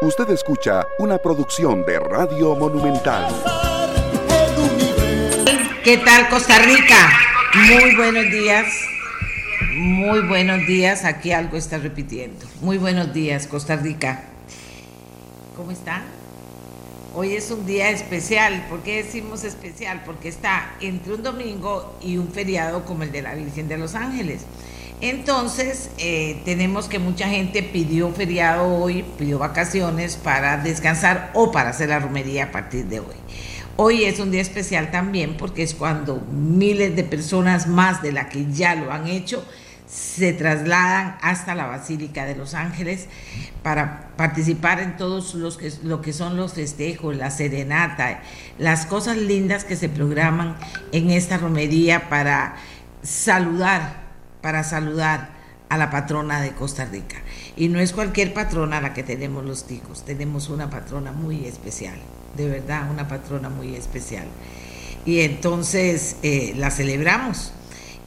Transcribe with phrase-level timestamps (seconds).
[0.00, 3.26] Usted escucha una producción de Radio Monumental.
[5.82, 7.18] ¿Qué tal Costa Rica?
[7.66, 8.66] Muy buenos días.
[9.72, 11.04] Muy buenos días.
[11.04, 12.46] Aquí algo está repitiendo.
[12.60, 14.22] Muy buenos días, Costa Rica.
[15.56, 16.04] ¿Cómo están?
[17.16, 18.66] Hoy es un día especial.
[18.70, 20.04] ¿Por qué decimos especial?
[20.06, 23.96] Porque está entre un domingo y un feriado como el de la Virgen de los
[23.96, 24.42] Ángeles.
[25.00, 31.70] Entonces, eh, tenemos que mucha gente pidió feriado hoy, pidió vacaciones para descansar o para
[31.70, 33.14] hacer la romería a partir de hoy.
[33.76, 38.26] Hoy es un día especial también porque es cuando miles de personas más de las
[38.26, 39.44] que ya lo han hecho
[39.86, 43.06] se trasladan hasta la Basílica de los Ángeles
[43.62, 48.20] para participar en todos los que, lo que son los festejos, la serenata,
[48.58, 50.56] las cosas lindas que se programan
[50.92, 52.56] en esta romería para
[53.02, 54.07] saludar
[54.40, 55.30] para saludar
[55.68, 57.16] a la patrona de Costa Rica.
[57.56, 61.98] Y no es cualquier patrona la que tenemos los ticos, tenemos una patrona muy especial,
[62.36, 64.26] de verdad, una patrona muy especial.
[65.04, 67.52] Y entonces eh, la celebramos.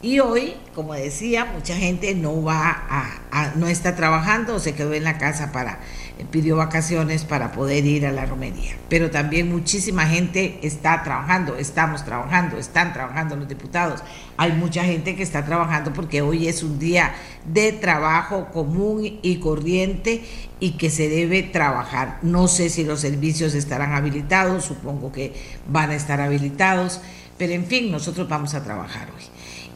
[0.03, 2.85] Y hoy, como decía, mucha gente no va
[3.31, 5.79] a, no está trabajando se quedó en la casa para
[6.25, 8.75] pidió vacaciones para poder ir a la romería.
[8.89, 14.01] Pero también muchísima gente está trabajando, estamos trabajando, están trabajando los diputados.
[14.37, 17.13] Hay mucha gente que está trabajando porque hoy es un día
[17.45, 20.23] de trabajo común y corriente
[20.59, 22.19] y que se debe trabajar.
[22.21, 25.33] No sé si los servicios estarán habilitados, supongo que
[25.67, 27.01] van a estar habilitados,
[27.37, 29.23] pero en fin, nosotros vamos a trabajar hoy.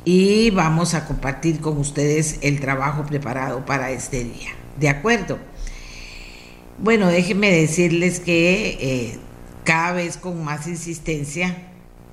[0.07, 4.51] Y vamos a compartir con ustedes el trabajo preparado para este día.
[4.79, 5.39] ¿De acuerdo?
[6.77, 9.19] Bueno, déjenme decirles que eh,
[9.63, 11.55] cada vez con más insistencia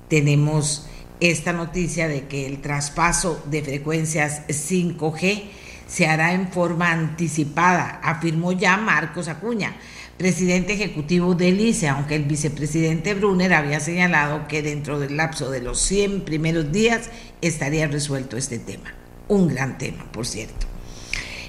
[0.07, 0.87] tenemos
[1.19, 5.43] esta noticia de que el traspaso de frecuencias 5G
[5.85, 9.75] se hará en forma anticipada, afirmó ya Marcos Acuña,
[10.17, 15.61] presidente ejecutivo del ICE, aunque el vicepresidente Brunner había señalado que dentro del lapso de
[15.61, 17.09] los 100 primeros días
[17.41, 18.93] estaría resuelto este tema.
[19.27, 20.67] Un gran tema, por cierto.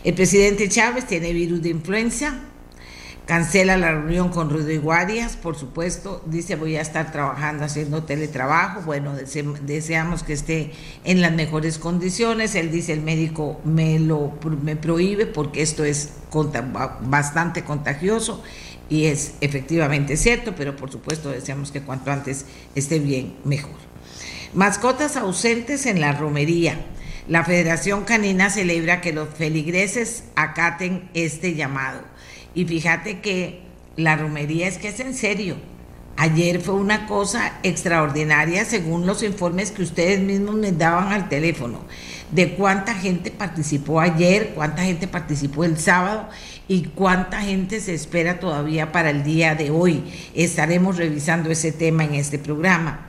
[0.02, 2.41] El presidente Chávez tiene virus de influenza,
[3.26, 6.22] Cancela la reunión con Rudy Guarias, por supuesto.
[6.26, 8.82] Dice, voy a estar trabajando, haciendo teletrabajo.
[8.82, 10.72] Bueno, deseamos que esté
[11.04, 12.54] en las mejores condiciones.
[12.54, 16.12] Él dice, el médico me lo me prohíbe porque esto es
[17.00, 18.42] bastante contagioso
[18.90, 23.76] y es efectivamente cierto, pero por supuesto deseamos que cuanto antes esté bien, mejor.
[24.52, 26.78] Mascotas ausentes en la romería.
[27.26, 32.02] La Federación Canina celebra que los feligreses acaten este llamado.
[32.54, 33.60] Y fíjate que
[33.97, 35.56] la romería es que es en serio.
[36.16, 41.81] Ayer fue una cosa extraordinaria según los informes que ustedes mismos me daban al teléfono,
[42.31, 46.28] de cuánta gente participó ayer, cuánta gente participó el sábado
[46.69, 50.04] y cuánta gente se espera todavía para el día de hoy.
[50.34, 53.09] Estaremos revisando ese tema en este programa.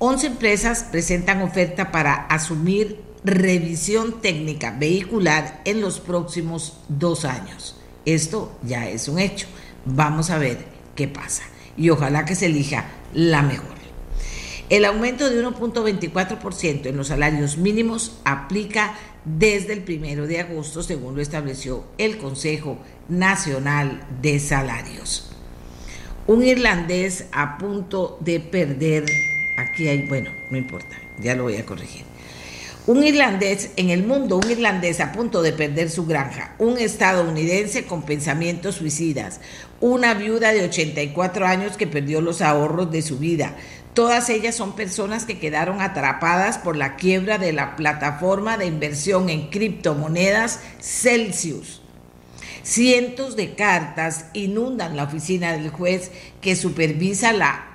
[0.00, 7.76] 11 empresas presentan oferta para asumir revisión técnica vehicular en los próximos dos años.
[8.04, 9.46] Esto ya es un hecho.
[9.84, 10.58] Vamos a ver
[10.94, 11.42] qué pasa.
[11.76, 13.74] Y ojalá que se elija la mejor.
[14.70, 18.94] El aumento de 1.24% en los salarios mínimos aplica
[19.24, 22.78] desde el primero de agosto, según lo estableció el Consejo
[23.08, 25.30] Nacional de Salarios.
[26.26, 29.04] Un irlandés a punto de perder,
[29.58, 32.04] aquí hay, bueno, no importa, ya lo voy a corregir.
[32.86, 37.86] Un irlandés en el mundo, un irlandés a punto de perder su granja, un estadounidense
[37.86, 39.40] con pensamientos suicidas,
[39.80, 43.56] una viuda de 84 años que perdió los ahorros de su vida.
[43.94, 49.30] Todas ellas son personas que quedaron atrapadas por la quiebra de la plataforma de inversión
[49.30, 51.80] en criptomonedas Celsius.
[52.62, 56.10] Cientos de cartas inundan la oficina del juez
[56.42, 57.73] que supervisa la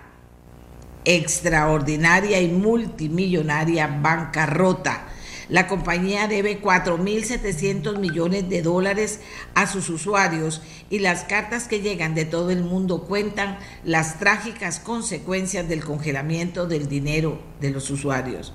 [1.05, 5.05] extraordinaria y multimillonaria bancarrota.
[5.49, 9.19] La compañía debe 4.700 millones de dólares
[9.55, 14.79] a sus usuarios y las cartas que llegan de todo el mundo cuentan las trágicas
[14.79, 18.53] consecuencias del congelamiento del dinero de los usuarios.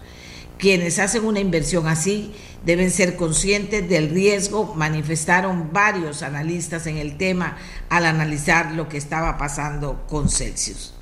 [0.56, 2.32] Quienes hacen una inversión así
[2.64, 7.56] deben ser conscientes del riesgo, manifestaron varios analistas en el tema
[7.88, 10.93] al analizar lo que estaba pasando con Celsius.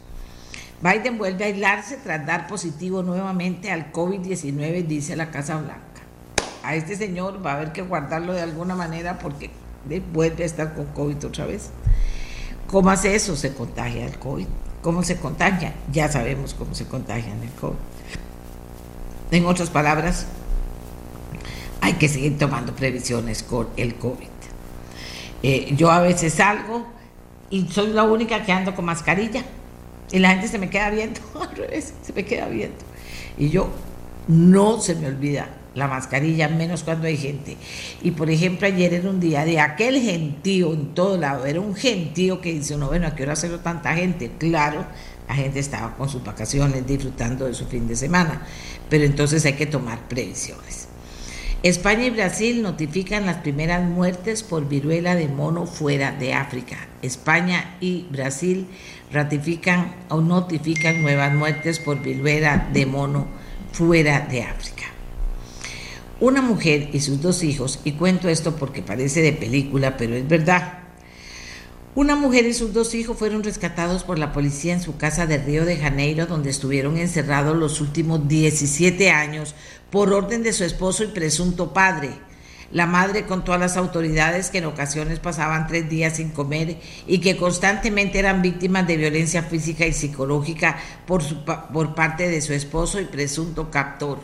[0.82, 5.80] Biden vuelve a aislarse tras dar positivo nuevamente al COVID-19, dice la Casa Blanca.
[6.64, 9.50] A este señor va a haber que guardarlo de alguna manera porque
[10.12, 11.70] vuelve a estar con COVID otra vez.
[12.66, 13.36] ¿Cómo hace eso?
[13.36, 14.46] Se contagia el COVID.
[14.82, 15.72] ¿Cómo se contagia?
[15.92, 17.76] Ya sabemos cómo se contagia el COVID.
[19.30, 20.26] En otras palabras,
[21.80, 24.26] hay que seguir tomando previsiones con el COVID.
[25.44, 26.86] Eh, yo a veces salgo
[27.50, 29.44] y soy la única que ando con mascarilla.
[30.12, 32.76] Y la gente se me queda viendo, al revés, se me queda viendo.
[33.38, 33.70] Y yo,
[34.28, 37.56] no se me olvida la mascarilla, menos cuando hay gente.
[38.02, 41.74] Y por ejemplo, ayer era un día de aquel gentío en todo lado, era un
[41.74, 44.32] gentío que dice uno, bueno, ¿a qué hora hacerlo tanta gente?
[44.38, 44.84] Claro,
[45.26, 48.42] la gente estaba con sus vacaciones, disfrutando de su fin de semana,
[48.90, 50.88] pero entonces hay que tomar previsiones.
[51.62, 56.76] España y Brasil notifican las primeras muertes por viruela de mono fuera de África.
[57.02, 58.66] España y Brasil
[59.12, 63.26] ratifican o notifican nuevas muertes por viruela de mono
[63.72, 64.84] fuera de África.
[66.20, 70.26] Una mujer y sus dos hijos, y cuento esto porque parece de película, pero es
[70.26, 70.82] verdad,
[71.94, 75.36] una mujer y sus dos hijos fueron rescatados por la policía en su casa de
[75.36, 79.54] Río de Janeiro, donde estuvieron encerrados los últimos 17 años
[79.90, 82.12] por orden de su esposo y presunto padre.
[82.72, 87.18] La madre contó a las autoridades que en ocasiones pasaban tres días sin comer y
[87.18, 92.98] que constantemente eran víctimas de violencia física y psicológica por, por parte de su esposo
[92.98, 94.20] y presunto captor.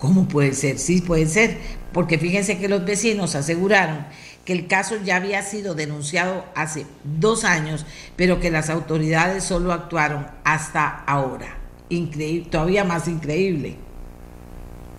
[0.00, 0.78] ¿Cómo puede ser?
[0.78, 1.58] Sí puede ser,
[1.92, 4.06] porque fíjense que los vecinos aseguraron
[4.44, 9.72] que el caso ya había sido denunciado hace dos años, pero que las autoridades solo
[9.72, 11.58] actuaron hasta ahora.
[11.88, 13.76] Increíble, todavía más increíble.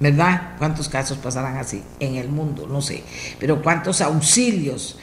[0.01, 0.55] ¿Verdad?
[0.57, 2.67] ¿Cuántos casos pasarán así en el mundo?
[2.67, 3.03] No sé.
[3.39, 4.97] Pero ¿cuántos auxilios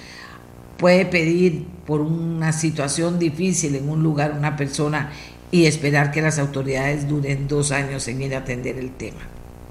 [0.77, 5.12] puede pedir por una situación difícil en un lugar una persona
[5.50, 9.23] y esperar que las autoridades duren dos años en ir a atender el tema?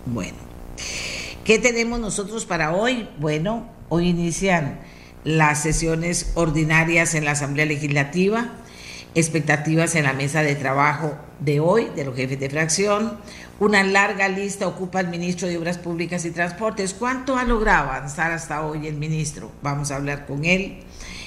[0.07, 0.38] Bueno,
[1.44, 3.07] ¿qué tenemos nosotros para hoy?
[3.19, 4.79] Bueno, Hoy inician
[5.24, 8.51] las sesiones ordinarias en la Asamblea Legislativa,
[9.15, 13.18] expectativas en la mesa de trabajo de hoy de los jefes de fracción.
[13.60, 16.94] Una larga lista ocupa el ministro de Obras Públicas y Transportes.
[16.94, 19.51] ¿Cuánto ha logrado avanzar hasta hoy el ministro?
[19.62, 20.80] Vamos a hablar con él.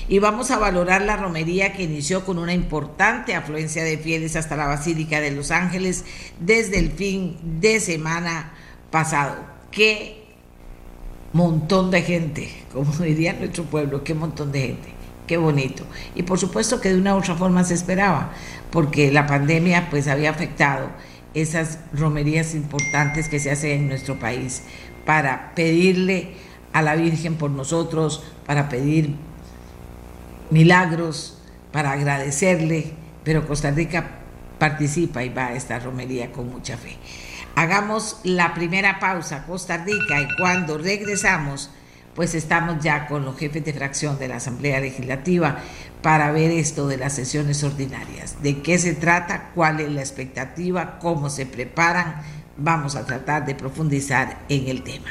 [0.08, 4.56] Y vamos a valorar la romería que inició con una importante afluencia de fieles hasta
[4.56, 6.04] la Basílica de Los Ángeles
[6.40, 8.52] desde el fin de semana
[8.90, 9.36] pasado.
[9.70, 10.20] ¿Qué
[11.32, 14.99] montón de gente, como diría nuestro pueblo, qué montón de gente,
[15.30, 15.84] qué bonito.
[16.16, 18.32] Y por supuesto que de una u otra forma se esperaba,
[18.72, 20.88] porque la pandemia pues había afectado
[21.34, 24.64] esas romerías importantes que se hacen en nuestro país
[25.06, 26.34] para pedirle
[26.72, 29.14] a la Virgen por nosotros, para pedir
[30.50, 31.38] milagros,
[31.70, 34.18] para agradecerle, pero Costa Rica
[34.58, 36.96] participa y va a esta romería con mucha fe.
[37.54, 41.70] Hagamos la primera pausa, Costa Rica, y cuando regresamos,
[42.14, 45.58] pues estamos ya con los jefes de fracción de la Asamblea Legislativa
[46.02, 48.42] para ver esto de las sesiones ordinarias.
[48.42, 49.50] ¿De qué se trata?
[49.54, 50.98] ¿Cuál es la expectativa?
[50.98, 52.22] ¿Cómo se preparan?
[52.56, 55.08] Vamos a tratar de profundizar en el tema.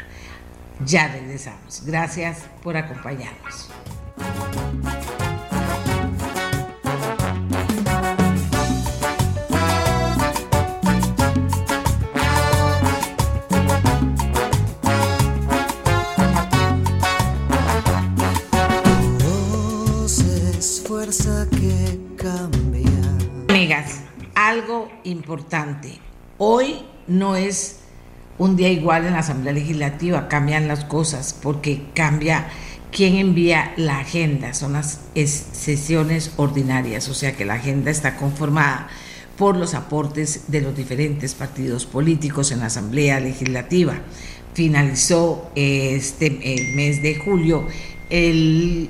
[0.85, 1.83] Ya regresamos.
[1.85, 3.69] Gracias por acompañarnos.
[24.59, 25.99] Algo importante.
[26.37, 27.79] Hoy no es
[28.37, 32.47] un día igual en la Asamblea Legislativa, cambian las cosas porque cambia
[32.91, 38.87] quién envía la agenda, son las sesiones ordinarias, o sea que la agenda está conformada
[39.37, 43.95] por los aportes de los diferentes partidos políticos en la Asamblea Legislativa.
[44.53, 47.65] Finalizó este el mes de julio
[48.09, 48.89] el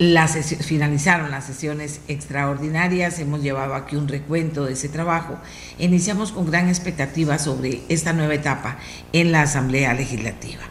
[0.00, 0.32] las
[0.64, 5.36] finalizaron las sesiones extraordinarias, hemos llevado aquí un recuento de ese trabajo.
[5.78, 8.78] Iniciamos con gran expectativa sobre esta nueva etapa
[9.12, 10.62] en la Asamblea Legislativa.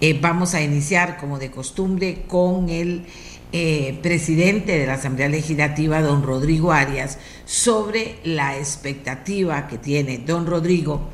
[0.00, 3.04] Eh, vamos a iniciar, como de costumbre, con el
[3.52, 10.46] eh, presidente de la Asamblea Legislativa, don Rodrigo Arias, sobre la expectativa que tiene don
[10.46, 11.10] Rodrigo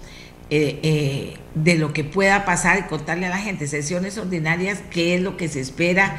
[0.49, 5.23] eh, de lo que pueda pasar y contarle a la gente, sesiones ordinarias, qué es
[5.23, 6.17] lo que se espera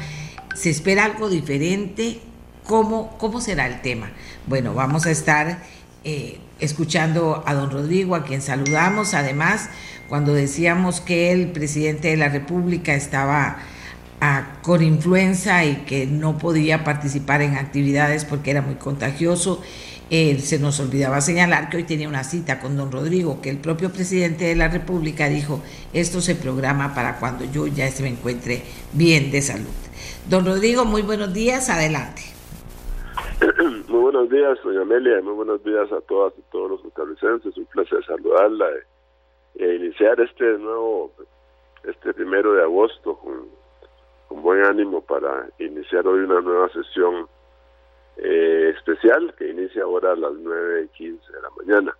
[0.54, 2.20] ¿Se espera algo diferente?
[2.64, 4.10] ¿Cómo, cómo será el tema?
[4.46, 5.62] Bueno, vamos a estar
[6.04, 9.14] eh, escuchando a don Rodrigo, a quien saludamos.
[9.14, 9.70] Además,
[10.08, 13.58] cuando decíamos que el presidente de la República estaba
[14.20, 19.62] ah, con influenza y que no podía participar en actividades porque era muy contagioso,
[20.10, 23.58] eh, se nos olvidaba señalar que hoy tenía una cita con don Rodrigo, que el
[23.58, 28.08] propio presidente de la República dijo, esto se programa para cuando yo ya se me
[28.08, 29.89] encuentre bien de salud.
[30.30, 32.22] Don Rodrigo, muy buenos días, adelante.
[33.88, 37.64] Muy buenos días, doña Amelia, muy buenos días a todas y todos los costarricenses, un
[37.66, 38.68] placer saludarla
[39.56, 41.10] e iniciar este nuevo,
[41.82, 43.48] este primero de agosto con,
[44.28, 47.26] con buen ánimo para iniciar hoy una nueva sesión
[48.18, 51.96] eh, especial que inicia ahora a las 9 y 15 de la mañana.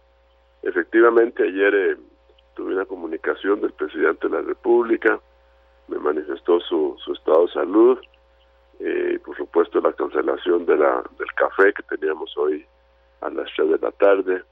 [0.63, 1.97] Efectivamente, ayer eh,
[2.55, 5.19] tuve una comunicación del presidente de la República,
[5.89, 7.99] me manifestó su, su estado de salud,
[8.81, 12.65] eh, por supuesto la cancelación de la, del café que teníamos hoy
[13.21, 14.43] a las 3 de la tarde,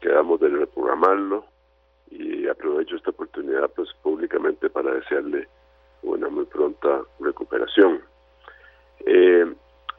[0.00, 1.44] quedamos de reprogramarlo
[2.10, 5.48] y aprovecho esta oportunidad pues públicamente para desearle
[6.02, 8.02] una muy pronta recuperación.
[9.06, 9.52] Eh,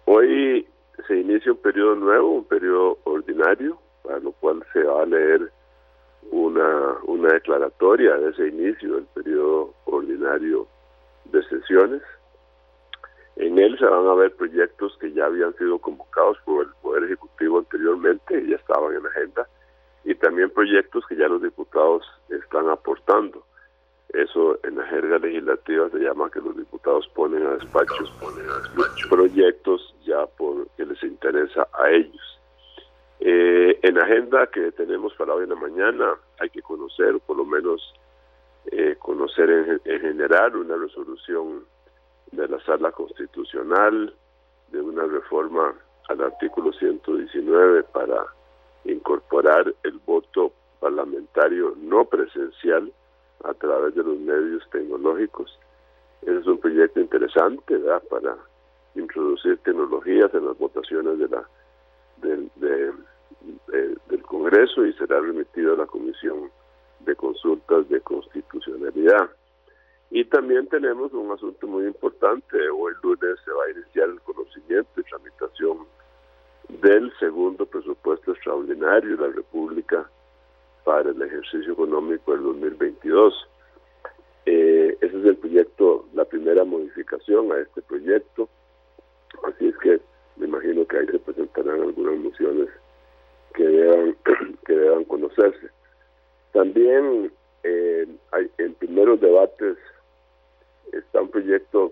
[0.05, 0.67] hoy
[1.07, 5.51] se inicia un periodo nuevo, un periodo ordinario, para lo cual se va a leer
[6.31, 10.67] una, una declaratoria de ese inicio del periodo ordinario
[11.25, 12.01] de sesiones.
[13.35, 17.03] En él se van a ver proyectos que ya habían sido convocados por el Poder
[17.03, 19.47] Ejecutivo anteriormente y ya estaban en agenda,
[20.05, 23.43] y también proyectos que ya los diputados están aportando.
[24.09, 29.95] Eso en la jerga legislativa se llama que los diputados ponen a despachos, despachos proyectos
[30.05, 32.39] ya por que les interesa a ellos.
[33.19, 37.35] Eh, en la agenda que tenemos para hoy en la mañana hay que conocer, por
[37.35, 37.93] lo menos
[38.71, 41.65] eh, conocer en general una resolución
[42.31, 44.13] de la sala constitucional
[44.71, 45.73] de una reforma
[46.09, 48.25] al artículo 119 para
[48.85, 52.91] incorporar el voto parlamentario no presencial
[53.43, 55.57] a través de los medios tecnológicos.
[56.21, 57.79] Es un proyecto interesante
[58.09, 58.37] para
[58.95, 61.47] introducir tecnologías en las votaciones de la
[64.07, 66.49] del Congreso y será remitido a la Comisión
[67.01, 69.29] de Consultas de Constitucionalidad.
[70.11, 72.57] Y también tenemos un asunto muy importante.
[72.69, 75.79] Hoy lunes se va a iniciar el conocimiento y tramitación
[76.69, 80.09] del segundo presupuesto extraordinario de la República
[80.83, 83.49] para el ejercicio económico del 2022.
[84.45, 88.47] Eh, ese es el proyecto, la primera modificación a este proyecto.
[89.43, 89.99] Así es que
[90.37, 92.69] me imagino que ahí se presentarán algunas mociones
[93.53, 94.15] que deban,
[94.65, 95.69] que deban conocerse.
[96.53, 97.31] También
[97.63, 98.07] eh,
[98.59, 99.77] en primeros debates
[100.95, 101.91] está un proyecto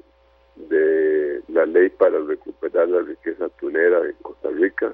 [0.55, 4.93] de la ley para recuperar la riqueza tunera en Costa Rica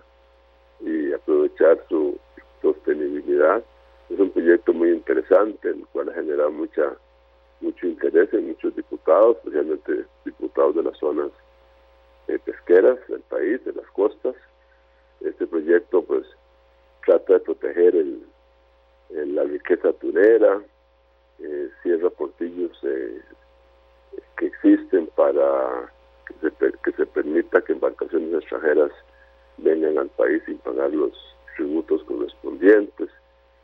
[0.79, 2.17] y aprovechar su
[2.61, 3.63] sostenibilidad.
[4.09, 6.95] Es un proyecto muy interesante, el cual ha generado mucha
[7.61, 11.29] mucho interés en muchos diputados, especialmente diputados de las zonas
[12.29, 14.35] eh, pesqueras del país, de las costas.
[15.19, 16.25] Este proyecto pues
[17.05, 18.23] trata de proteger el,
[19.35, 20.61] la riqueza tunera,
[21.39, 23.21] eh, cierra portillos eh,
[24.37, 25.91] que existen para
[26.39, 28.91] que se, permita que embarcaciones extranjeras
[29.57, 31.11] vengan al país sin pagar los
[31.57, 33.09] tributos correspondientes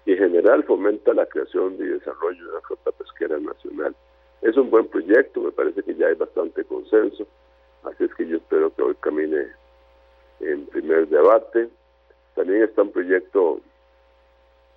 [0.06, 3.96] y en general fomenta la creación y desarrollo de la flota pesquera nacional.
[4.42, 7.26] Es un buen proyecto, me parece que ya hay bastante consenso,
[7.84, 9.48] así es que yo espero que hoy camine
[10.42, 11.70] en primer debate.
[12.36, 13.62] También está un proyecto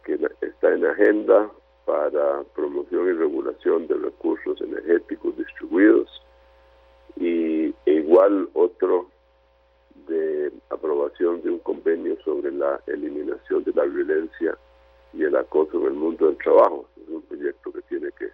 [0.04, 1.50] que está en agenda
[1.88, 6.22] para promoción y regulación de recursos energéticos distribuidos
[7.16, 9.06] y e igual otro
[10.06, 14.54] de aprobación de un convenio sobre la eliminación de la violencia
[15.14, 16.84] y el acoso en el mundo del trabajo.
[17.02, 18.28] Es un proyecto que tiene que,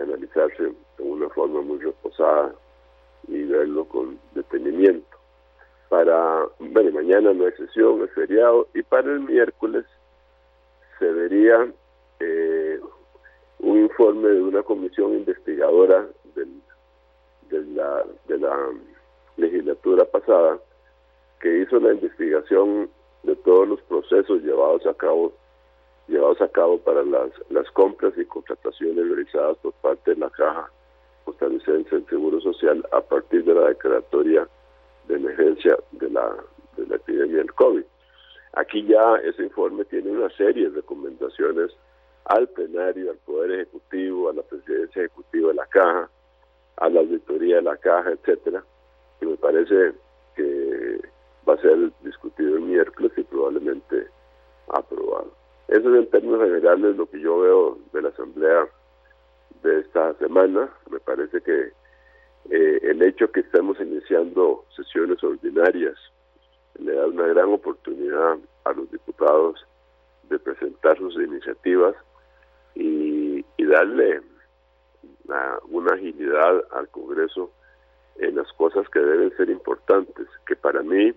[0.00, 2.54] analizarse de una forma muy reposada
[3.26, 5.16] y verlo con detenimiento.
[5.88, 9.84] Para, bueno, mañana no hay sesión, es feriado, y para el miércoles
[11.00, 11.72] se vería
[12.22, 12.80] eh,
[13.58, 16.46] un informe de una comisión investigadora de,
[17.74, 18.04] la,
[19.36, 20.58] legislatura pasada
[21.40, 22.90] que hizo la investigación
[23.24, 25.32] de todos los procesos llevados a cabo
[26.06, 30.70] llevados a cabo para las, las compras y contrataciones realizadas por parte de la Caja
[31.24, 34.46] Costarricense del Seguro Social a partir de la declaratoria
[35.08, 36.36] de emergencia de la,
[36.76, 37.84] de la epidemia del COVID.
[38.54, 41.72] Aquí ya ese informe tiene una serie de recomendaciones
[42.24, 46.10] al plenario, al Poder Ejecutivo, a la Presidencia Ejecutiva de la Caja,
[46.76, 48.64] a la auditoría de la Caja, etcétera,
[49.20, 49.92] y me parece
[50.34, 51.00] que
[51.48, 54.06] va a ser discutido el miércoles y probablemente
[54.68, 55.32] aprobado.
[55.68, 58.68] Eso es en términos generales lo que yo veo de la Asamblea
[59.62, 60.70] de esta semana.
[60.90, 61.72] Me parece que
[62.50, 65.96] eh, el hecho que estemos iniciando sesiones ordinarias
[66.78, 69.64] le da una gran oportunidad a los diputados
[70.28, 71.94] de presentar sus iniciativas
[73.72, 74.20] darle
[75.70, 77.50] una, agilidad al Congreso
[78.16, 81.12] en las cosas que deben ser importantes, que para mí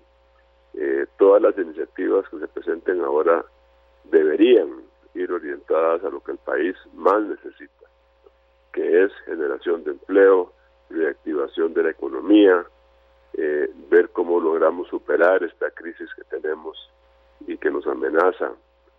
[0.74, 3.44] eh, todas las iniciativas que se presenten ahora
[4.06, 4.70] deberían
[5.14, 7.88] ir orientadas a lo que el país más necesita,
[8.72, 10.54] que es generación de empleo,
[10.90, 12.66] reactivación de la economía,
[13.34, 16.90] eh, ver cómo logramos superar esta crisis que tenemos
[17.48, 18.52] y que nos amenaza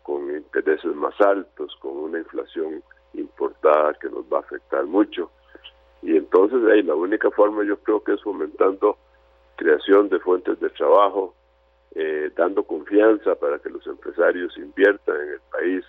[0.02, 2.82] con intereses más altos, con una inflación
[3.18, 5.30] importada que nos va a afectar mucho.
[6.02, 8.96] Y entonces ahí la única forma yo creo que es fomentando
[9.56, 11.34] creación de fuentes de trabajo,
[11.94, 15.84] eh, dando confianza para que los empresarios inviertan en el país.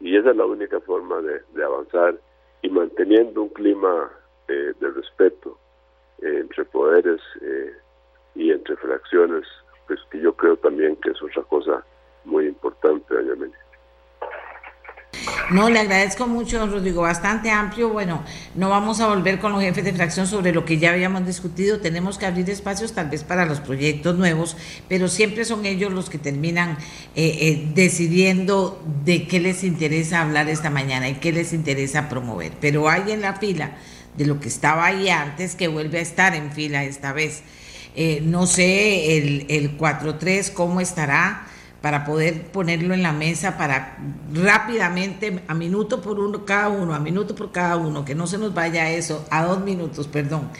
[0.00, 2.14] Y esa es la única forma de, avanzar
[2.62, 4.10] y manteniendo un clima
[4.48, 5.58] eh, de respeto
[6.22, 7.20] eh, entre poderes
[8.34, 9.46] y entre fracciones,
[9.86, 11.84] pues que yo creo también que es otra cosa
[12.24, 13.50] muy importante, doña
[15.50, 17.88] no, le agradezco mucho, don Rodrigo, bastante amplio.
[17.90, 18.22] Bueno,
[18.54, 21.80] no vamos a volver con los jefes de fracción sobre lo que ya habíamos discutido.
[21.80, 24.56] Tenemos que abrir espacios tal vez para los proyectos nuevos,
[24.88, 26.78] pero siempre son ellos los que terminan
[27.14, 32.52] eh, eh, decidiendo de qué les interesa hablar esta mañana y qué les interesa promover.
[32.60, 33.76] Pero hay en la fila
[34.16, 37.42] de lo que estaba ahí antes que vuelve a estar en fila esta vez.
[37.94, 41.46] Eh, no sé el, el 4-3 cómo estará
[41.80, 43.98] para poder ponerlo en la mesa para
[44.32, 48.38] rápidamente, a minuto por uno cada uno, a minuto por cada uno, que no se
[48.38, 50.50] nos vaya eso, a dos minutos, perdón.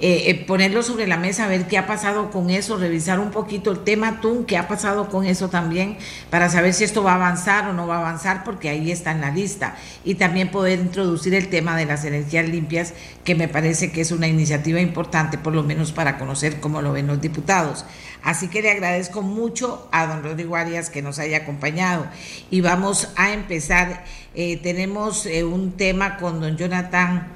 [0.00, 3.70] Eh, eh, ponerlo sobre la mesa, ver qué ha pasado con eso, revisar un poquito
[3.70, 5.96] el tema TUN, qué ha pasado con eso también,
[6.30, 9.12] para saber si esto va a avanzar o no va a avanzar, porque ahí está
[9.12, 9.76] en la lista.
[10.04, 12.92] Y también poder introducir el tema de las energías limpias,
[13.22, 16.92] que me parece que es una iniciativa importante, por lo menos para conocer cómo lo
[16.92, 17.84] ven los diputados.
[18.24, 22.06] Así que le agradezco mucho a don Rodrigo Arias que nos haya acompañado.
[22.50, 24.04] Y vamos a empezar.
[24.34, 27.28] Eh, tenemos un tema con don Jonathan.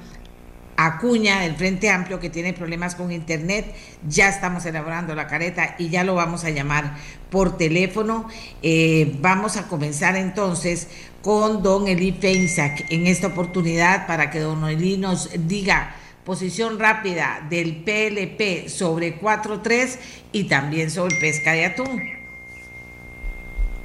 [0.81, 3.75] Acuña del Frente Amplio que tiene problemas con Internet.
[4.07, 6.95] Ya estamos elaborando la careta y ya lo vamos a llamar
[7.29, 8.29] por teléfono.
[8.63, 10.87] Eh, vamos a comenzar entonces
[11.21, 15.95] con don Eli Feinsack en esta oportunidad para que don Eli nos diga
[16.29, 19.99] posición rápida del PLP sobre 4.3
[20.31, 22.03] y también sobre pesca de atún.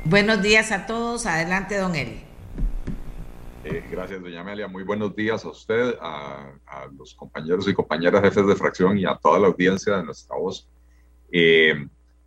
[0.04, 1.24] Buenos días a todos.
[1.24, 2.20] Adelante, don Eli.
[3.64, 4.68] Eh, gracias, doña Amelia.
[4.68, 6.52] Muy buenos días a usted, a,
[6.98, 10.68] los compañeros y compañeras jefes de fracción y a toda la audiencia de nuestra voz.
[11.32, 11.74] Eh,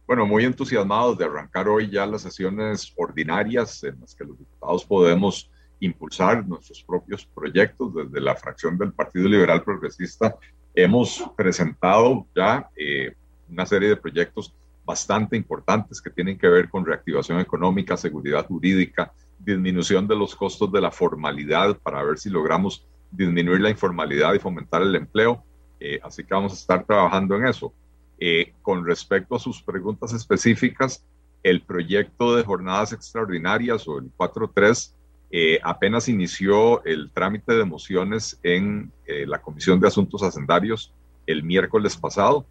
[0.08, 4.84] bueno, muy entusiasmados de arrancar hoy ya las sesiones ordinarias en las que los diputados
[4.84, 7.94] podemos impulsar nuestros propios proyectos.
[7.94, 10.36] Desde la fracción del Partido Liberal Progresista
[10.74, 13.13] hemos presentado ya eh,
[13.50, 14.54] una serie de proyectos
[14.86, 20.72] bastante importantes que tienen que ver con reactivación económica, seguridad jurídica, disminución de los costos
[20.72, 25.44] de la formalidad para ver si logramos disminuir la informalidad y fomentar el empleo.
[25.80, 27.74] Eh, así que vamos a estar trabajando en eso.
[28.20, 31.06] Eh, con respecto a sus preguntas específicas,
[31.44, 34.94] el proyecto de jornadas extraordinarias o el 4.3
[35.32, 38.92] eh, apenas inició el trámite de mociones en
[39.26, 40.94] la Comisión de Asuntos Hacendarios
[41.26, 42.46] el miércoles pasado.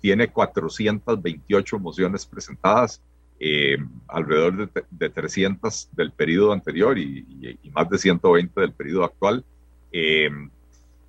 [0.00, 3.02] tiene 428 mociones presentadas
[3.38, 3.76] eh,
[4.08, 9.44] alrededor de, 300 del periodo anterior y, más de 120 del periodo actual.
[9.92, 10.30] Eh,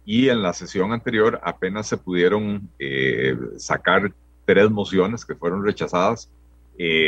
[0.05, 4.13] y en la sesión anterior apenas se pudieron eh, sacar
[4.45, 6.29] tres mociones que fueron rechazadas,
[6.77, 7.07] que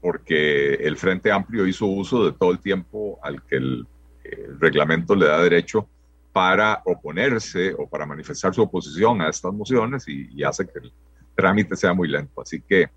[0.00, 3.86] porque el Frente Amplio hizo uso de todo el tiempo al que el,
[4.60, 5.88] reglamento le da derecho
[6.34, 10.92] para oponerse o para manifestar su oposición a estas mociones y, hace que el,
[11.34, 12.42] trámite sea muy lento.
[12.42, 12.90] Así que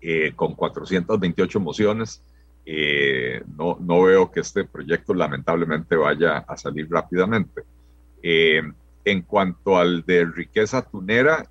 [0.00, 2.22] eh, con 428 mociones,
[2.66, 7.62] eh, no, no, veo que este proyecto lamentablemente vaya a salir rápidamente.
[8.22, 8.62] Eh,
[9.04, 11.46] en cuanto al de riqueza tunera,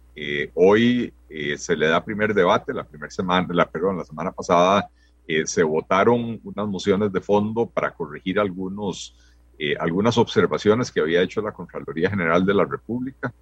[0.53, 1.13] hoy
[1.57, 4.89] se le da primer debate, la primera semana, la, perdón, la semana pasada
[5.45, 9.15] se votaron unas mociones de fondo para corregir algunos,
[9.79, 13.33] algunas observaciones que había hecho la Contraloría General de la República.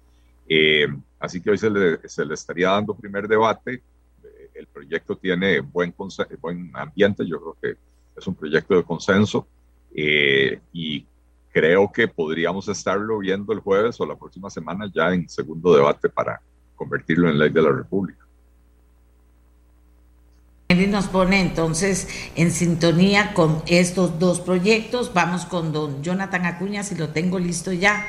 [0.52, 0.88] Eh,
[1.20, 3.74] así que hoy se le, se le, estaría dando primer debate.
[4.24, 5.94] Eh, el proyecto tiene buen,
[6.40, 7.80] buen ambiente, yo creo que
[8.16, 9.46] es un proyecto de consenso
[9.94, 11.06] eh, y
[11.52, 16.08] creo que podríamos estarlo viendo el jueves o la próxima semana ya en segundo debate
[16.08, 16.42] para
[16.80, 18.24] convertirlo en ley de la República.
[20.68, 25.12] Él nos pone entonces en sintonía con estos dos proyectos.
[25.12, 28.06] Vamos con don Jonathan Acuña, si lo tengo listo ya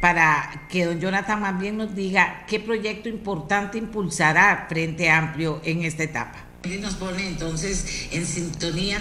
[0.00, 5.84] para que don Jonathan más bien nos diga qué proyecto importante impulsará Frente Amplio en
[5.84, 6.44] esta etapa.
[6.64, 8.98] Y nos pone entonces en sintonía.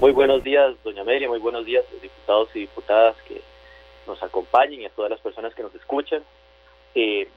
[0.00, 3.42] Muy buenos días, doña Amelia, muy buenos días, diputados y diputadas que
[4.06, 6.22] nos acompañen y a todas las personas que nos escuchan.
[6.94, 7.28] Eh,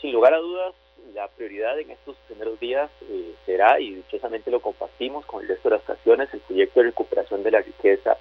[0.00, 0.74] sin lugar a dudas,
[1.14, 5.68] la prioridad en estos primeros días eh, será, y dichosamente lo compartimos con el resto
[5.68, 8.16] de las estaciones, el proyecto de recuperación de la riqueza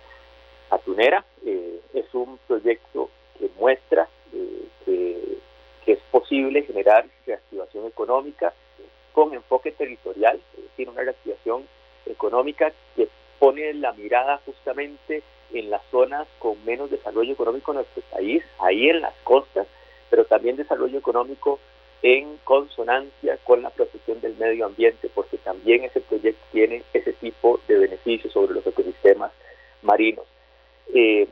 [0.69, 1.25] atunera.
[1.45, 5.37] Eh, es un proyecto que muestra eh, que,
[5.85, 8.53] que, es posible generar reactivación económica
[9.11, 11.67] con enfoque territorial, es decir, una reactivación
[12.05, 13.07] económica que
[13.39, 18.89] pone la mirada justamente en las zonas con menos desarrollo económico en nuestro país, ahí
[18.89, 19.67] en las costas,
[20.13, 21.59] pero también desarrollo económico
[22.03, 27.59] en consonancia con la protección del medio ambiente, porque también ese proyecto tiene ese tipo
[27.67, 29.31] de beneficios sobre los ecosistemas
[29.81, 30.23] marinos.
[30.93, 31.27] Eh,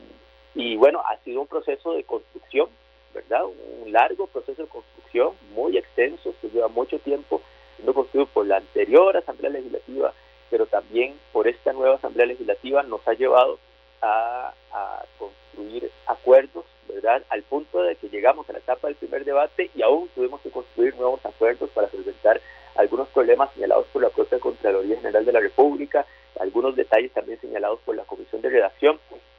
[0.56, 2.70] y bueno, ha sido un proceso de construcción,
[3.14, 3.44] ¿verdad?
[3.44, 7.40] Un largo proceso de construcción, muy extenso, que lleva mucho tiempo
[7.76, 10.12] siendo construido por la anterior Asamblea Legislativa,
[10.50, 13.60] pero también por esta nueva Asamblea Legislativa nos ha llevado
[14.00, 17.22] a, a construir acuerdos ¿verdad?
[17.28, 20.50] Al punto de que llegamos a la etapa del primer debate y aún tuvimos que
[20.50, 22.40] construir nuevos acuerdos para solventar
[22.74, 26.06] algunos problemas señalados por la propia Contraloría General de la República,
[26.38, 28.98] algunos detalles también señalados por la Comisión de Redacción.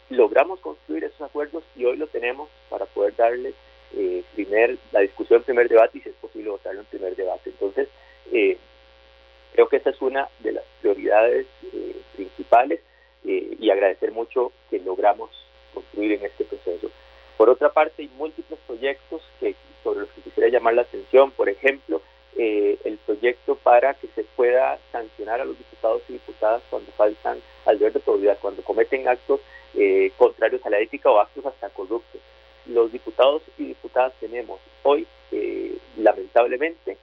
[0.09, 3.53] Logramos construir esos acuerdos y hoy lo tenemos para poder darle
[3.95, 7.49] eh, primer, la discusión en primer debate y si es posible votarlo en primer debate.
[7.49, 7.87] Entonces,
[8.31, 8.57] eh,
[9.53, 12.81] creo que esa es una de las prioridades eh, principales
[13.25, 15.29] y agradecer mucho que logramos
[15.73, 16.89] construir en este proceso.
[17.37, 21.31] Por otra parte, hay múltiples proyectos que, sobre los que quisiera llamar la atención.
[21.31, 22.01] Por ejemplo,
[22.37, 27.39] eh, el proyecto para que se pueda sancionar a los diputados y diputadas cuando faltan
[27.65, 29.39] al deber de probidad, cuando cometen actos
[29.75, 32.21] eh, contrarios a la ética o actos hasta corruptos.
[32.65, 36.97] Los diputados y diputadas tenemos hoy, eh, lamentablemente,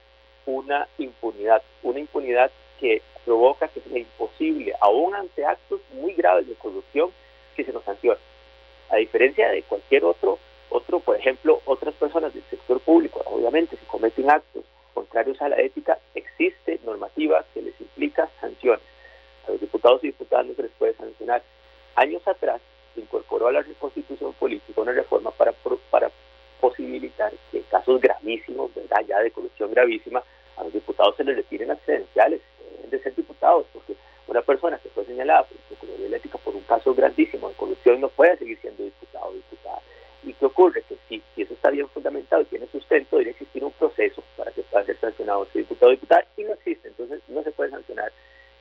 [0.45, 6.55] una impunidad, una impunidad que provoca que sea imposible, aún ante actos muy graves de
[6.55, 7.11] corrupción,
[7.55, 8.19] que se nos sancione
[8.91, 10.37] a diferencia de cualquier otro,
[10.69, 15.59] otro, por ejemplo, otras personas del sector público, obviamente si cometen actos contrarios a la
[15.59, 18.83] ética, existe normativa que les implica sanciones.
[19.47, 21.41] A los diputados y diputadas no se les puede sancionar.
[21.95, 22.61] Años atrás
[22.93, 25.53] se incorporó a la constitución política una reforma para,
[25.89, 26.11] para
[26.59, 29.01] posibilitar que en casos gravísimos, ¿verdad?
[29.07, 30.21] ya de corrupción gravísima,
[30.57, 32.05] a los diputados se les retiren las deben
[32.89, 33.95] de ser diputados, porque
[34.31, 35.57] una persona que fue señalada por
[36.43, 39.81] por un caso grandísimo de corrupción no puede seguir siendo diputado o diputada.
[40.23, 40.83] ¿Y qué ocurre?
[40.83, 44.51] Que si, si eso está bien fundamentado y tiene sustento, debería existir un proceso para
[44.51, 47.71] que pueda ser sancionado ese diputado o diputada y no existe, entonces no se puede
[47.71, 48.11] sancionar.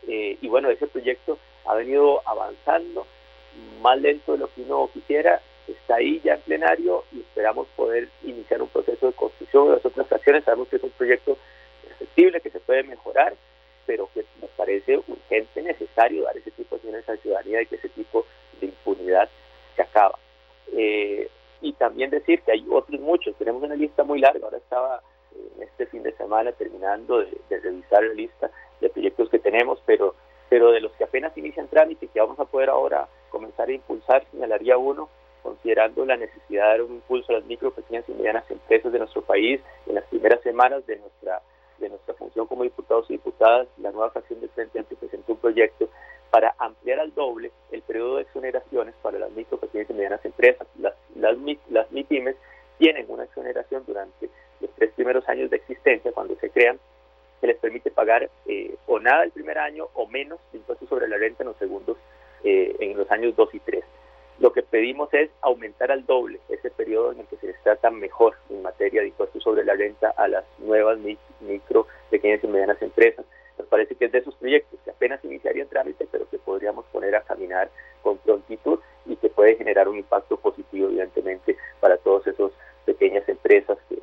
[0.09, 3.07] Eh, y bueno, ese proyecto ha venido avanzando
[3.81, 8.09] más lento de lo que uno quisiera, está ahí ya en plenario y esperamos poder
[8.23, 10.45] iniciar un proceso de construcción de las otras fracciones.
[10.45, 11.37] Sabemos que es un proyecto
[11.83, 13.35] perfectible, que se puede mejorar,
[13.91, 17.67] pero que nos parece urgente, necesario dar ese tipo de acciones a la ciudadanía y
[17.67, 18.25] que ese tipo
[18.61, 19.29] de impunidad
[19.75, 20.17] se acaba.
[20.73, 21.29] Eh,
[21.61, 25.03] y también decir que hay otros muchos, tenemos una lista muy larga, ahora estaba
[25.57, 28.49] en este fin de semana terminando de, revisar la lista
[28.81, 30.15] de proyectos que tenemos, pero,
[30.49, 34.25] pero de los que apenas inician trámite que vamos a poder ahora comenzar a impulsar,
[34.31, 35.09] señalaría uno,
[35.43, 39.01] considerando la necesidad de dar un impulso a las micro, pequeñas y medianas empresas de
[39.01, 41.43] nuestro país en las primeras semanas de nuestra
[41.81, 45.39] de nuestra función como diputados y diputadas, la nueva fracción del Frente Amplio presentó un
[45.39, 45.89] proyecto
[46.31, 50.67] para ampliar al doble el periodo de exoneraciones para las micro, pequeñas y medianas empresas.
[50.79, 51.37] Las, las,
[51.71, 52.37] las MIPIMES
[52.79, 56.79] tienen una exoneración durante los tres primeros años de existencia, cuando se crean,
[57.41, 61.17] que les permite pagar eh, o nada el primer año o menos impuestos sobre la
[61.17, 61.97] renta en los segundos,
[62.45, 63.85] eh, en los años 2 y 3.
[64.41, 67.91] Lo que pedimos es aumentar al doble ese periodo en el que se les trata
[67.91, 70.99] mejor en materia de impuestos sobre la renta a las nuevas
[71.41, 73.27] micro, pequeñas y medianas empresas.
[73.59, 77.15] Nos parece que es de esos proyectos que apenas iniciarían trámite, pero que podríamos poner
[77.17, 77.69] a caminar
[78.03, 82.51] con prontitud y que puede generar un impacto positivo, evidentemente, para todas esas
[82.87, 84.01] pequeñas empresas que,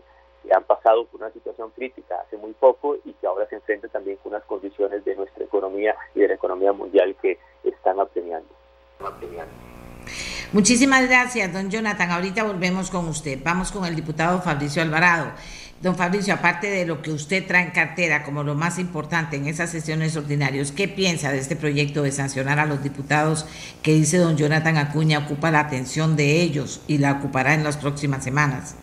[0.54, 4.16] han pasado por una situación crítica hace muy poco y que ahora se enfrentan también
[4.18, 8.48] con unas condiciones de nuestra economía y de la economía mundial que están apremiando.
[10.54, 12.10] Muchísimas gracias, don Jonathan.
[12.10, 13.38] Ahorita volvemos con usted.
[13.44, 15.32] Vamos con el diputado Fabricio Alvarado.
[15.82, 19.46] Don Fabricio, aparte de lo que usted trae en cartera como lo más importante en
[19.46, 23.46] esas sesiones ordinarias, ¿qué piensa de este proyecto de sancionar a los diputados
[23.84, 27.76] que dice don Jonathan Acuña ocupa la atención de ellos y la ocupará en las
[27.76, 28.76] próximas semanas?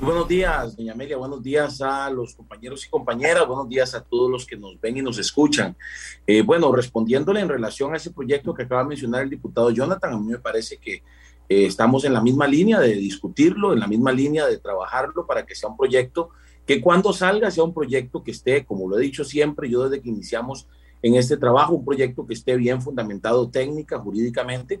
[0.00, 1.16] Buenos días, doña Amelia.
[1.16, 3.48] Buenos días a los compañeros y compañeras.
[3.48, 5.76] Buenos días a todos los que nos ven y nos escuchan.
[6.24, 10.12] Eh, bueno, respondiéndole en relación a ese proyecto que acaba de mencionar el diputado Jonathan,
[10.12, 11.02] a mí me parece que
[11.48, 15.44] eh, estamos en la misma línea de discutirlo, en la misma línea de trabajarlo para
[15.44, 16.30] que sea un proyecto
[16.64, 20.00] que cuando salga sea un proyecto que esté, como lo he dicho siempre, yo desde
[20.00, 20.68] que iniciamos
[21.02, 24.80] en este trabajo, un proyecto que esté bien fundamentado técnica, jurídicamente,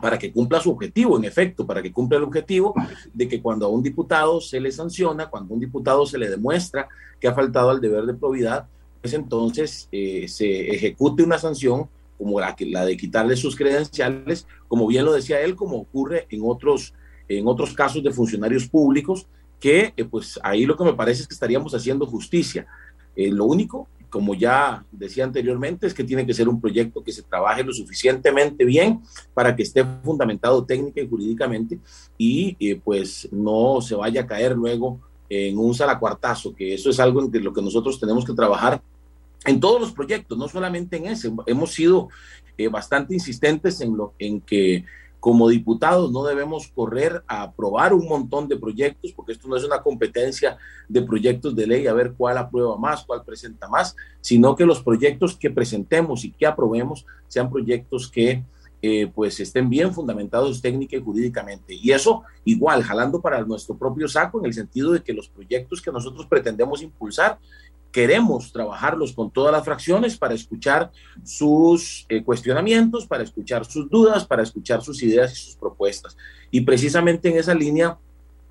[0.00, 2.74] para que cumpla su objetivo, en efecto, para que cumpla el objetivo
[3.12, 6.28] de que cuando a un diputado se le sanciona, cuando a un diputado se le
[6.28, 6.88] demuestra
[7.20, 8.66] que ha faltado al deber de probidad,
[9.00, 15.04] pues entonces eh, se ejecute una sanción como la, de quitarle sus credenciales, como bien
[15.04, 16.94] lo decía él, como ocurre en otros,
[17.28, 19.26] en otros casos de funcionarios públicos,
[19.60, 22.66] que eh, pues ahí lo que me parece es que estaríamos haciendo justicia.
[23.14, 27.12] Eh, lo único, como ya decía anteriormente, es que tiene que ser un proyecto que
[27.12, 29.02] se trabaje lo suficientemente bien
[29.34, 31.78] para que esté fundamentado técnica y jurídicamente
[32.16, 36.98] y eh, pues no se vaya a caer luego en un salacuartazo, que eso es
[36.98, 38.80] algo en lo que nosotros tenemos que trabajar
[39.44, 41.30] en todos los proyectos, no solamente en ese.
[41.44, 42.08] Hemos sido
[42.56, 44.86] eh, bastante insistentes en, lo, en que
[45.20, 49.64] como diputados no debemos correr a aprobar un montón de proyectos, porque esto no es
[49.64, 50.56] una competencia
[50.88, 54.82] de proyectos de ley, a ver cuál aprueba más, cuál presenta más, sino que los
[54.82, 58.44] proyectos que presentemos y que aprobemos sean proyectos que
[58.82, 61.74] eh, pues estén bien fundamentados técnica y jurídicamente.
[61.74, 65.80] Y eso igual, jalando para nuestro propio saco, en el sentido de que los proyectos
[65.80, 67.38] que nosotros pretendemos impulsar
[67.96, 70.92] queremos trabajarlos con todas las fracciones para escuchar
[71.24, 76.14] sus eh, cuestionamientos, para escuchar sus dudas, para escuchar sus ideas y sus propuestas.
[76.50, 77.96] Y precisamente en esa línea,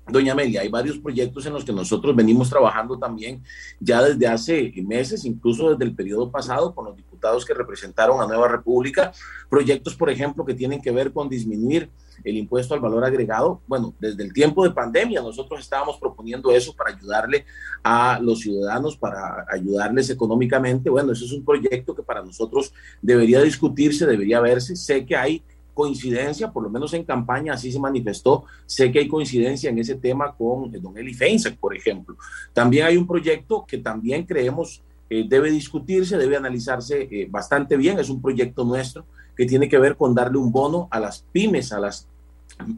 [0.08, 3.40] doña Amelia, hay varios proyectos en los que nosotros venimos trabajando también
[3.78, 8.26] ya desde hace meses, incluso desde el periodo pasado, con los diputados que representaron a
[8.26, 9.12] Nueva República,
[9.48, 11.88] proyectos, por ejemplo, que tienen que ver con disminuir
[12.24, 13.60] el impuesto al valor agregado.
[13.66, 17.44] Bueno, desde el tiempo de pandemia nosotros estábamos proponiendo eso para ayudarle
[17.82, 20.90] a los ciudadanos, para ayudarles económicamente.
[20.90, 24.76] Bueno, eso es un proyecto que para nosotros debería discutirse, debería verse.
[24.76, 25.42] Sé que hay
[25.74, 29.96] coincidencia, por lo menos en campaña así se manifestó, sé que hay coincidencia en ese
[29.96, 32.16] tema con eh, don Eli Feinsack, por ejemplo.
[32.54, 37.98] También hay un proyecto que también creemos eh, debe discutirse, debe analizarse eh, bastante bien,
[37.98, 39.04] es un proyecto nuestro
[39.36, 42.08] que tiene que ver con darle un bono a las pymes, a las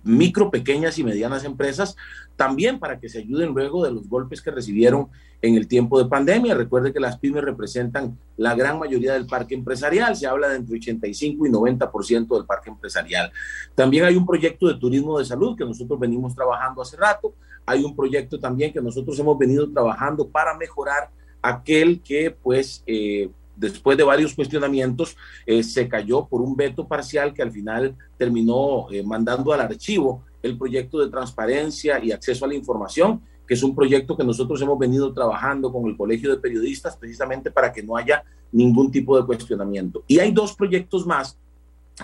[0.02, 1.96] micro, pequeñas y medianas empresas,
[2.36, 5.08] también para que se ayuden luego de los golpes que recibieron
[5.40, 6.54] en el tiempo de pandemia.
[6.54, 10.76] Recuerde que las pymes representan la gran mayoría del parque empresarial, se habla de entre
[10.76, 13.30] 85 y 90% del parque empresarial.
[13.74, 17.34] También hay un proyecto de turismo de salud que nosotros venimos trabajando hace rato,
[17.66, 21.10] hay un proyecto también que nosotros hemos venido trabajando para mejorar
[21.42, 27.34] aquel que pues eh, después de varios cuestionamientos, eh, se cayó por un veto parcial
[27.34, 32.48] que al final terminó eh, mandando al archivo el proyecto de transparencia y acceso a
[32.48, 36.40] la información, que es un proyecto que nosotros hemos venido trabajando con el Colegio de
[36.40, 40.04] Periodistas precisamente para que no haya ningún tipo de cuestionamiento.
[40.06, 41.36] Y hay dos proyectos más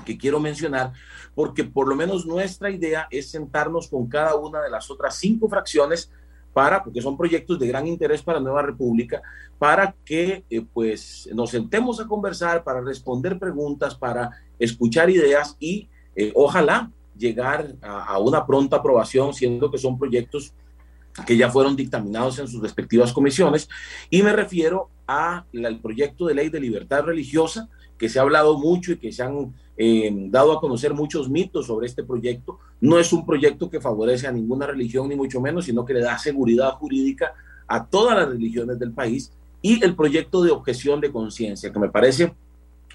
[0.04, 0.92] que quiero mencionar,
[1.36, 5.48] porque por lo menos nuestra idea es sentarnos con cada una de las otras cinco
[5.48, 6.10] fracciones
[6.54, 9.20] para, porque son proyectos de gran interés para Nueva República,
[9.58, 15.88] para que eh, pues nos sentemos a conversar, para responder preguntas, para escuchar ideas y
[16.16, 20.54] eh, ojalá llegar a, una pronta aprobación, siendo que son proyectos
[21.26, 23.68] que ya fueron dictaminados en sus respectivas comisiones.
[24.10, 27.68] Y me refiero al proyecto de ley de libertad religiosa,
[28.04, 31.68] que se ha hablado mucho y que se han eh, dado a conocer muchos mitos
[31.68, 32.58] sobre este proyecto.
[32.82, 36.02] No es un proyecto que favorece a ninguna religión, ni mucho menos, sino que le
[36.02, 37.32] da seguridad jurídica
[37.66, 39.32] a todas las religiones del país.
[39.62, 42.34] Y el proyecto de objeción de conciencia, que me parece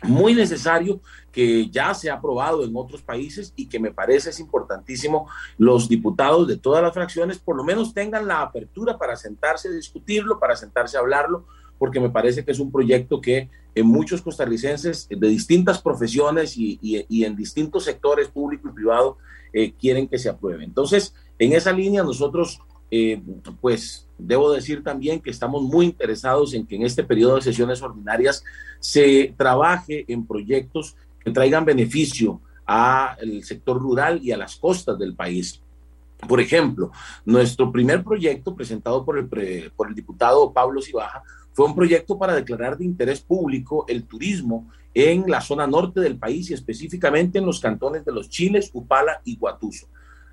[0.03, 4.39] muy necesario, que ya se ha aprobado en otros países y que me parece es
[4.39, 9.69] importantísimo los diputados de todas las fracciones por lo menos tengan la apertura para sentarse
[9.69, 11.45] a discutirlo, para sentarse a hablarlo,
[11.79, 17.05] porque me parece que es un proyecto que en muchos costarricenses de distintas profesiones y,
[17.09, 19.17] en distintos sectores público y privado
[19.53, 20.63] eh, quieren que se apruebe.
[20.63, 22.59] Entonces, en esa línea nosotros,
[22.91, 23.21] eh,
[23.61, 27.81] pues debo decir también que estamos muy interesados en que en este periodo de sesiones
[27.81, 28.43] ordinarias
[28.79, 35.15] se trabaje en proyectos que traigan beneficio al sector rural y a las costas del
[35.15, 35.61] país.
[36.27, 36.91] Por ejemplo,
[37.25, 39.29] nuestro primer proyecto presentado por el,
[39.75, 41.23] por el diputado Pablo Cibaja
[41.59, 46.17] fue un proyecto para declarar de interés público el turismo en la zona norte del
[46.17, 49.87] país y específicamente en los cantones de los Chiles, Upala y Guatuso.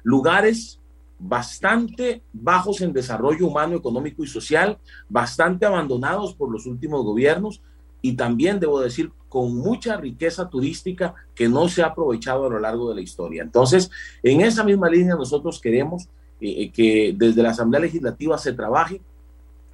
[0.05, 0.79] Lugares
[1.19, 7.61] bastante bajos en desarrollo humano, económico y social, bastante abandonados por los últimos gobiernos
[8.01, 12.61] y también, debo decir, con mucha riqueza turística que no se ha aprovechado a lo
[12.61, 13.43] largo de la historia.
[13.43, 13.91] Entonces,
[14.23, 16.05] en esa misma línea nosotros queremos
[16.41, 19.01] eh, eh, que desde la Asamblea Legislativa se trabaje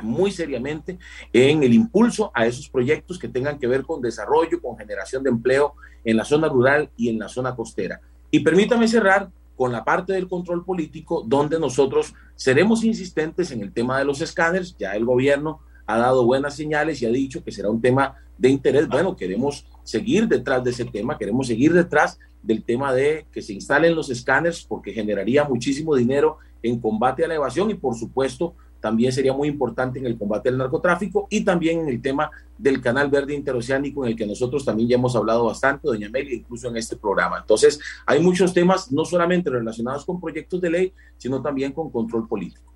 [0.02, 0.98] muy seriamente
[1.32, 5.30] en el impulso a esos proyectos que tengan que ver con desarrollo, con generación de
[5.30, 8.00] empleo en la zona rural y en la zona costera.
[8.30, 13.72] Y permítame cerrar con la parte del control político, donde nosotros seremos insistentes en el
[13.72, 14.74] tema de los escáneres.
[14.78, 18.48] Ya el gobierno ha dado buenas señales y ha dicho que será un tema de
[18.48, 18.88] interés.
[18.88, 23.52] Bueno, queremos seguir detrás de ese tema, queremos seguir detrás del tema de que se
[23.52, 28.54] instalen los escáneres porque generaría muchísimo dinero en combate a la evasión y por supuesto
[28.82, 32.82] también sería muy importante en el combate al narcotráfico y también en el tema del
[32.82, 36.68] Canal Verde Interoceánico, en el que nosotros también ya hemos hablado bastante, doña Meli, incluso
[36.68, 37.38] en este programa.
[37.38, 42.26] Entonces, hay muchos temas, no solamente relacionados con proyectos de ley, sino también con control
[42.26, 42.72] político.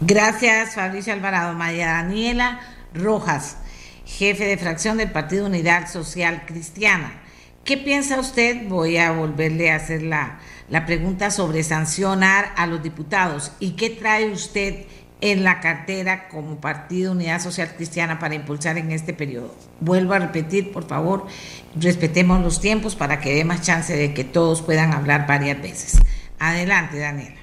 [0.00, 1.54] Gracias, Fabricio Alvarado.
[1.54, 2.60] María Daniela
[2.94, 3.58] Rojas,
[4.06, 7.20] jefe de fracción del Partido Unidad Social Cristiana.
[7.62, 8.68] ¿Qué piensa usted?
[8.68, 10.40] Voy a volverle a hacer la,
[10.72, 13.52] la pregunta sobre sancionar a los diputados.
[13.60, 14.86] ¿Y qué trae usted
[15.20, 19.54] en la cartera como Partido Unidad Social Cristiana para impulsar en este periodo?
[19.80, 21.26] Vuelvo a repetir, por favor,
[21.78, 26.00] respetemos los tiempos para que dé más chance de que todos puedan hablar varias veces.
[26.38, 27.36] Adelante, Daniela.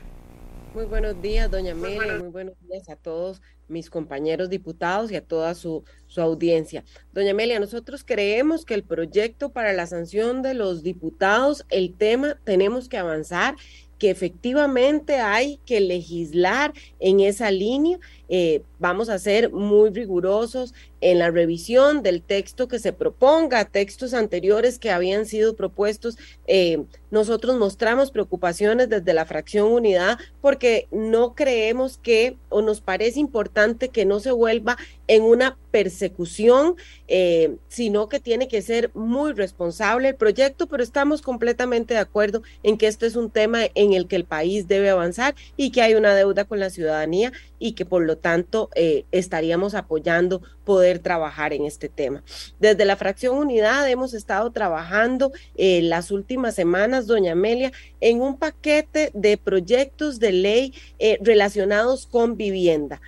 [0.74, 2.20] Muy buenos días, doña Mary.
[2.20, 6.84] Muy buenos días a todos mis compañeros diputados y a toda su, su audiencia.
[7.14, 12.40] Doña Amelia, nosotros creemos que el proyecto para la sanción de los diputados, el tema
[12.44, 13.56] tenemos que avanzar
[14.00, 18.00] que efectivamente hay que legislar en esa línea.
[18.30, 24.14] Eh, vamos a ser muy rigurosos en la revisión del texto que se proponga, textos
[24.14, 26.18] anteriores que habían sido propuestos.
[26.46, 33.20] Eh, nosotros mostramos preocupaciones desde la fracción unidad porque no creemos que o nos parece
[33.20, 36.76] importante que no se vuelva en una persecución,
[37.08, 42.44] eh, sino que tiene que ser muy responsable el proyecto, pero estamos completamente de acuerdo
[42.64, 45.82] en que este es un tema en el que el país debe avanzar y que
[45.82, 51.00] hay una deuda con la ciudadanía y que por lo tanto eh, estaríamos apoyando poder
[51.00, 52.24] trabajar en este tema.
[52.60, 58.38] Desde la fracción unidad hemos estado trabajando eh, las últimas semanas, doña Amelia, en un
[58.38, 63.02] paquete de proyectos de ley eh, relacionados con vivienda.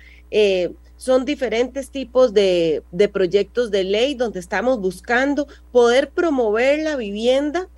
[0.96, 7.68] son diferentes tipos de, de, proyectos de ley donde estamos buscando poder promover la vivienda,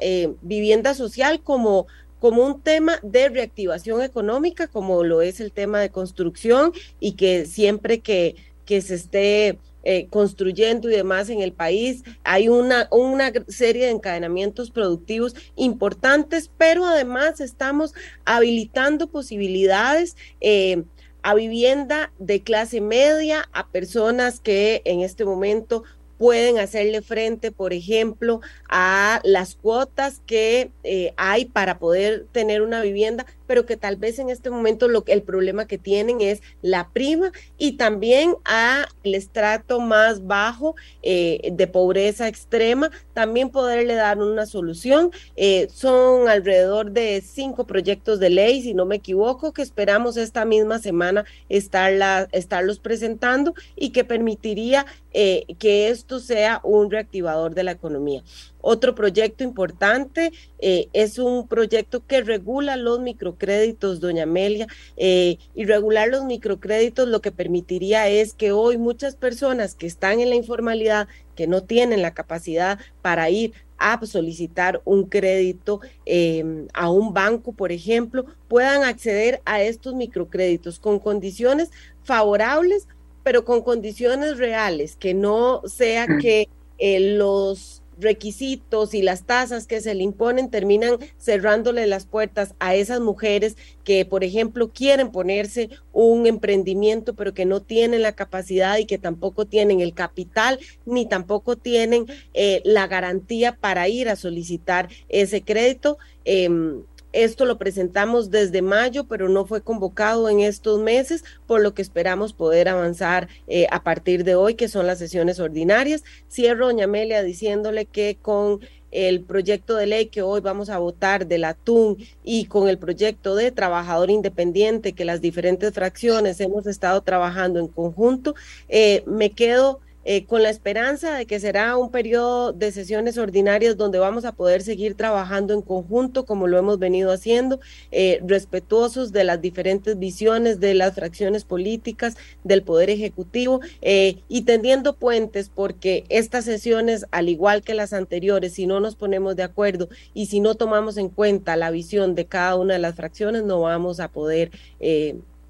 [0.42, 1.86] vivienda social como
[2.24, 7.44] como un tema de reactivación económica, como lo es el tema de construcción y que
[7.44, 12.02] siempre que, que se esté eh, construyendo y demás en el país.
[12.22, 17.92] Hay una, una serie de encadenamientos productivos importantes, pero además estamos
[18.24, 20.16] habilitando posibilidades.
[20.40, 20.82] Eh,
[21.26, 25.82] a vivienda de clase media, a personas que en este momento
[26.24, 32.80] pueden hacerle frente, por ejemplo, a las cuotas que eh, hay para poder tener una
[32.80, 36.88] vivienda, pero que tal vez en este momento lo, el problema que tienen es la
[36.88, 44.18] prima y también a el estrato más bajo eh, de pobreza extrema, también poderle dar
[44.18, 45.12] una solución.
[45.36, 50.44] Eh, son alrededor de cinco proyectos de ley, si no me equivoco, que esperamos esta
[50.44, 57.62] misma semana estarla, estarlos presentando y que permitiría eh, que esto sea un reactivador de
[57.62, 58.24] la economía.
[58.66, 65.66] Otro proyecto importante eh, es un proyecto que regula los microcréditos, doña Amelia, eh, y
[65.66, 70.36] regular los microcréditos lo que permitiría es que hoy muchas personas que están en la
[70.36, 77.12] informalidad, que no tienen la capacidad para ir a solicitar un crédito em, a un
[77.12, 81.70] banco, por ejemplo, puedan acceder a estos microcréditos con condiciones
[82.02, 82.88] favorables,
[83.22, 86.48] pero con condiciones reales, que no sea que
[86.78, 92.74] eh, los requisitos y las tasas que se le imponen terminan cerrándole las puertas a
[92.74, 98.78] esas mujeres que, por ejemplo, quieren ponerse un emprendimiento, pero que no tienen la capacidad
[98.78, 104.16] y que tampoco tienen el capital ni tampoco tienen eh, la garantía para ir a
[104.16, 105.98] solicitar ese crédito.
[106.24, 106.82] Em,
[107.14, 111.82] esto lo presentamos desde mayo, pero no fue convocado en estos meses, por lo que
[111.82, 116.04] esperamos poder avanzar eh, a partir de hoy, que son las sesiones ordinarias.
[116.30, 121.26] Cierro, doña Amelia, diciéndole que con el proyecto de ley que hoy vamos a votar
[121.26, 127.02] del atún y con el proyecto de trabajador independiente que las diferentes fracciones hemos estado
[127.02, 128.34] trabajando en conjunto,
[128.68, 133.76] eh, me quedo eh, con la esperanza de que será un periodo de sesiones ordinarias
[133.76, 139.12] donde vamos a poder seguir trabajando en conjunto como lo hemos venido haciendo, eh, respetuosos
[139.12, 145.48] de las diferentes visiones de las fracciones políticas, del Poder Ejecutivo eh, y tendiendo puentes
[145.48, 150.26] porque estas sesiones, al igual que las anteriores, si no nos ponemos de acuerdo y
[150.26, 154.00] si no tomamos en cuenta la visión de cada una de las fracciones, no vamos
[154.00, 154.50] a poder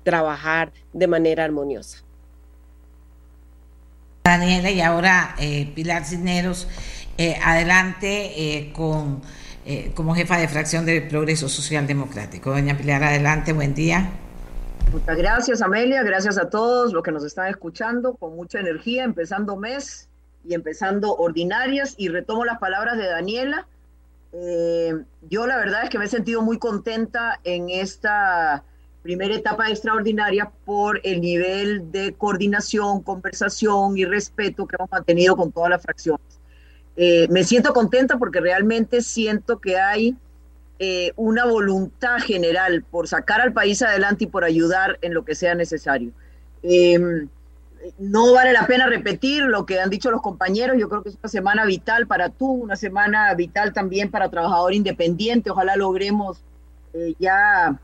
[0.05, 2.03] trabajar de manera armoniosa.
[4.26, 6.66] Daniela y ahora eh, Pilar Cisneros,
[7.18, 9.20] eh, adelante eh, con
[9.94, 12.50] como jefa de fracción del Progreso Social Democrático.
[12.50, 14.10] Doña Pilar, adelante, buen día.
[14.92, 19.56] Muchas gracias, Amelia, gracias a todos los que nos están escuchando con mucha energía, empezando
[19.56, 20.08] mes
[20.42, 23.66] y empezando ordinarias, y retomo las palabras de Daniela.
[25.28, 28.64] yo la verdad es que me he sentido muy contenta en esta
[29.05, 35.52] primera etapa extraordinaria por el nivel de coordinación, conversación y respeto que hemos mantenido con
[35.52, 36.40] todas las fracciones.
[36.96, 40.16] Eh, me siento contenta porque realmente siento que hay
[40.78, 45.34] eh, una voluntad general por sacar al país adelante y por ayudar en lo que
[45.34, 46.11] sea necesario.
[46.62, 47.28] Em,
[47.98, 50.78] no vale la pena repetir lo que han dicho los compañeros.
[50.80, 54.72] Yo creo que es una semana vital para tú, una semana vital también para trabajador
[54.72, 55.50] independiente.
[55.50, 56.42] Ojalá logremos
[56.94, 57.78] eh, ya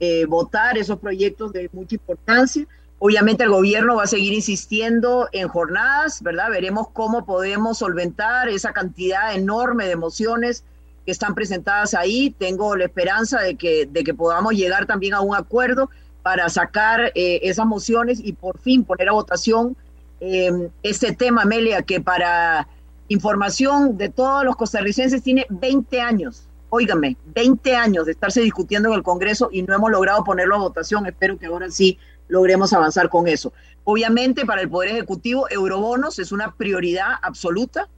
[0.00, 2.66] eh, votar esos proyectos de mucha importancia.
[2.98, 6.50] Obviamente el gobierno va a seguir insistiendo en jornadas, ¿verdad?
[6.50, 10.64] Veremos cómo podemos solventar esa cantidad enorme de emociones
[11.04, 12.34] que están presentadas ahí.
[12.38, 15.90] Tengo la esperanza de que, de que podamos llegar también a un acuerdo
[16.22, 19.76] para sacar eh, esas mociones y por fin poner a votación
[20.20, 22.66] eh, este tema, Amelia, que para
[23.08, 28.96] información de todos los costarricenses tiene 20 años óigame, 20 años de estarse discutiendo en
[28.96, 31.06] el Congreso y no hemos logrado ponerlo a votación.
[31.06, 31.98] Espero que ahora sí
[32.28, 33.52] logremos avanzar con eso.
[33.84, 37.88] Obviamente, para el Poder Ejecutivo, eurobonos es una prioridad absoluta.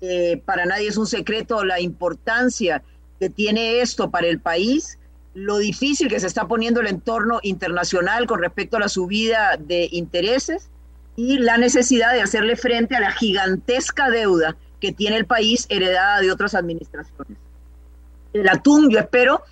[0.00, 2.82] Eh, para nadie es un secreto la importancia
[3.20, 4.98] que tiene esto para el país,
[5.34, 9.88] lo difícil que se está poniendo el entorno internacional con respecto a la subida de
[9.92, 10.70] intereses
[11.16, 16.20] y la necesidad de hacerle frente a la gigantesca deuda que tiene el país heredada
[16.20, 17.38] de otras administraciones
[18.32, 19.42] el atún, yo espero,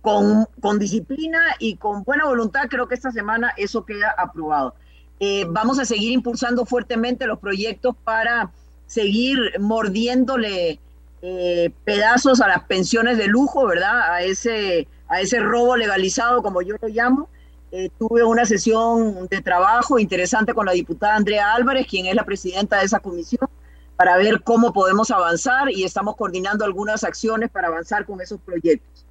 [0.00, 4.74] con, con, disciplina y con buena voluntad, creo que esta semana eso queda aprobado.
[5.20, 8.50] Eh, vamos a seguir impulsando fuertemente los proyectos para
[8.86, 10.78] seguir mordiéndole
[11.22, 14.12] eh, pedazos a las pensiones de lujo, ¿verdad?
[14.12, 17.28] A ese, a ese robo legalizado, como yo lo llamo.
[17.72, 22.24] Eh, tuve una sesión de trabajo interesante con la diputada Andrea Álvarez, quien es la
[22.24, 23.48] presidenta de esa comisión
[23.96, 29.04] para ver cómo podemos avanzar y estamos coordinando algunas acciones para avanzar con esos proyectos.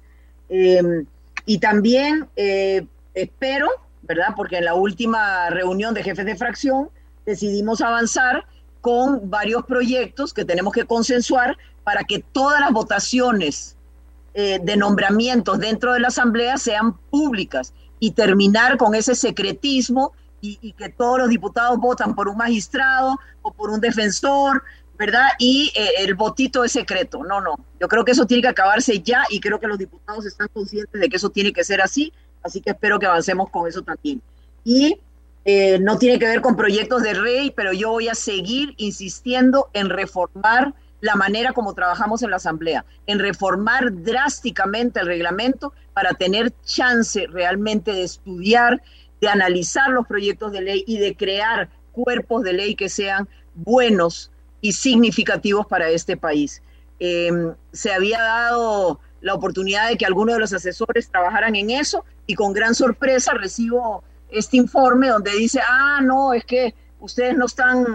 [0.48, 1.06] Em,
[1.46, 3.68] y también eh, espero,
[4.02, 4.34] ¿verdad?
[4.36, 6.90] Porque en la última reunión de jefes de fracción
[7.24, 8.44] decidimos avanzar
[8.80, 13.76] con varios proyectos que tenemos que consensuar para que todas las votaciones
[14.34, 20.12] eh, de nombramientos dentro de la Asamblea sean públicas y terminar con ese secretismo
[20.60, 24.62] y, que todos los diputados votan por un magistrado o por un defensor,
[24.98, 25.28] ¿verdad?
[25.38, 27.24] Y eh, el votito es secreto.
[27.24, 27.58] No, no.
[27.80, 31.00] Yo creo que eso tiene que acabarse ya y creo que los diputados están conscientes
[31.00, 34.20] de que eso tiene que ser así, así que espero que avancemos con eso también.
[34.64, 34.98] Y
[35.44, 39.68] eh, no tiene que ver con proyectos de rey, pero yo voy a seguir insistiendo
[39.72, 46.14] en reformar la manera como trabajamos en la Asamblea, en reformar drásticamente el reglamento para
[46.14, 48.82] tener chance realmente de estudiar
[49.24, 54.30] de analizar los proyectos de ley y de crear cuerpos de ley que sean buenos
[54.60, 56.62] y significativos para este país.
[56.98, 62.04] Em, se había dado la oportunidad de que algunos de los asesores trabajaran en eso
[62.26, 67.46] y con gran sorpresa recibo este informe donde dice, ah, no, es que ustedes no
[67.46, 67.86] están,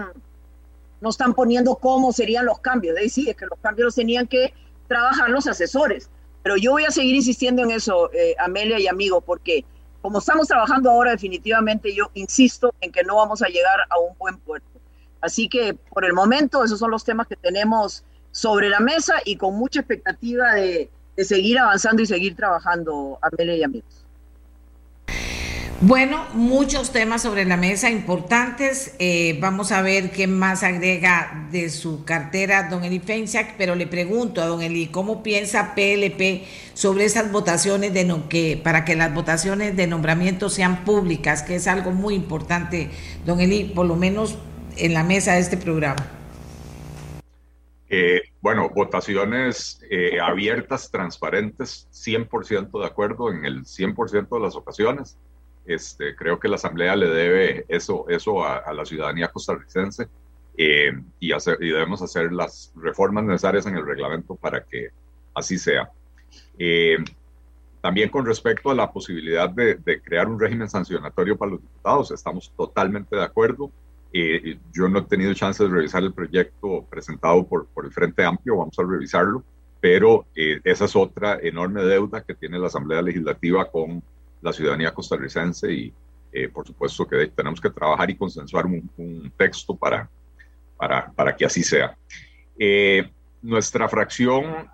[1.00, 2.96] no están poniendo cómo serían los cambios.
[2.96, 4.52] De sí, es que los cambios los tenían que
[4.88, 6.10] trabajar los asesores.
[6.42, 9.64] Pero yo voy a seguir insistiendo en eso, eh, Amelia y amigo, porque
[10.00, 14.16] como estamos trabajando ahora, definitivamente yo insisto en que no vamos a llegar a un
[14.18, 14.80] buen puerto.
[15.20, 19.36] Así que por el momento esos son los temas que tenemos sobre la mesa y
[19.36, 23.99] con mucha expectativa de, seguir avanzando y seguir trabajando, Amelia y amigos.
[25.82, 28.94] Bueno, muchos temas sobre la mesa importantes.
[28.98, 33.86] Eh, vamos a ver qué más agrega de su cartera don Eli Fenchak, pero le
[33.86, 38.94] pregunto a don Eli, ¿cómo piensa PLP sobre esas votaciones de no, que, para que
[38.94, 42.90] las votaciones de nombramiento sean públicas, que es algo muy importante,
[43.24, 44.36] don Eli, por lo menos
[44.76, 46.06] en la mesa de este programa?
[47.88, 55.16] Eh, bueno, votaciones eh, abiertas, transparentes, 100% de acuerdo en el 100% de las ocasiones
[55.66, 60.08] este, creo que la Asamblea le debe eso, eso a, la ciudadanía costarricense
[60.56, 64.88] eh, y, hacer, y debemos hacer las reformas necesarias en el reglamento para que
[65.34, 65.90] así sea.
[66.58, 66.98] Eh,
[67.80, 72.52] también con respecto a la posibilidad de, crear un régimen sancionatorio para los diputados, estamos
[72.56, 73.70] totalmente de acuerdo.
[74.12, 78.24] Eh, yo no he tenido chance de revisar el proyecto presentado por, por el Frente
[78.24, 79.44] Amplio, vamos a revisarlo,
[79.80, 84.02] pero esa es otra enorme deuda que tiene la Asamblea Legislativa con
[84.42, 85.92] la ciudadanía costarricense y
[86.32, 90.08] eh, por supuesto que tenemos que trabajar y consensuar un, texto para,
[90.76, 91.96] para, para, que así sea.
[92.58, 93.10] Eh,
[93.42, 94.68] nuestra fracción,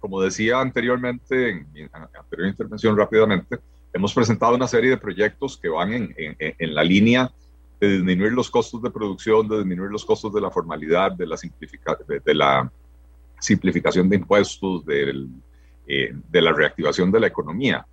[0.00, 3.58] como decía anteriormente en mi anterior intervención rápidamente,
[3.92, 7.32] hemos presentado una serie de proyectos que van en, en, la línea
[7.80, 11.36] de disminuir los costos de producción, de disminuir los costos de la formalidad, de la,
[12.24, 12.70] de, la
[13.40, 15.30] simplificación de impuestos, del,
[15.86, 17.86] eh, de la reactivación de la economía.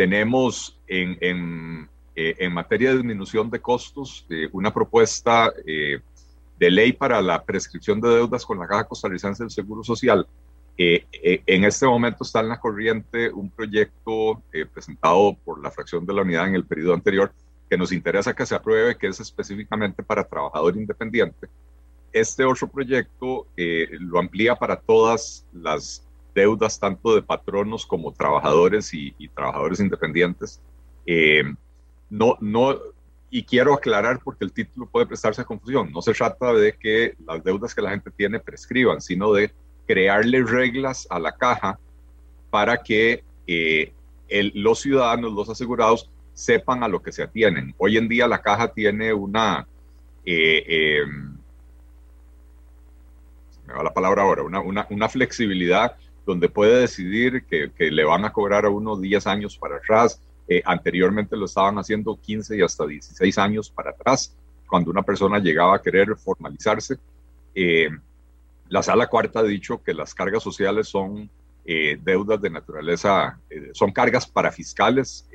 [0.00, 7.20] Tenemos en, en, eh, en, materia de disminución de costos una propuesta de ley para
[7.20, 10.26] la prescripción de deudas con la Caja Costarricense del Seguro Social.
[10.78, 14.42] en este momento está en la corriente un proyecto
[14.72, 17.30] presentado por la fracción de la unidad en el periodo anterior
[17.68, 21.46] que nos interesa que se apruebe, que es específicamente para trabajador independiente.
[22.10, 28.92] Este otro proyecto eh, lo amplía para todas las deudas, tanto de patronos como trabajadores
[28.92, 30.60] y, trabajadores independientes.
[31.06, 31.44] Eh,
[32.08, 32.76] no, no,
[33.30, 35.92] y quiero aclarar porque el título puede prestarse a confusión.
[35.92, 39.52] No se trata de que las deudas que la gente tiene prescriban, sino de
[39.86, 41.78] crearle reglas a la caja
[42.50, 43.92] para que eh,
[44.54, 47.74] los ciudadanos, los asegurados, sepan a lo que se atienen.
[47.78, 49.66] Hoy en día la caja tiene una,
[50.24, 51.06] eh, eh,
[53.66, 55.96] me va la palabra ahora, una, una, flexibilidad
[56.30, 60.20] donde puede decidir que, que, le van a cobrar a uno 10 años para atrás.
[60.48, 65.38] Eh, anteriormente lo estaban haciendo 15 y hasta 16 años para atrás, cuando una persona
[65.38, 66.98] llegaba a querer formalizarse.
[68.68, 71.28] la sala cuarta ha dicho que las cargas sociales son
[71.64, 73.38] deudas de naturaleza,
[73.72, 75.28] son cargas para fiscales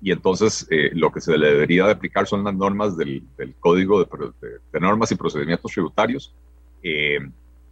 [0.00, 3.54] y entonces eh, lo que se le debería de aplicar son las normas del, del
[3.56, 6.34] Código de, Normas y Procedimientos Tributarios,
[6.82, 7.18] eh,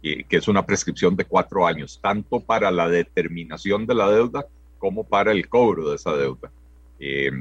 [0.01, 4.45] que es una prescripción de cuatro años, tanto para la determinación de la deuda
[4.77, 6.51] como para el cobro de esa deuda.
[6.99, 7.31] Eh,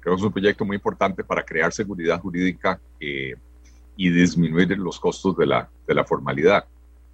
[0.00, 5.36] creo que es un proyecto muy importante para crear seguridad jurídica y disminuir los costos
[5.36, 6.64] de la, de la formalidad.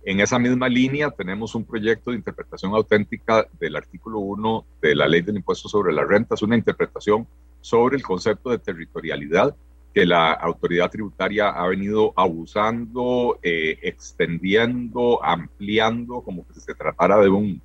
[0.05, 5.07] En esa misma línea tenemos un proyecto de interpretación auténtica del artículo 1 de la
[5.07, 6.35] ley del impuesto sobre la renta.
[6.35, 7.27] Es una interpretación
[7.61, 9.55] sobre el concepto de territorialidad
[9.95, 17.29] que la autoridad tributaria ha venido abusando, eh, extendiendo, ampliando, como que se tratara de
[17.29, 17.61] un,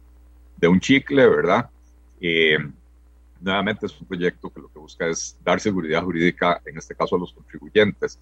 [0.57, 1.69] de un chicle, ¿verdad?
[2.19, 2.57] Eh,
[3.39, 7.15] nuevamente es un proyecto que lo que busca es dar seguridad jurídica, en este caso
[7.15, 8.19] a los contribuyentes.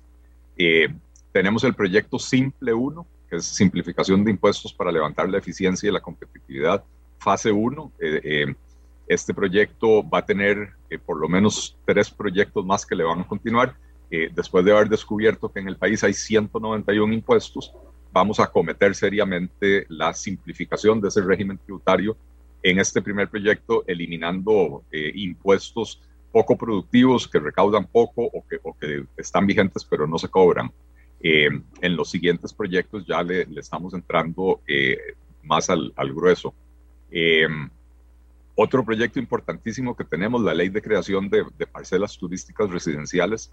[0.57, 0.87] Eh,
[1.31, 5.91] tenemos el proyecto Simple 1, que es simplificación de impuestos para levantar la eficiencia y
[5.91, 6.83] la competitividad,
[7.19, 7.91] fase 1.
[7.99, 8.55] Eh, eh,
[9.07, 13.21] este proyecto va a tener eh, por lo menos tres proyectos más que le van
[13.21, 13.75] a continuar.
[14.33, 17.73] Después de haber descubierto que en el país hay 191 impuestos,
[18.11, 22.17] vamos a cometer seriamente la simplificación de ese régimen tributario
[22.63, 26.01] en este primer proyecto, eliminando impuestos
[26.31, 30.69] poco productivos que recaudan poco o que, o que están vigentes pero no se cobran.
[31.21, 31.49] Eh,
[31.81, 34.97] en los siguientes proyectos ya le, estamos entrando eh,
[35.43, 36.53] más al, grueso.
[37.09, 37.47] Eh,
[38.53, 43.51] otro proyecto importantísimo que tenemos, la ley de creación de, parcelas turísticas residenciales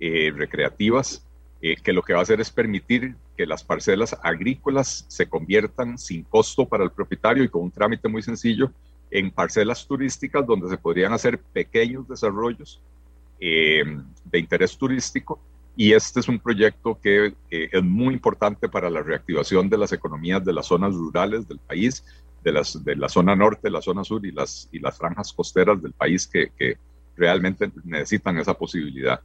[0.00, 1.24] recreativas,
[1.60, 6.22] que lo que va a hacer es permitir que las parcelas agrícolas se conviertan sin
[6.24, 8.72] costo para el propietario y con un trámite muy sencillo
[9.10, 12.80] en parcelas turísticas donde se podrían hacer pequeños desarrollos
[13.38, 15.40] de interés turístico
[15.76, 20.44] y este es un proyecto que es muy importante para la reactivación de las economías
[20.44, 22.04] de las zonas rurales del país,
[22.44, 25.80] de, las, de la zona norte, la zona sur y las, y las franjas costeras
[25.80, 26.76] del país que
[27.16, 29.20] realmente necesitan esa posibilidad.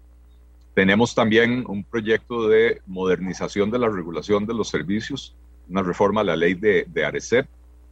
[0.76, 5.36] Tenemos también un proyecto de modernización de la regulación de los servicios,
[5.69, 7.47] una reforma a la ley de, de ARECEP,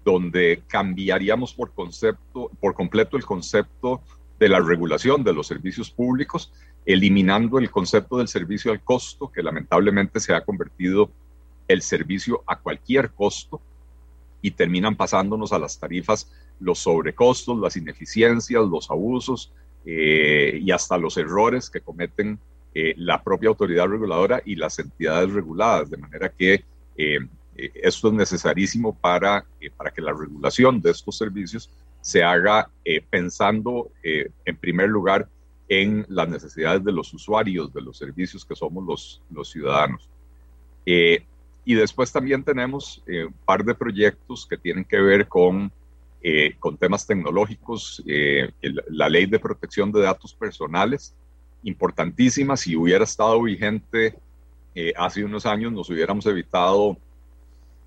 [0.06, 4.02] donde cambiaríamos por, concepto, por completo el concepto
[4.38, 6.52] de la regulación de los servicios públicos
[6.86, 11.10] eliminando el concepto del servicio al costo, que lamentablemente se ha convertido
[11.68, 13.62] el servicio a cualquier costo
[14.42, 16.30] y terminan pasándonos a las tarifas
[16.60, 19.54] los sobrecostos, las ineficiencias, los abusos
[19.86, 22.38] eh, y hasta los errores que cometen
[22.74, 26.64] eh, la propia autoridad reguladora y las entidades reguladas, de manera que
[26.98, 27.20] eh,
[27.56, 29.46] esto es necesarísimo para,
[29.78, 31.70] para que la regulación de estos servicios
[32.02, 32.68] se haga
[33.12, 35.30] pensando en primer lugar
[35.70, 40.10] en las necesidades de los usuarios de los servicios que somos los, los ciudadanos.
[40.86, 41.24] Eh,
[41.66, 45.72] y después también tenemos eh, un par de proyectos que tienen que ver con,
[46.22, 48.04] eh, con temas tecnológicos,
[48.90, 51.16] la ley de protección de datos personales,
[51.64, 54.16] importantísima, si hubiera estado vigente
[54.98, 56.98] hace unos años nos hubiéramos evitado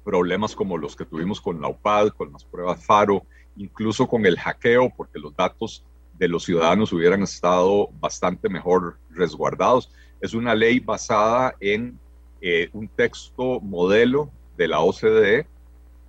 [0.05, 4.39] problemas como los que tuvimos con la UPAD, con las pruebas FARO, incluso con el
[4.39, 5.85] hackeo, porque los datos
[6.19, 9.91] de los ciudadanos hubieran estado bastante mejor resguardados.
[10.21, 11.99] Es una ley basada en
[12.41, 15.47] eh, un texto modelo de la OCDE,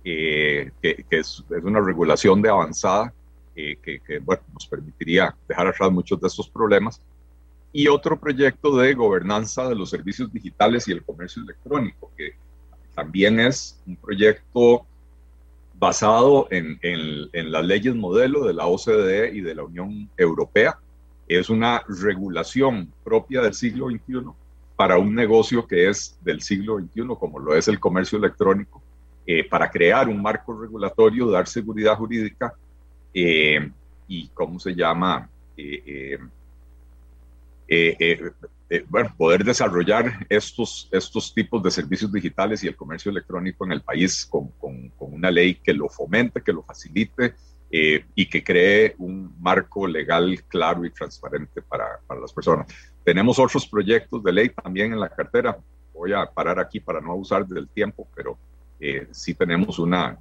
[0.04, 3.12] eh, que, es, una regulación de avanzada
[3.56, 7.02] eh, que, bueno, nos permitiría dejar atrás muchos de estos problemas.
[7.78, 12.32] Y otro proyecto de gobernanza de los servicios digitales y el comercio electrónico, que
[12.92, 14.84] también es un proyecto
[15.78, 20.76] basado en, en, las leyes modelo de la OCDE y de la Unión Europea.
[21.28, 24.24] Es una regulación propia del siglo XXI
[24.74, 28.82] para un negocio que es del siglo XXI, como lo es el comercio electrónico,
[29.24, 32.52] eh, para crear un marco regulatorio, dar seguridad jurídica
[33.14, 33.70] eh,
[34.08, 35.30] y, ¿cómo se llama?
[35.56, 36.18] Eh, eh,
[38.88, 43.82] bueno, poder desarrollar estos, estos tipos de servicios digitales y el comercio electrónico en el
[43.82, 47.34] país con, con, una ley que lo fomente, que lo facilite
[47.70, 52.66] eh, y que cree un marco legal claro y transparente para, para, las personas.
[53.04, 55.58] Tenemos otros proyectos de ley también en la cartera.
[55.92, 58.38] Voy a parar aquí para no abusar del tiempo, pero
[58.80, 60.18] eh, sí tenemos una,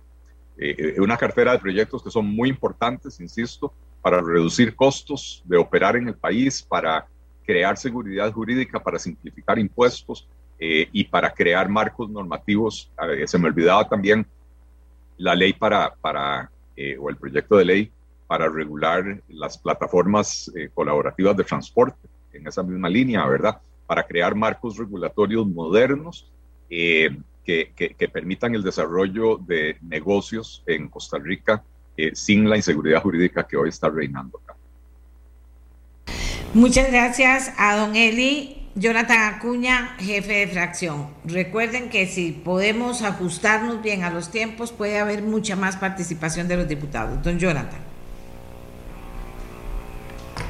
[0.97, 6.07] una cartera de proyectos que son muy importantes, insisto, para reducir costos de operar en
[6.07, 7.07] el país, para
[7.47, 10.27] crear seguridad jurídica para simplificar impuestos
[10.59, 12.91] eh, y para crear marcos normativos.
[13.25, 14.27] se me olvidaba también
[15.17, 17.91] la ley para, para eh, o el proyecto de ley
[18.27, 23.57] para regular las plataformas eh, colaborativas de transporte en esa misma línea, ¿verdad?
[23.87, 26.29] Para crear marcos regulatorios modernos
[26.69, 31.63] que, que, que, permitan el desarrollo de negocios en Costa Rica
[32.11, 34.41] sin la inseguridad jurídica que hoy está reinando.
[36.53, 38.57] Muchas gracias a don Eli.
[38.75, 41.07] Jonathan Acuña, jefe de fracción.
[41.25, 46.57] Recuerden que si podemos ajustarnos bien a los tiempos, puede haber mucha más participación de
[46.57, 47.21] los diputados.
[47.23, 47.79] Don Jonathan.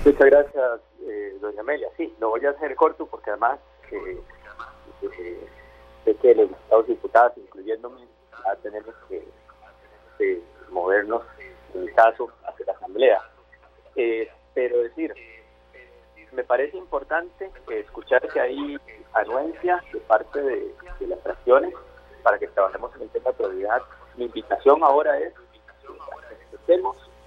[0.06, 1.88] Muchas gracias, eh, doña Amelia.
[1.96, 3.60] Sí, lo voy a hacer corto porque además
[3.92, 4.18] eh,
[5.02, 5.48] eh,
[6.04, 8.02] sé que los diputados diputadas, incluyéndome,
[8.46, 11.24] ya tenemos que movernos,
[11.74, 13.22] en mi caso, hacia la Asamblea.
[14.54, 15.14] pero decir,
[16.38, 18.78] me parece importante escuchar que hay
[19.14, 20.72] anuencia de parte de,
[21.08, 21.74] las fracciones
[22.22, 23.82] para que trabajemos en el tema de prioridad.
[24.16, 25.34] Mi invitación ahora es
[26.68, 26.80] que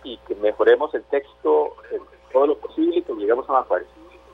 [0.05, 2.03] y que mejoremos el texto en
[2.33, 3.85] todo lo posible y que lleguemos a un.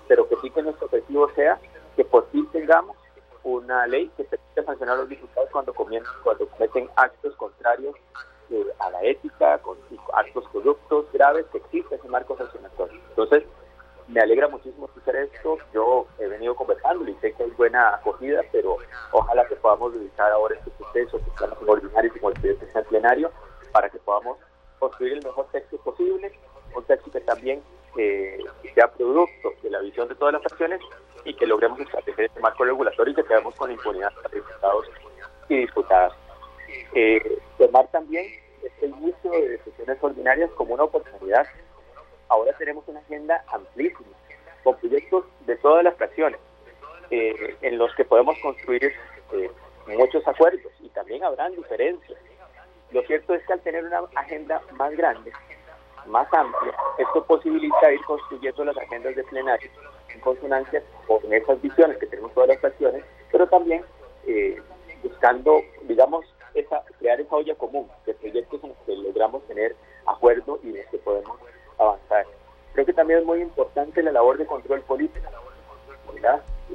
[0.09, 1.59] Pero que sí que nuestro objetivo sea
[1.97, 2.99] que por fin tengamos
[3.45, 7.95] una ley que permita sancionar a los diputados cuando, cuando cometen actos contrarios
[8.51, 9.79] eh, a la ética, con
[10.12, 13.01] actos corruptos graves, que existe ese marco sancionatorio.
[13.09, 13.45] Entonces,
[14.09, 15.59] me alegra muchísimo escuchar esto.
[15.73, 18.77] Yo he venido conversando y sé que hay buena acogida, pero
[19.13, 22.81] ojalá que podamos dedicar ahora este proceso que estamos en ordinario como el presidente está
[22.81, 23.31] en plenario
[23.73, 24.39] para que podamos
[24.79, 26.33] construir el mejor texto posible,
[26.75, 27.63] un texto que también
[27.97, 28.39] eh,
[28.75, 30.81] sea producto de la visión de todas las acciones
[31.25, 34.87] y que logremos establecer este marco regulatorio y que quedemos con impunidad a diputados
[35.49, 36.13] y diputadas.
[36.95, 38.27] Eh, tomar también
[38.63, 41.47] este inicio de sesiones ordinarias como una oportunidad
[42.29, 44.09] ahora tenemos una agenda amplísima,
[44.62, 46.41] con proyectos de todas las fracciones,
[47.11, 48.93] eh, en los que podemos construir
[49.33, 49.51] eh,
[49.87, 52.18] muchos acuerdos y también habrán diferencias.
[52.91, 55.33] Lo cierto es que al tener una agenda más grande,
[56.07, 59.70] más amplia, esto posibilita ir construyendo las agendas de plenario
[60.09, 63.85] en consonancia con esas visiones que tenemos todas las fracciones, pero también
[64.27, 64.61] eh,
[65.03, 66.24] buscando, digamos,
[66.55, 70.77] esa, crear esa olla común de proyectos en los que logramos tener acuerdo y en
[70.79, 71.39] los que podemos
[71.79, 72.27] avanzar.
[72.72, 75.27] Creo que también es muy importante la labor de control político,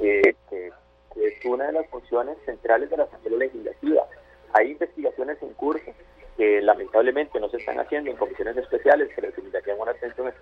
[0.00, 0.72] eh, que,
[1.16, 4.06] es una de las funciones centrales de la Asamblea Legislativa.
[4.54, 5.92] Hay investigaciones en curso
[6.36, 9.34] que lamentablemente no se están haciendo en comisiones especiales que les
[9.78, 10.32] una atención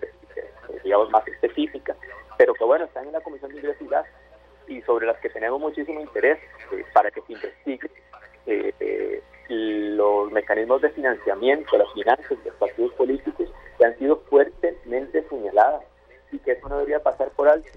[0.84, 1.96] digamos más específica,
[2.38, 4.04] pero que bueno, están en la Comisión de Universidad
[4.66, 6.38] y sobre las que tenemos muchísimo interés
[6.72, 7.90] eh, para que se investigue
[9.48, 15.82] los mecanismos de financiamiento, las finanzas de los partidos políticos que han sido fuertemente señaladas
[16.32, 17.68] y que eso no debería pasar por alto.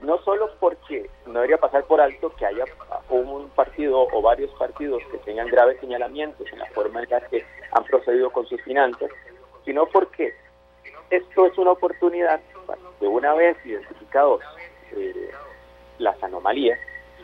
[0.00, 2.64] No solo porque no debería pasar por alto que haya
[3.10, 7.44] un partido o varios partidos que tengan graves señalamientos en la forma en la que
[7.72, 9.10] han procedido con sus finanzas,
[9.64, 10.34] sino porque
[11.10, 12.40] esto es una oportunidad
[13.00, 14.40] que una vez identificados
[14.92, 15.30] eh,
[15.98, 16.78] las anomalías,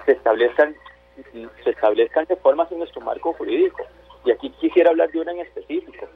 [0.04, 0.74] se establezcan,
[1.64, 3.82] se establezcan reformas en nuestro marco jurídico.
[4.24, 6.06] Y aquí quisiera hablar de una en específico.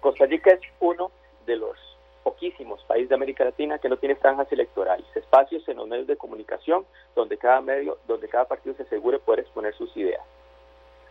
[0.00, 1.10] Costa Rica es uno
[1.46, 1.76] de los
[2.22, 6.16] poquísimos países de América Latina que no tiene franjas electorales, espacios en los medios de
[6.16, 6.84] comunicación
[7.14, 10.22] donde cada medio, donde cada partido se asegure poder exponer sus ideas.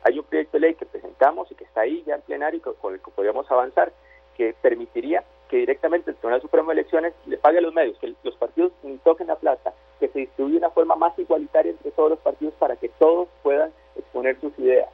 [0.04, 2.94] Hay un proyecto de ley que presentamos y que está ahí ya en plenario con
[2.94, 3.92] el que podríamos avanzar,
[4.36, 8.14] que permitiría que directamente el Tribunal Supremo de Elecciones le pague a los medios, que
[8.24, 11.92] los partidos ni toquen la plata, que se distribuya de una forma más igualitaria entre
[11.92, 14.90] todos los partidos para que todos puedan exponer sus ideas.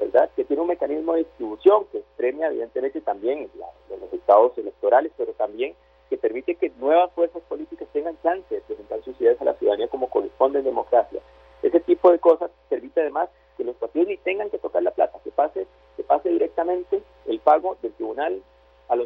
[0.00, 0.30] ¿verdad?
[0.34, 3.50] Que tiene un mecanismo de distribución que premia evidentemente también
[3.90, 5.74] los resultados electorales, pero también
[6.08, 9.88] que permite que nuevas fuerzas políticas tengan chance de presentar sus ideas a la ciudadanía
[9.88, 11.20] como corresponde en democracia.
[11.62, 15.18] Ese tipo de cosas permite además que los partidos ni tengan que tocar la plata,
[15.22, 17.76] que pase, que pase directamente el pago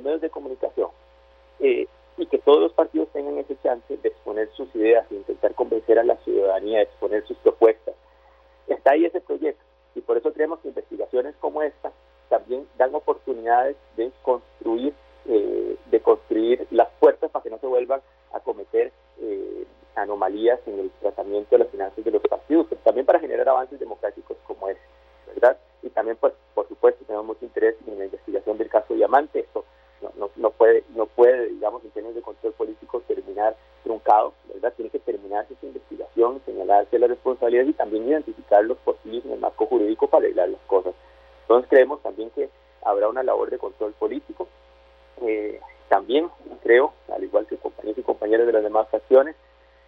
[0.09, 0.89] medios de comunicación
[1.61, 1.87] eh,
[2.19, 5.99] y que todos los partidos tengan ese chance de exponer sus ideas e intentar convencer
[5.99, 7.95] a la ciudadanía de exponer sus propuestas.
[8.66, 9.62] Está ahí ese proyecto
[9.95, 11.93] y por eso creemos que investigaciones como esta
[12.29, 14.93] también dan oportunidades de construir
[15.27, 18.01] eh, de construir las puertas para que no se vuelvan
[18.33, 23.05] a cometer eh, anomalías en el tratamiento de las finanzas de los partidos, pero también
[23.05, 24.83] para generar avances democráticos como este,
[25.27, 25.59] ¿verdad?
[25.83, 29.47] Y también, pues, por supuesto, tenemos mucho interés en la investigación del caso Diamante.
[30.03, 34.73] No, no, puede, no puede, digamos, en términos de control político terminar truncado, ¿verdad?
[34.77, 39.41] Tiene que terminarse esa investigación, señalarse las responsabilidades y también identificar los posibles en el
[39.41, 40.95] marco jurídico para arreglar las cosas.
[41.43, 42.49] Entonces creemos también que
[42.83, 44.49] habrá una labor de control político.
[45.23, 46.31] Eh, también
[46.63, 49.35] creo, al igual que compañeros y compañeras de las demás facciones,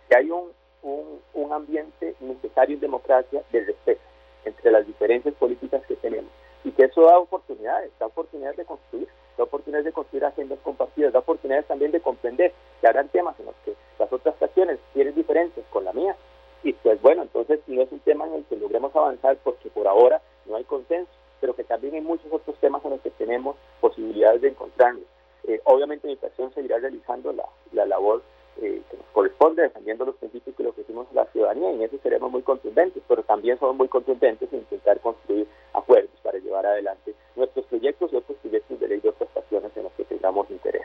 [0.09, 0.51] que hay un,
[0.83, 4.01] un, ambiente necesario en democracia de respeto
[4.45, 6.31] entre las diferencias políticas que tenemos
[6.65, 9.09] y que eso da oportunidades, da oportunidades de construir,
[9.41, 13.47] da oportunidades de construir agendas compartidas, da oportunidades también de comprender que habrán temas en
[13.47, 16.15] los que las otras facciones tienen diferencias con la mía
[16.63, 19.89] y pues bueno, entonces no es un tema en el que logremos avanzar porque por
[19.89, 21.11] ahora no hay consenso,
[21.41, 25.05] pero que también hay muchos otros temas en los que tenemos posibilidades de encontrarnos.
[25.45, 28.23] Eh, obviamente mi facción seguirá realizando la, la labor
[28.61, 31.83] eh, que nos corresponde, defendiendo los principios que le ofrecimos a la ciudadanía, y en
[31.83, 36.67] eso seremos muy contundentes, pero también somos muy contundentes en intentar construir acuerdos para llevar
[36.67, 40.51] adelante nuestros proyectos y otros proyectos de ley de otras estaciones en los que tengamos
[40.51, 40.83] interés.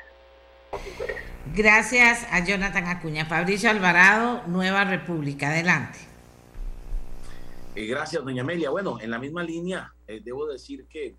[1.56, 3.26] Gracias a Jonathan Acuña.
[3.26, 5.50] Fabricio Alvarado, Nueva República.
[5.50, 6.00] Adelante.
[7.76, 8.70] Eh, gracias, doña Amelia.
[8.70, 11.16] Bueno, en la misma línea, eh, debo decir que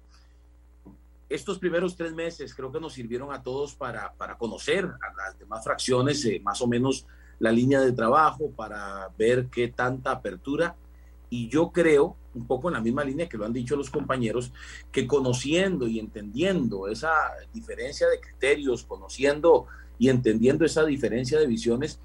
[1.28, 5.38] estos primeros tres meses creo que nos sirvieron a todos para, para conocer a las
[5.38, 7.06] demás fracciones eh, más o menos
[7.38, 10.76] la línea de trabajo, para ver qué tanta apertura.
[11.28, 14.52] Y yo creo, un poco en la misma línea que lo han dicho los compañeros,
[14.92, 17.12] que conociendo y entendiendo esa
[17.52, 19.66] diferencia de criterios, conociendo
[19.98, 22.00] y entendiendo esa diferencia de visiones,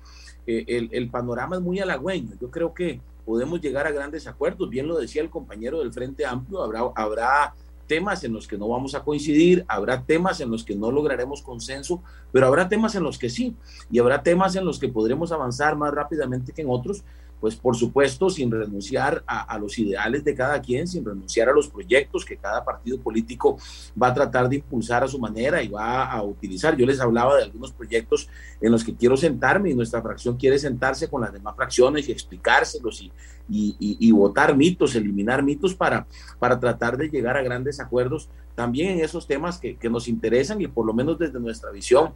[0.48, 2.36] eh, el, el, panorama es muy halagüeño.
[2.42, 4.70] Yo creo que podemos llegar a grandes acuerdos.
[4.70, 7.54] Bien lo decía el compañero del Frente Amplio, habrá, habrá
[7.92, 11.42] temas en los que no vamos a coincidir, habrá temas en los que no lograremos
[11.42, 13.54] consenso, pero habrá temas en los que sí,
[13.92, 17.04] y habrá temas en los que podremos avanzar más rápidamente que en otros,
[17.42, 21.68] pues por supuesto sin renunciar a, los ideales de cada quien, sin renunciar a los
[21.68, 23.58] proyectos que cada partido político
[24.02, 26.78] va a tratar de impulsar a su manera y va a utilizar.
[26.78, 28.30] Yo les hablaba de algunos proyectos
[28.62, 32.12] en los que quiero sentarme y nuestra fracción quiere sentarse con las demás fracciones y
[32.12, 33.12] explicárselos y,
[33.50, 36.06] y, y, y votar mitos, eliminar mitos para,
[36.38, 40.62] para tratar de llegar a grandes acuerdos también en esos temas que, que nos interesan
[40.62, 42.14] y por lo menos desde nuestra visión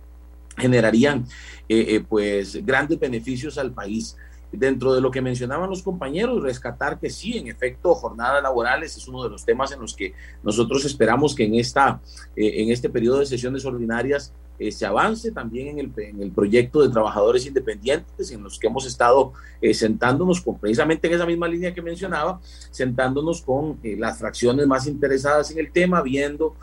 [0.57, 1.25] generarían
[1.67, 4.15] eh, eh, pues grandes beneficios al país
[4.51, 9.07] dentro de lo que mencionaban los compañeros, rescatar que sí, en efecto, jornadas laborales es
[9.07, 11.99] uno de los temas en los que nosotros esperamos que en, esta,
[12.35, 16.31] eh, en este periodo de sesiones ordinarias eh, se avance también en el, en el,
[16.31, 21.25] proyecto de trabajadores independientes, en los que hemos estado eh, sentándonos con, precisamente en esa
[21.25, 22.39] misma línea que mencionaba,
[22.71, 26.55] sentándonos con eh, las fracciones más interesadas en el tema, viendo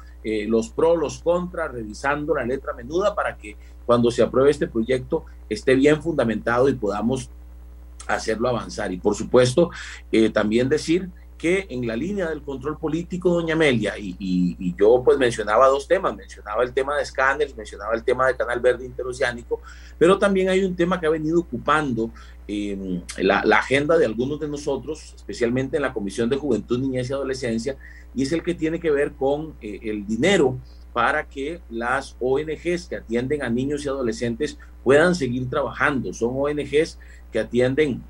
[0.47, 5.24] los pros, los contras, revisando la letra menuda para que cuando se apruebe este proyecto
[5.49, 7.28] esté bien fundamentado y podamos
[8.07, 8.92] hacerlo avanzar.
[8.92, 9.70] Y por supuesto,
[10.11, 11.11] eh, también decir
[11.42, 16.14] que en la línea del control político, doña Amelia, y, yo pues mencionaba dos temas,
[16.14, 19.61] mencionaba el tema de escáneres, mencionaba el tema de Canal Verde Interoceánico,
[19.98, 22.12] pero también hay un tema que ha venido ocupando
[22.46, 27.11] eh, la, la, agenda de algunos de nosotros, especialmente en la Comisión de Juventud, Niñez
[27.11, 27.76] y Adolescencia,
[28.14, 30.59] y es el que tiene que ver con eh, el dinero
[30.92, 36.12] para que las ONGs que atienden a niños y adolescentes puedan seguir trabajando.
[36.12, 36.98] Son ONGs
[37.33, 38.03] que atienden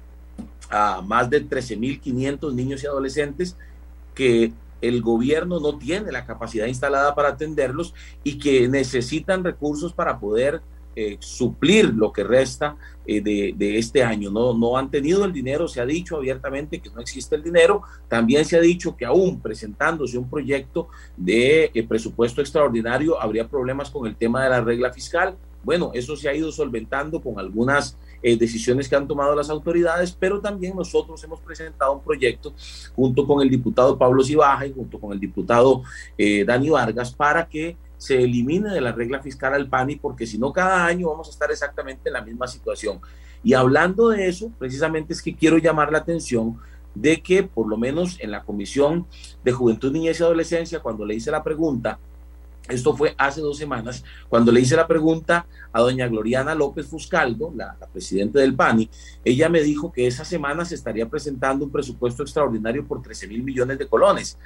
[0.69, 3.57] a más de 13.500 niños y adolescentes
[4.15, 7.95] que el gobierno no tiene la capacidad instalada para atenderlos
[8.25, 10.61] y que necesitan recursos para poder
[10.95, 14.31] eh, suplir lo que resta eh, de, este año.
[14.31, 17.83] No, no han tenido el dinero, se ha dicho abiertamente que no existe el dinero,
[18.09, 23.89] también se ha dicho que aún presentándose un proyecto de eh, presupuesto extraordinario habría problemas
[23.89, 25.35] con el tema de la regla fiscal.
[25.65, 30.17] Bueno, eso se ha ido solventando con algunas eh, decisiones que han tomado las autoridades,
[30.19, 32.55] pero también nosotros hemos presentado un proyecto
[32.95, 35.83] junto con el diputado Pablo Cibaja y junto con el diputado
[36.17, 40.37] eh, Dani Vargas para que se elimine de la regla fiscal al PANI, porque si
[40.37, 43.01] no, cada año vamos a estar exactamente en la misma situación.
[43.45, 46.59] Y hablando de eso, precisamente es que quiero llamar la atención
[46.95, 49.07] de que por lo menos en la Comisión
[49.45, 51.99] de Juventud, Niñez y Adolescencia, cuando le hice la pregunta
[52.69, 57.53] esto fue hace dos semanas, cuando le hice la pregunta a doña Gloriana López Fuscaldo,
[57.55, 58.89] la, presidenta del PANI,
[59.25, 63.43] ella me dijo que esa semana se estaría presentando un presupuesto extraordinario por 13 mil
[63.43, 64.39] millones de colones.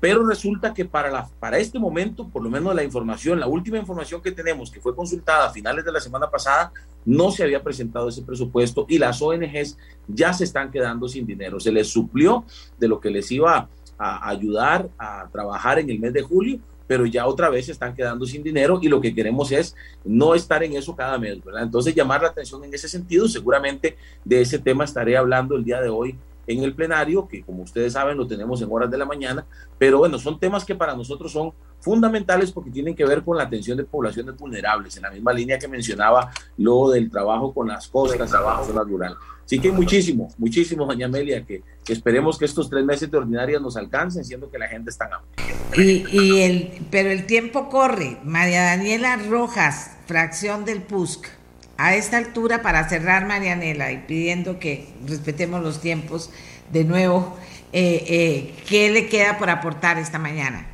[0.00, 3.76] pero resulta que para, la, para este momento, por lo menos la información, la última
[3.76, 6.72] información que tenemos, que fue consultada a finales de la semana pasada,
[7.04, 9.76] no se había presentado ese presupuesto y las ONGs
[10.08, 11.60] ya se están quedando sin dinero.
[11.60, 12.46] Se les suplió
[12.78, 17.06] de lo que les iba a ayudar a trabajar en el mes de julio, pero
[17.06, 20.64] ya otra vez se están quedando sin dinero y lo que queremos es no estar
[20.64, 21.62] en eso cada mes, ¿verdad?
[21.62, 25.80] Entonces llamar la atención en ese sentido, seguramente de ese tema estaré hablando el día
[25.80, 26.18] de hoy
[26.52, 29.44] en el plenario, que como ustedes saben lo tenemos en horas de la mañana,
[29.78, 33.44] pero bueno, son temas que para nosotros son fundamentales porque tienen que ver con la
[33.44, 37.88] atención de poblaciones vulnerables, en la misma línea que mencionaba lo del trabajo con las
[37.88, 39.16] costas, trabajo con la rural.
[39.44, 43.76] Así que muchísimo, muchísimo, doña Amelia, que, esperemos que estos tres meses de ordinaria nos
[43.76, 48.18] alcancen, siendo que la gente está en y, y el, Pero el tiempo corre.
[48.22, 51.39] María Daniela Rojas, fracción del PUSC
[51.82, 56.30] a esta altura, para cerrar, Marianela, y pidiendo que respetemos los tiempos
[56.70, 57.34] de nuevo,
[57.72, 60.68] eh, eh, ¿qué le queda por aportar esta mañana?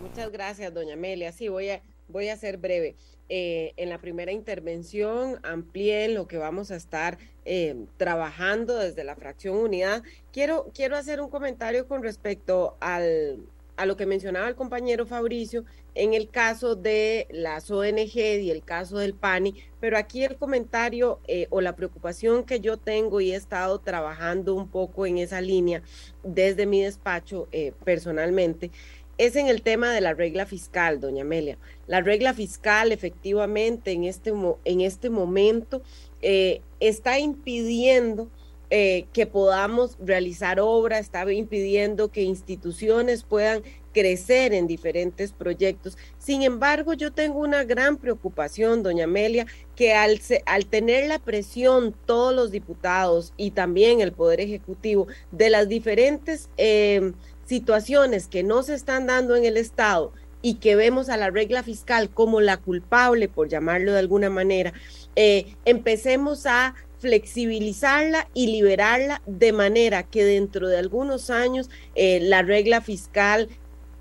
[0.00, 1.32] Muchas gracias, doña Amelia.
[1.32, 2.94] Sí, voy a, voy a ser breve.
[3.28, 7.18] Eh, en la primera intervención amplié lo que vamos a estar
[7.96, 10.04] trabajando desde la fracción unidad.
[10.32, 13.46] Quiero, quiero hacer un comentario con respecto al,
[13.76, 15.64] a lo que mencionaba el compañero Fabricio
[15.94, 21.20] en el caso de las ONG y el caso del PANI, pero aquí el comentario
[21.26, 25.40] eh, o la preocupación que yo tengo y he estado trabajando un poco en esa
[25.40, 25.82] línea
[26.22, 28.70] desde mi despacho eh, personalmente
[29.18, 31.56] es en el tema de la regla fiscal, doña Amelia.
[31.86, 34.32] La regla fiscal efectivamente en este,
[34.64, 35.82] en este momento
[36.20, 38.28] eh, está impidiendo
[38.70, 43.62] eh, que podamos realizar obras, estaba impidiendo que instituciones puedan
[43.92, 45.96] crecer en diferentes proyectos.
[46.18, 51.94] Sin embargo, yo tengo una gran preocupación, doña Amelia, que al, al tener la presión
[52.04, 57.12] todos los diputados y también el Poder Ejecutivo de las diferentes eh,
[57.46, 60.12] situaciones que no se están dando en el Estado
[60.42, 64.72] y que vemos a la regla fiscal como la culpable, por llamarlo de alguna manera,
[65.16, 72.42] eh, empecemos a flexibilizarla y liberarla de manera que dentro de algunos años eh, la
[72.42, 73.48] regla fiscal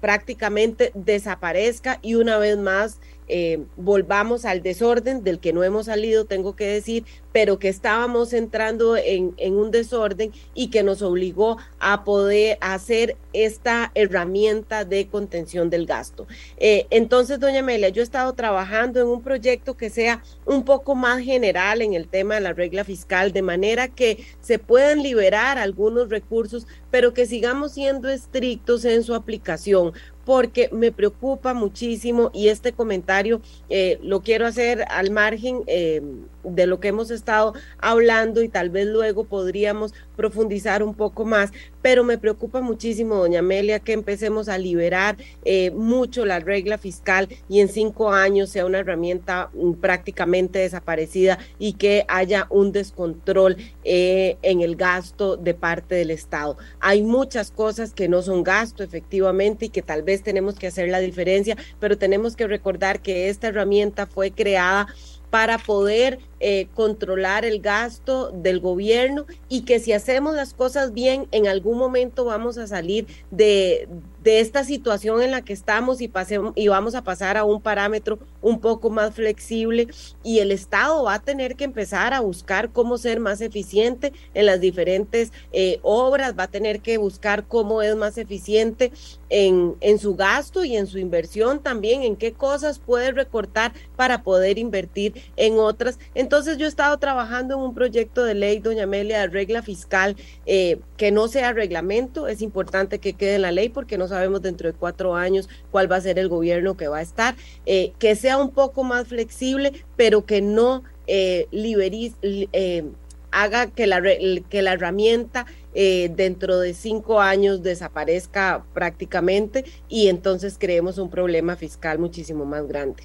[0.02, 6.26] prácticamente desaparezca y una vez más eh, volvamos al desorden del que no hemos salido,
[6.26, 7.06] tengo que decir,
[7.36, 13.92] pero que estábamos entrando en, un desorden y que nos obligó a poder hacer esta
[13.94, 16.28] herramienta de contención del gasto.
[16.58, 20.96] Eh, entonces, doña Amelia, yo he estado trabajando en un proyecto que sea un poco
[20.96, 25.58] más general en el tema de la regla fiscal, de manera que se puedan liberar
[25.58, 29.92] algunos recursos, pero que sigamos siendo estrictos en su aplicación,
[30.26, 36.02] porque me preocupa muchísimo y este comentario eh, lo quiero hacer al margen eh,
[36.44, 41.52] de lo que hemos estado hablando y tal vez luego podríamos profundizar un poco más,
[41.86, 47.30] pero me preocupa muchísimo, doña Amelia, que empecemos a liberar eh, mucho la regla fiscal
[47.48, 53.58] y en cinco años sea una herramienta mm, prácticamente desaparecida y que haya un descontrol
[53.84, 56.58] eh, en el gasto de parte del Estado.
[56.80, 60.90] Hay muchas cosas que no son gasto efectivamente y que tal vez tenemos que hacer
[60.90, 64.88] la diferencia, pero tenemos que recordar que esta herramienta fue creada
[65.36, 71.28] para poder eh, controlar el gasto del gobierno y que si hacemos las cosas bien,
[71.32, 73.90] en algún momento vamos a salir de,
[74.26, 77.62] de esta situación en la que estamos y, pasemos, y vamos a pasar a un
[77.62, 79.88] parámetro un poco más flexible
[80.24, 84.48] y el Estado va a tener que empezar a buscar cómo ser más eficiente en
[84.48, 88.92] las diferentes eh, obras, va a tener que buscar cómo es más eficiente
[89.30, 94.24] en, en su gasto y en su inversión también, en qué cosas puede recortar para
[94.24, 96.00] poder invertir en otras.
[96.16, 100.16] Entonces yo he estado trabajando en un proyecto de ley, doña Amelia, de regla fiscal,
[100.48, 104.42] eh, que no sea reglamento, es importante que quede en la ley porque no sabemos
[104.42, 107.36] dentro de cuatro años cuál va a ser el gobierno que va a estar,
[107.66, 112.84] eh, que sea un poco más flexible, pero que no eh, eh
[113.32, 120.56] haga que la, que la herramienta eh, dentro de cinco años desaparezca prácticamente y entonces
[120.58, 123.04] creemos un problema fiscal muchísimo más grande.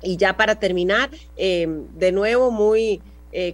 [0.00, 3.02] Y ya para terminar, de nuevo, muy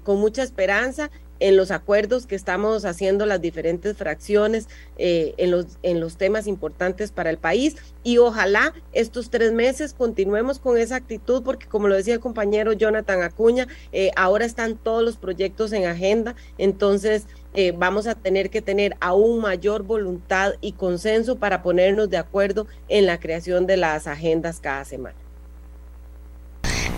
[0.04, 1.10] con mucha esperanza,
[1.40, 4.68] en los acuerdos que estamos haciendo las diferentes fracciones
[4.98, 9.92] eh, en, los, en los temas importantes para el país y ojalá estos tres meses
[9.92, 14.76] continuemos con esa actitud porque como lo decía el compañero Jonathan Acuña, eh, ahora están
[14.76, 20.54] todos los proyectos en agenda, entonces eh, vamos a tener que tener aún mayor voluntad
[20.60, 25.25] y consenso para ponernos de acuerdo en la creación de las agendas cada semana.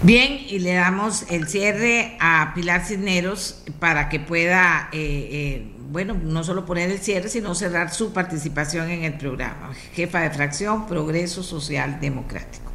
[0.04, 4.98] Bien, y le damos el cierre a Pilar Cisneros para que pueda, eh,
[5.32, 9.74] eh, bueno, no solo poner el cierre, sino cerrar su participación en el programa.
[9.92, 12.70] Jefa de fracción, Progreso Social Democrático.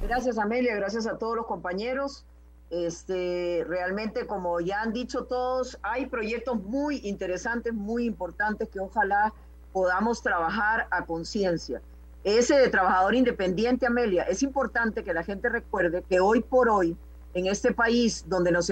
[0.00, 2.24] Gracias, Amelia, gracias a todos los compañeros.
[2.70, 9.34] Este, realmente, como ya han dicho todos, hay proyectos muy interesantes, muy importantes que ojalá
[9.74, 11.82] podamos trabajar a conciencia.
[12.24, 16.96] Ese de trabajador independiente, Amelia, es importante que la gente recuerde que hoy por hoy,
[17.34, 18.70] en este país donde nos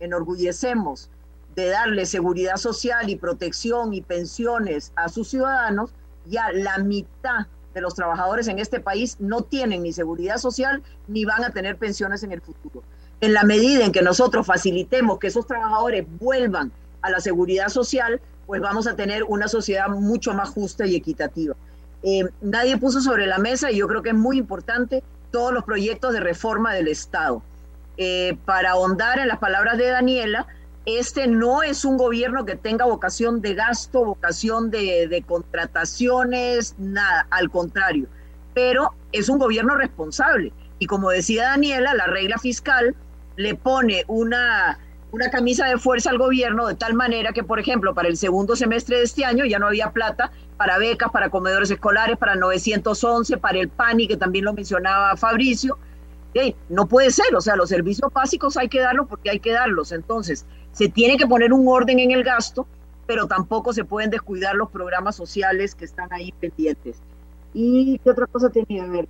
[0.00, 1.10] enorgullecemos
[1.54, 5.92] de darle seguridad social y protección y pensiones a sus ciudadanos,
[6.26, 11.24] ya la mitad de los trabajadores en este país no tienen ni seguridad social ni
[11.24, 12.82] van a tener pensiones en el futuro.
[13.20, 16.72] En la medida en que nosotros facilitemos que esos trabajadores vuelvan
[17.02, 21.54] a la seguridad social, pues vamos a tener una sociedad mucho más justa y equitativa.
[22.02, 25.64] Eh, nadie puso sobre la mesa, y yo creo que es muy importante, todos los
[25.64, 27.42] proyectos de reforma del Estado.
[27.96, 30.46] Eh, para ahondar en las palabras de Daniela,
[30.86, 37.26] este no es un gobierno que tenga vocación de gasto, vocación de, de contrataciones, nada,
[37.30, 38.06] al contrario,
[38.54, 40.52] pero es un gobierno responsable.
[40.78, 42.94] Y como decía Daniela, la regla fiscal
[43.36, 44.78] le pone una
[45.10, 48.56] una camisa de fuerza al gobierno de tal manera que, por ejemplo, para el segundo
[48.56, 53.38] semestre de este año ya no había plata para becas, para comedores escolares, para 911,
[53.38, 55.78] para el PANI, que también lo mencionaba Fabricio.
[56.68, 59.92] no puede ser, o sea, los servicios básicos hay que darlos porque hay que darlos.
[59.92, 62.66] Entonces, se tiene que poner un orden en el gasto,
[63.06, 66.98] pero tampoco se pueden descuidar los programas sociales que están ahí pendientes.
[67.54, 68.84] ¿Y qué otra cosa tenía?
[68.84, 69.08] A ver.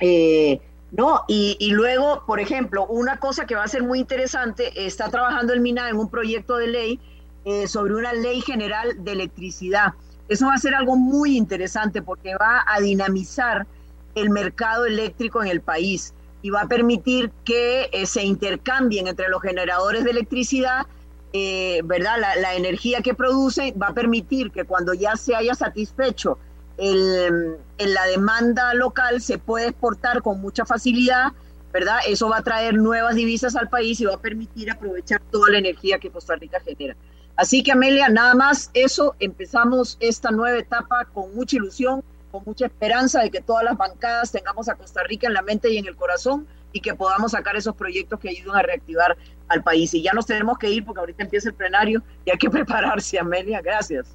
[0.00, 0.60] Eh,
[0.90, 1.22] ¿no?
[1.28, 5.60] Y, luego, por ejemplo, una cosa que va a ser muy interesante, está trabajando el
[5.60, 7.00] MINA en un proyecto de ley
[7.44, 9.94] eh, sobre una ley general de electricidad.
[10.28, 13.66] Eso va a ser algo muy interesante porque va a dinamizar
[14.14, 19.28] el mercado eléctrico en el país y va a permitir que eh, se intercambien entre
[19.28, 20.86] los generadores de electricidad,
[21.32, 22.16] eh, ¿verdad?
[22.18, 26.38] La, energía que producen va a permitir que cuando ya se haya satisfecho
[26.76, 31.32] el, la demanda local se puede exportar con mucha facilidad,
[31.72, 31.98] ¿verdad?
[32.06, 35.58] Eso va a traer nuevas divisas al país y va a permitir aprovechar toda la
[35.58, 36.94] energía que Costa Rica genera.
[37.36, 42.66] Así que Amelia, nada más eso, empezamos esta nueva etapa con mucha ilusión, con mucha
[42.66, 45.86] esperanza de que todas las bancadas tengamos a Costa Rica en la mente y en
[45.86, 49.16] el corazón y que podamos sacar esos proyectos que ayuden a reactivar
[49.48, 49.94] al país.
[49.94, 53.18] Y ya nos tenemos que ir porque ahorita empieza el plenario y hay que prepararse,
[53.18, 53.60] Amelia.
[53.60, 54.06] Gracias.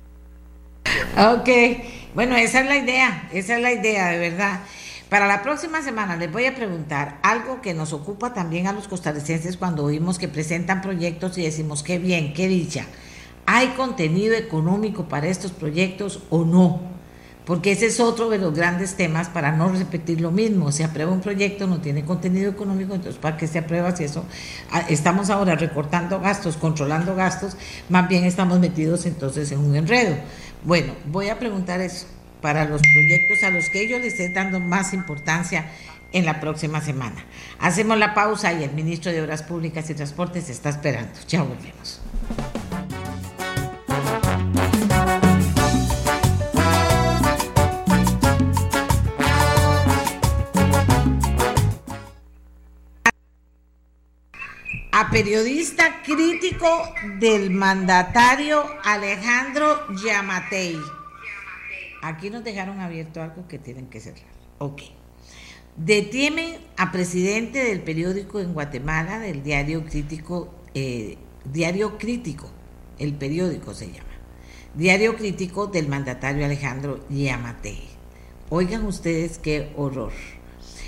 [1.17, 1.49] Ok,
[2.15, 4.61] bueno, esa es la idea, esa es la idea, de verdad.
[5.09, 8.87] Para la próxima semana les voy a preguntar algo que nos ocupa también a los
[8.87, 12.85] costarricenses cuando oímos que presentan proyectos y decimos, qué bien, qué dicha.
[13.51, 16.81] ¿Hay contenido económico para estos proyectos o no?
[17.45, 20.71] Porque ese es otro de los grandes temas para no repetir lo mismo.
[20.71, 24.23] Se aprueba un proyecto, no tiene contenido económico, entonces ¿para qué se aprueba si eso?
[24.71, 27.57] Ah, estamos ahora recortando gastos, controlando gastos,
[27.89, 30.15] más bien estamos metidos entonces en un enredo.
[30.63, 32.05] Bueno, voy a preguntar eso
[32.43, 35.71] para los proyectos a los que ellos les estén dando más importancia
[36.11, 37.25] en la próxima semana.
[37.59, 41.13] Hacemos la pausa y el ministro de Obras Públicas y Transportes está esperando.
[41.27, 41.99] Ya volvemos.
[54.99, 56.67] A periodista crítico
[57.21, 60.77] del mandatario Alejandro Yamatei.
[62.01, 64.27] Aquí nos dejaron abierto algo que tienen que cerrar.
[64.57, 64.81] Ok.
[65.77, 72.49] Detienen a presidente del periódico en Guatemala, del diario crítico, eh, diario crítico,
[72.97, 74.09] el periódico se llama.
[74.73, 77.87] Diario crítico del mandatario Alejandro Yamatei.
[78.49, 80.11] Oigan ustedes qué horror.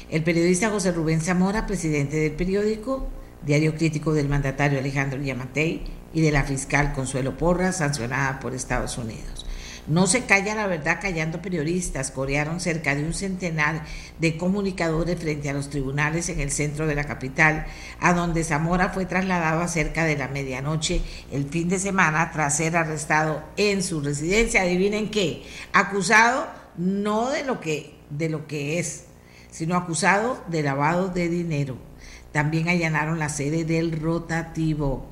[0.10, 3.08] El periodista José Rubén Zamora, presidente del periódico,
[3.46, 5.84] diario crítico del mandatario Alejandro Yamatei
[6.14, 9.46] y de la fiscal Consuelo Porras, sancionada por Estados Unidos.
[9.88, 12.12] No se calla la verdad callando periodistas.
[12.12, 13.84] Corearon cerca de un centenar
[14.20, 17.66] de comunicadores frente a los tribunales en el centro de la capital,
[18.00, 22.58] a donde Zamora fue trasladado a cerca de la medianoche el fin de semana tras
[22.58, 24.62] ser arrestado en su residencia.
[24.62, 29.06] Adivinen qué, acusado no de lo que, de lo que es,
[29.50, 31.91] sino acusado de lavado de dinero
[32.32, 35.06] también allanaron la sede del rotativo.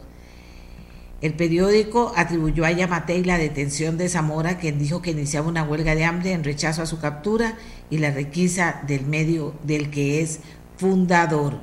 [1.22, 5.94] El periódico atribuyó a Yamatei la detención de Zamora, quien dijo que iniciaba una huelga
[5.94, 7.58] de hambre en rechazo a su captura
[7.90, 10.40] y la requisa del medio del que es
[10.78, 11.60] fundador.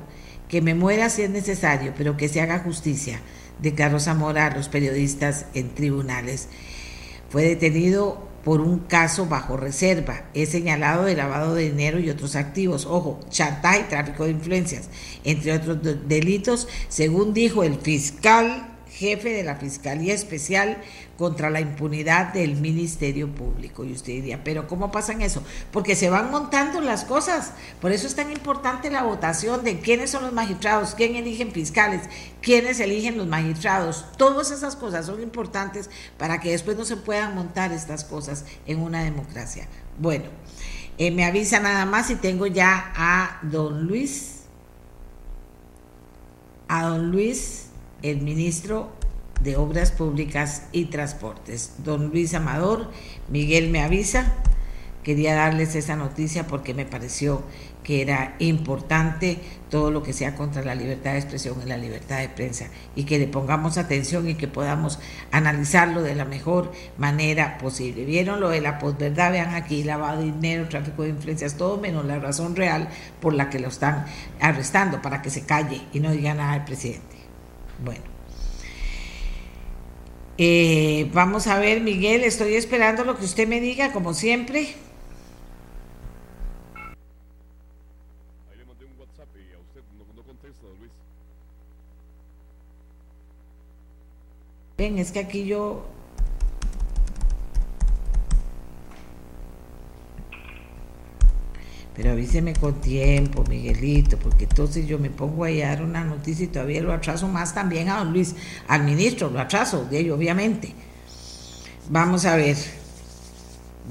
[0.47, 3.19] Que me muera si es necesario, pero que se haga justicia,
[3.59, 6.49] declaró Zamora a los periodistas en tribunales.
[7.29, 10.23] Fue detenido por un caso bajo reserva.
[10.33, 12.85] Es señalado de lavado de dinero y otros activos.
[12.85, 14.87] Ojo, chantaje y tráfico de influencias,
[15.25, 20.77] entre otros delitos, según dijo el fiscal jefe de la Fiscalía Especial
[21.17, 23.83] contra la impunidad del Ministerio Público.
[23.83, 25.43] Y usted diría, pero ¿cómo pasan eso?
[25.71, 27.51] Porque se van montando las cosas.
[27.79, 32.01] Por eso es tan importante la votación de quiénes son los magistrados, quién eligen fiscales,
[32.41, 34.05] quiénes eligen los magistrados.
[34.17, 38.79] Todas esas cosas son importantes para que después no se puedan montar estas cosas en
[38.79, 39.67] una democracia.
[39.99, 40.25] Bueno,
[40.97, 44.41] eh, me avisa nada más si tengo ya a don Luis.
[46.67, 47.66] A don Luis
[48.03, 48.89] el ministro
[49.41, 51.73] de Obras Públicas y Transportes.
[51.83, 52.89] Don Luis Amador,
[53.29, 54.33] Miguel me avisa,
[55.03, 57.43] quería darles esa noticia porque me pareció
[57.83, 59.39] que era importante
[59.69, 62.65] todo lo que sea contra la libertad de expresión y la libertad de prensa
[62.97, 64.99] y que le pongamos atención y que podamos
[65.31, 68.03] analizarlo de la mejor manera posible.
[68.03, 69.31] ¿Vieron lo de la posverdad?
[69.31, 72.89] Vean aquí, lavado de dinero, tráfico de influencias, todo menos la razón real
[73.21, 74.05] por la que lo están
[74.41, 77.16] arrestando, para que se calle y no diga nada al presidente.
[77.79, 78.03] Bueno.
[80.39, 84.75] Eh, vamos a ver, Miguel, estoy esperando lo que usted me diga, como siempre.
[88.49, 89.81] Ahí le mandé un WhatsApp y a usted
[90.15, 90.91] no, contesta, Luis.
[94.77, 95.87] Ven, es que aquí yo
[101.97, 106.47] Pero avíseme con tiempo, Miguelito, porque entonces yo me pongo a dar una noticia y
[106.47, 108.35] todavía lo atraso más también a don Luis,
[108.67, 110.73] al ministro, lo atraso de ello, obviamente.
[111.89, 112.55] Vamos a ver.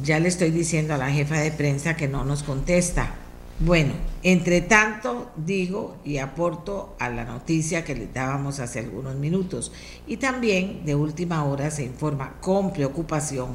[0.04, 3.12] Ya le estoy diciendo a la jefa de prensa que no nos contesta.
[3.59, 9.72] Bueno, entre tanto digo y aporto a la noticia que le dábamos hace algunos minutos
[10.07, 13.48] y también de última hora se informa con preocupación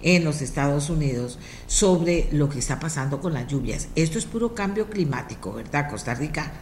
[0.00, 3.88] en los Estados Unidos sobre lo que está pasando con las lluvias.
[3.96, 6.52] Esto es puro cambio climático, ¿verdad, Costa Rica?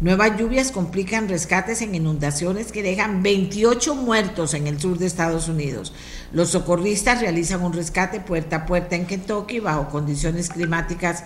[0.00, 5.48] Nuevas lluvias complican rescates en inundaciones que dejan 28 muertos en el sur de Estados
[5.48, 5.92] Unidos.
[6.32, 11.24] Los socorristas realizan un rescate puerta a puerta en Kentucky bajo condiciones climáticas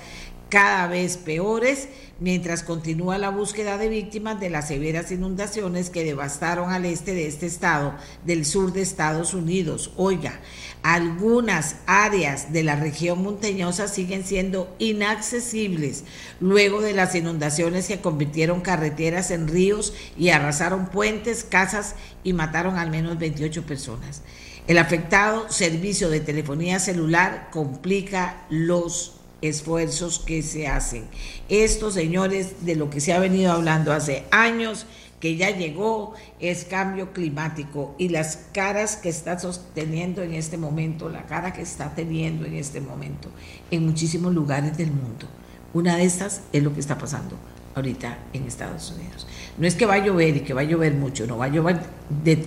[0.53, 1.89] cada vez peores,
[2.21, 7.27] mientras continúa la búsqueda de víctimas de las severas inundaciones que devastaron al este de
[7.27, 7.95] este estado,
[8.27, 9.93] del sur de Estados Unidos.
[9.97, 10.41] Oiga,
[10.83, 16.05] algunas áreas de la región montañosa siguen siendo inaccesibles
[16.39, 21.95] luego de las inundaciones que convirtieron carreteras en ríos y arrasaron puentes, casas
[22.25, 24.21] y mataron al menos 28 personas.
[24.67, 31.05] El afectado servicio de telefonía celular complica los esfuerzos que se hacen.
[31.49, 34.87] Estos señores, de lo que se ha venido hablando hace años,
[35.21, 41.09] que ya llegó, es cambio climático y las caras que está sosteniendo en este momento,
[41.09, 43.29] la cara que está teniendo en este momento
[43.71, 45.27] en muchísimos lugares del mundo.
[45.75, 47.37] Una de estas es lo que está pasando
[47.77, 49.27] ahorita en Estados Unidos.
[49.59, 51.49] No es que va a llover y que va a llover mucho, no va a
[51.49, 51.79] llover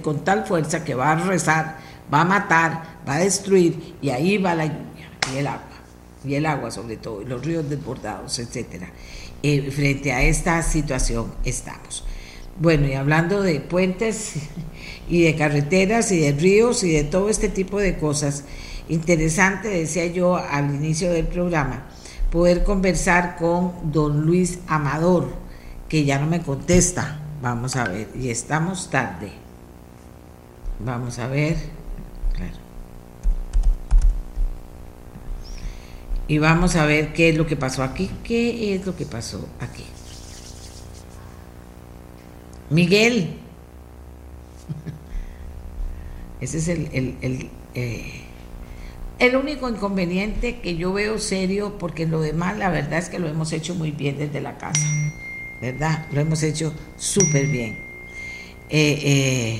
[0.01, 1.77] con tal fuerza que va a rezar,
[2.13, 5.74] va a matar, va a destruir y ahí va la lluvia y el agua
[6.25, 8.89] y el agua sobre todo, y los ríos desbordados, etcétera.
[9.43, 12.03] Eh, frente a esta situación estamos.
[12.57, 14.33] Bueno, y hablando de puentes
[15.09, 18.43] y de carreteras y de ríos y de todo este tipo de cosas,
[18.89, 21.85] interesante, decía yo al inicio del programa,
[22.31, 25.29] poder conversar con don Luis Amador,
[25.89, 27.19] que ya no me contesta.
[27.41, 29.31] Vamos a ver, y estamos tarde.
[30.79, 31.74] Vamos a ver.
[36.27, 38.09] Y vamos a ver qué es lo que pasó aquí.
[38.23, 39.83] ¿Qué es lo que pasó aquí?
[42.69, 43.37] Miguel.
[46.41, 48.21] Ese es el, el, el, eh,
[49.19, 53.27] el, único inconveniente que yo veo serio, porque lo demás la verdad es que lo
[53.27, 54.85] hemos hecho muy bien desde la casa,
[55.61, 56.07] ¿verdad?
[56.11, 57.77] Lo hemos hecho súper bien.
[58.69, 59.59] Eh, eh,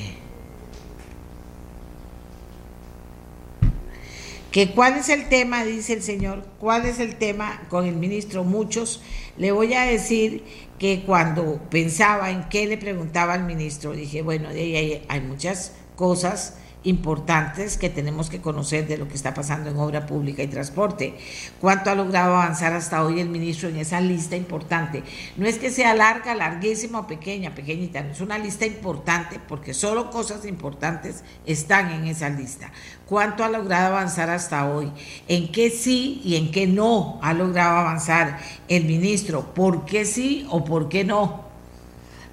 [4.56, 8.46] que cuál es el tema, dice el señor, cuál es el tema con el ministro,
[8.46, 9.02] muchos,
[9.36, 10.46] le voy a decir
[10.80, 16.56] que cuando pensaba en qué le preguntaba al ministro, dije, bueno, hay, hay muchas cosas
[16.86, 21.18] importantes que tenemos que conocer de lo que está pasando en obra pública y transporte.
[21.60, 25.04] ¿Cuánto ha logrado avanzar hasta hoy el ministro en esa lista importante?
[25.36, 30.10] No es que sea larga, larguísima o pequeña, pequeñita, es una lista importante porque solo
[30.10, 32.72] cosas importantes están en esa lista.
[33.06, 34.92] ¿Cuánto ha logrado avanzar hasta hoy?
[35.28, 39.54] ¿En qué sí y en qué no ha logrado avanzar el ministro?
[39.54, 41.45] ¿Por qué sí o por qué no?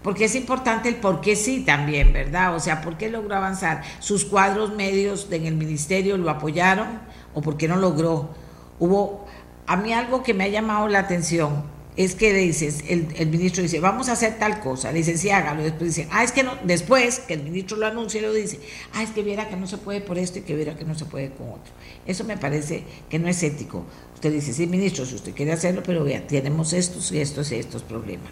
[0.03, 2.55] Porque es importante el por qué sí también, ¿verdad?
[2.55, 3.83] O sea, ¿por qué logró avanzar?
[4.01, 7.01] Sus cuadros medios en el ministerio lo apoyaron
[7.35, 8.31] o por qué no logró.
[8.79, 9.27] Hubo,
[9.67, 11.65] a mí algo que me ha llamado la atención
[11.95, 15.29] es que dices, el, el, ministro dice, vamos a hacer tal cosa, le dicen, sí,
[15.29, 18.61] hágalo, después dicen, ah, es que no, después que el ministro lo anuncia, lo dice,
[18.95, 20.95] ah, es que viera que no se puede por esto y que viera que no
[20.95, 21.73] se puede con otro.
[22.07, 23.85] Eso me parece que no es ético.
[24.15, 27.57] Usted dice, sí, ministro, si usted quiere hacerlo, pero vea, tenemos estos y estos y
[27.57, 28.31] estos problemas.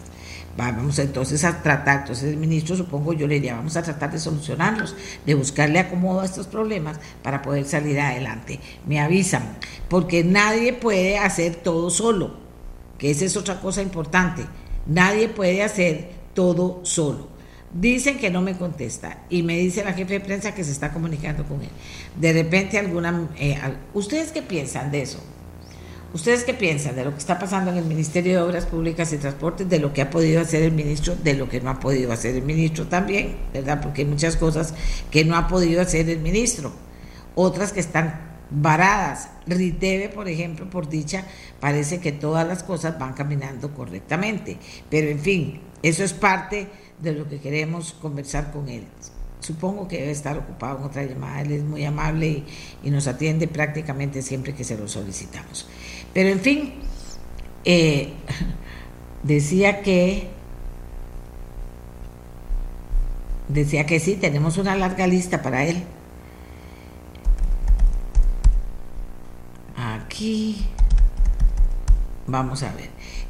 [0.57, 4.19] Vamos entonces a tratar, entonces el ministro supongo yo le diría, vamos a tratar de
[4.19, 4.95] solucionarlos,
[5.25, 8.59] de buscarle acomodo a estos problemas para poder salir adelante.
[8.85, 9.57] Me avisan,
[9.87, 12.35] porque nadie puede hacer todo solo,
[12.97, 14.45] que esa es otra cosa importante.
[14.85, 17.29] Nadie puede hacer todo solo.
[17.73, 20.91] Dicen que no me contesta y me dice la jefe de prensa que se está
[20.91, 21.69] comunicando con él.
[22.19, 23.29] De repente alguna...
[23.37, 23.57] Eh,
[23.93, 25.23] ¿Ustedes qué piensan de eso?
[26.13, 29.17] ¿Ustedes qué piensan de lo que está pasando en el Ministerio de Obras Públicas y
[29.17, 32.11] Transportes, de lo que ha podido hacer el ministro, de lo que no ha podido
[32.11, 33.79] hacer el ministro también, ¿verdad?
[33.81, 34.73] Porque hay muchas cosas
[35.09, 36.73] que no ha podido hacer el ministro,
[37.33, 39.29] otras que están varadas.
[39.47, 41.25] Riteve, por ejemplo, por dicha,
[41.61, 44.57] parece que todas las cosas van caminando correctamente,
[44.89, 46.67] pero en fin, eso es parte
[46.99, 48.83] de lo que queremos conversar con él.
[49.39, 52.45] Supongo que debe estar ocupado en otra llamada, él es muy amable y,
[52.83, 55.67] y nos atiende prácticamente siempre que se lo solicitamos.
[56.13, 56.73] Pero en fin,
[57.65, 58.13] eh,
[59.23, 60.29] decía que
[63.47, 65.83] decía que sí, tenemos una larga lista para él.
[69.75, 70.65] Aquí
[72.27, 72.89] vamos a ver.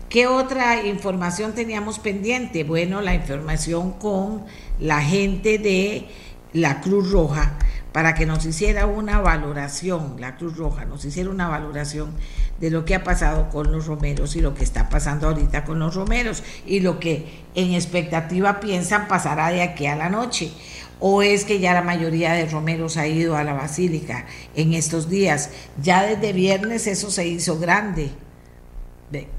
[0.10, 2.64] ¿Qué otra información teníamos pendiente?
[2.64, 4.44] Bueno, la información con
[4.80, 6.08] la gente de
[6.54, 7.58] la Cruz Roja
[7.92, 12.12] para que nos hiciera una valoración, la Cruz Roja nos hiciera una valoración
[12.60, 15.80] de lo que ha pasado con los romeros y lo que está pasando ahorita con
[15.80, 20.52] los romeros y lo que en expectativa piensan pasará de aquí a la noche.
[21.00, 25.10] O es que ya la mayoría de romeros ha ido a la basílica en estos
[25.10, 25.50] días.
[25.82, 28.12] Ya desde viernes eso se hizo grande.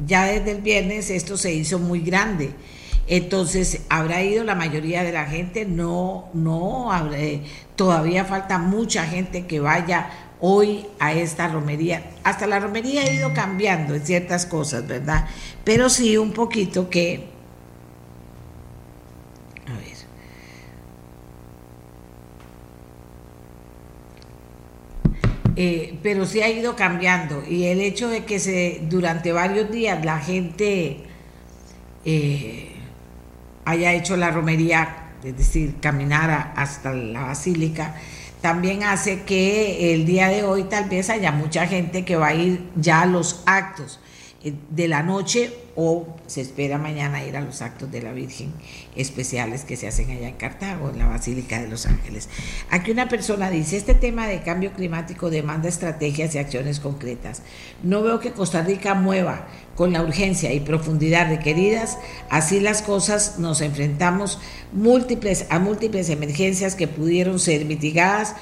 [0.04, 2.50] Ya desde el viernes esto se hizo muy grande.
[3.08, 5.64] Entonces, ¿habrá ido la mayoría de la gente?
[5.64, 6.90] No, no,
[7.76, 10.10] todavía falta mucha gente que vaya
[10.40, 12.04] hoy a esta romería.
[12.24, 15.28] Hasta la romería ha ido cambiando en ciertas cosas, ¿verdad?
[15.64, 17.28] Pero sí un poquito que...
[19.66, 19.92] A ver.
[25.54, 30.02] Eh, pero sí ha ido cambiando y el hecho de que se durante varios días
[30.02, 31.04] la gente
[32.04, 32.71] eh,
[33.64, 37.94] haya hecho la romería, es decir, caminar hasta la basílica,
[38.40, 42.34] también hace que el día de hoy tal vez haya mucha gente que va a
[42.34, 44.00] ir ya a los actos
[44.42, 48.52] de la noche o se espera mañana ir a los actos de la Virgen
[48.96, 52.28] especiales que se hacen allá en Cartago, en la Basílica de los Ángeles.
[52.68, 57.42] Aquí una persona dice, este tema de cambio climático demanda estrategias y acciones concretas.
[57.82, 59.46] No veo que Costa Rica mueva
[59.76, 61.98] con la urgencia y profundidad requeridas,
[62.28, 64.40] así las cosas nos enfrentamos
[64.72, 68.34] múltiples, a múltiples emergencias que pudieron ser mitigadas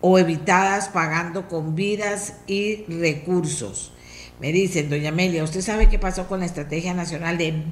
[0.00, 3.92] o evitadas pagando con vidas y recursos.
[4.40, 7.62] Me dicen, doña Amelia, ¿usted sabe qué pasó con la Estrategia Nacional de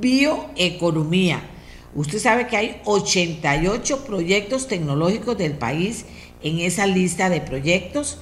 [0.00, 1.42] Bioeconomía?
[1.94, 6.06] Usted sabe que hay 88 proyectos tecnológicos del país
[6.42, 8.18] en esa lista de proyectos.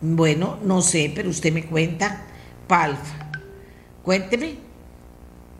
[0.00, 2.26] Bueno, no sé, pero usted me cuenta.
[2.68, 3.00] PALF.
[4.04, 4.56] Cuénteme.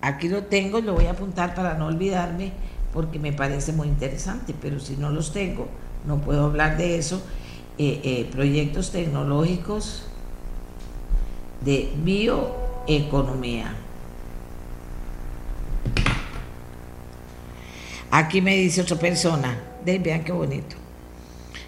[0.00, 2.52] Aquí lo tengo, lo voy a apuntar para no olvidarme
[2.92, 5.66] porque me parece muy interesante, pero si no los tengo,
[6.06, 7.20] no puedo hablar de eso.
[7.78, 10.07] Eh, eh, proyectos tecnológicos
[11.60, 13.74] de bioeconomía.
[18.10, 20.76] Aquí me dice otra persona, vean qué bonito.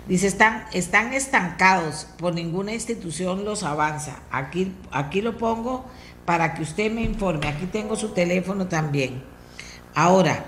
[0.09, 4.21] Dice, están, están estancados, por ninguna institución los avanza.
[4.31, 5.85] Aquí, aquí lo pongo
[6.25, 7.47] para que usted me informe.
[7.47, 9.23] Aquí tengo su teléfono también.
[9.95, 10.45] Ahora,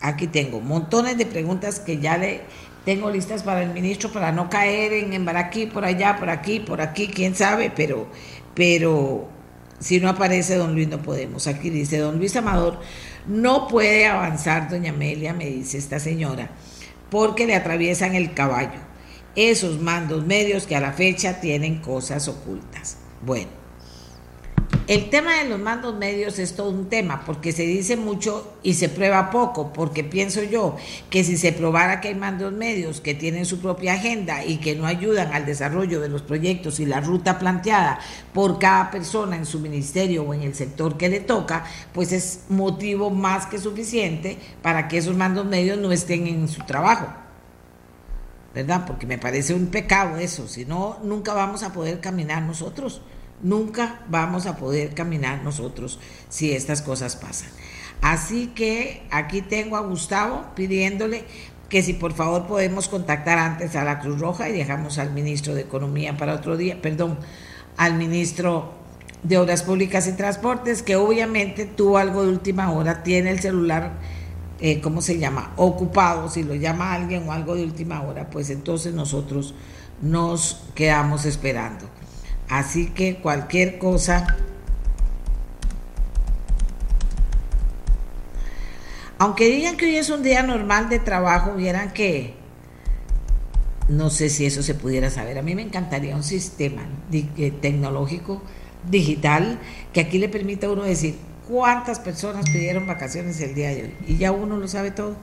[0.00, 2.42] aquí tengo montones de preguntas que ya le
[2.84, 6.60] tengo listas para el ministro para no caer en, en aquí, por allá, por aquí,
[6.60, 8.08] por aquí, quién sabe, pero
[8.54, 9.28] pero
[9.78, 11.46] si no aparece don Luis no podemos.
[11.46, 12.80] Aquí dice, don Luis Amador
[13.26, 16.50] no puede avanzar, doña Amelia, me dice esta señora,
[17.10, 18.80] porque le atraviesan el caballo.
[19.36, 22.96] Esos mandos medios que a la fecha tienen cosas ocultas.
[23.24, 23.59] Bueno,
[24.90, 28.74] el tema de los mandos medios es todo un tema, porque se dice mucho y
[28.74, 30.74] se prueba poco, porque pienso yo
[31.10, 34.74] que si se probara que hay mandos medios que tienen su propia agenda y que
[34.74, 38.00] no ayudan al desarrollo de los proyectos y la ruta planteada
[38.34, 42.46] por cada persona en su ministerio o en el sector que le toca, pues es
[42.48, 47.06] motivo más que suficiente para que esos mandos medios no estén en su trabajo.
[48.52, 48.86] ¿verdad?
[48.88, 53.02] Porque me parece un pecado eso, si no, nunca vamos a poder caminar nosotros,
[53.42, 55.98] nunca vamos a poder caminar nosotros
[56.28, 57.50] si estas cosas pasan.
[58.02, 61.24] Así que aquí tengo a Gustavo pidiéndole
[61.68, 65.54] que si por favor podemos contactar antes a la Cruz Roja y dejamos al ministro
[65.54, 67.18] de Economía para otro día, perdón,
[67.76, 68.72] al ministro
[69.22, 73.92] de Obras Públicas y Transportes, que obviamente tuvo algo de última hora, tiene el celular,
[74.60, 75.52] eh, ¿cómo se llama?
[75.56, 79.54] Ocupado, si lo llama alguien o algo de última hora, pues entonces nosotros
[80.02, 81.86] nos quedamos esperando.
[82.50, 84.26] Así que cualquier cosa
[89.20, 92.32] Aunque digan que hoy es un día normal de trabajo, vieran que
[93.86, 95.36] no sé si eso se pudiera saber.
[95.36, 96.84] A mí me encantaría un sistema
[97.60, 98.40] tecnológico
[98.90, 99.58] digital
[99.92, 101.16] que aquí le permita a uno decir
[101.46, 103.94] cuántas personas pidieron vacaciones el día de hoy.
[104.08, 105.16] Y ya uno lo sabe todo.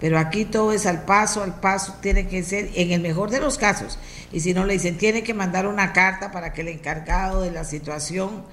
[0.00, 3.40] Pero aquí todo es al paso, al paso, tiene que ser, en el mejor de
[3.40, 3.98] los casos.
[4.32, 7.50] Y si no le dicen, tiene que mandar una carta para que el encargado de
[7.50, 8.44] la situación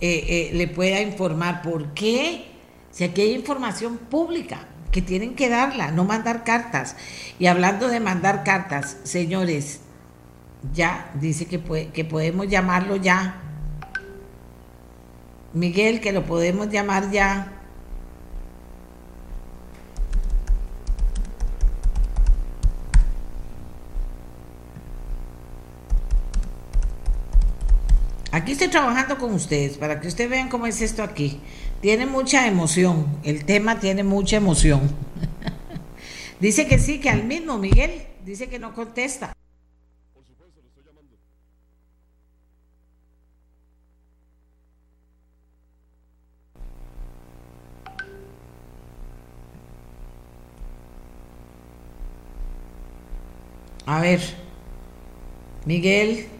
[0.00, 2.46] eh, eh, le pueda informar por qué
[2.90, 6.96] si aquí hay información pública que tienen que darla, no mandar cartas.
[7.38, 9.80] Y hablando de mandar cartas, señores,
[10.74, 13.40] ya dice que, que podemos llamarlo ya.
[15.54, 17.61] Miguel, que lo podemos llamar ya.
[28.32, 31.38] Aquí estoy trabajando con ustedes para que ustedes vean cómo es esto aquí.
[31.82, 34.80] Tiene mucha emoción, el tema tiene mucha emoción.
[36.40, 39.34] dice que sí, que al mismo Miguel, dice que no contesta.
[40.14, 41.18] Por supuesto, lo estoy llamando.
[53.84, 54.20] A ver,
[55.66, 56.31] Miguel.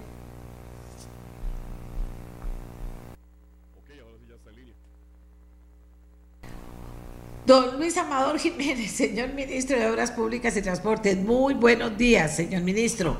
[7.45, 12.63] Don Luis Amador Jiménez, señor ministro de Obras Públicas y Transportes, muy buenos días, señor
[12.63, 13.17] ministro.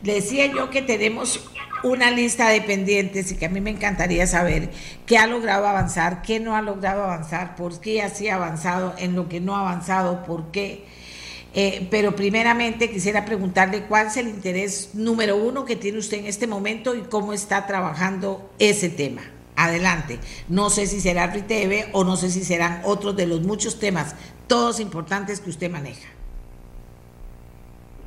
[0.00, 1.50] Decía yo que tenemos
[1.82, 4.70] una lista de pendientes y que a mí me encantaría saber
[5.06, 9.16] qué ha logrado avanzar, qué no ha logrado avanzar, por qué así ha avanzado, en
[9.16, 10.84] lo que no ha avanzado, por qué.
[11.52, 16.26] Eh, pero primeramente quisiera preguntarle cuál es el interés número uno que tiene usted en
[16.26, 20.18] este momento y cómo está trabajando ese tema adelante.
[20.48, 24.14] No sé si será RITV o no sé si serán otros de los muchos temas,
[24.46, 26.08] todos importantes que usted maneja.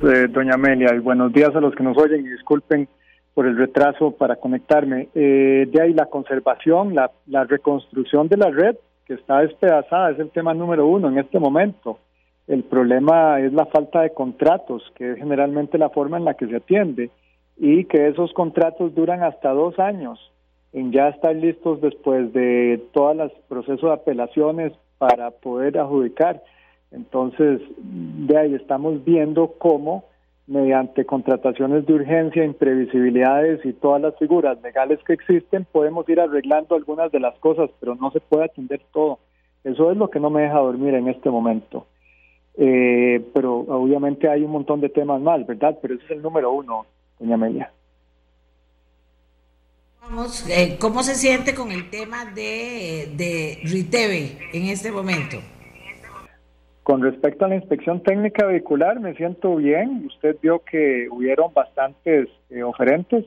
[0.00, 2.88] Eh, doña Amelia, y buenos días a los que nos oyen y disculpen
[3.34, 5.08] por el retraso para conectarme.
[5.14, 8.76] Eh, de ahí la conservación, la, la reconstrucción de la red
[9.06, 11.98] que está despedazada es el tema número uno en este momento.
[12.46, 16.46] El problema es la falta de contratos, que es generalmente la forma en la que
[16.46, 17.10] se atiende,
[17.56, 20.18] y que esos contratos duran hasta dos años
[20.72, 26.42] en ya estar listos después de todos los procesos de apelaciones para poder adjudicar.
[26.90, 30.04] Entonces, de ahí estamos viendo cómo
[30.46, 36.74] mediante contrataciones de urgencia, imprevisibilidades y todas las figuras legales que existen, podemos ir arreglando
[36.74, 39.18] algunas de las cosas, pero no se puede atender todo.
[39.62, 41.86] Eso es lo que no me deja dormir en este momento.
[42.56, 45.78] Eh, pero obviamente hay un montón de temas mal, ¿verdad?
[45.82, 46.86] Pero ese es el número uno,
[47.20, 47.70] doña Amelia.
[50.48, 55.36] Eh, ¿Cómo se siente con el tema de, de RITEVE en este momento?
[56.82, 60.06] Con respecto a la inspección técnica vehicular, me siento bien.
[60.06, 63.26] Usted vio que hubieron bastantes eh, oferentes.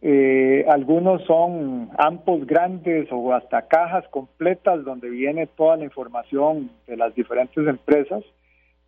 [0.00, 6.96] Eh, algunos son ampos grandes o hasta cajas completas donde viene toda la información de
[6.96, 8.24] las diferentes empresas.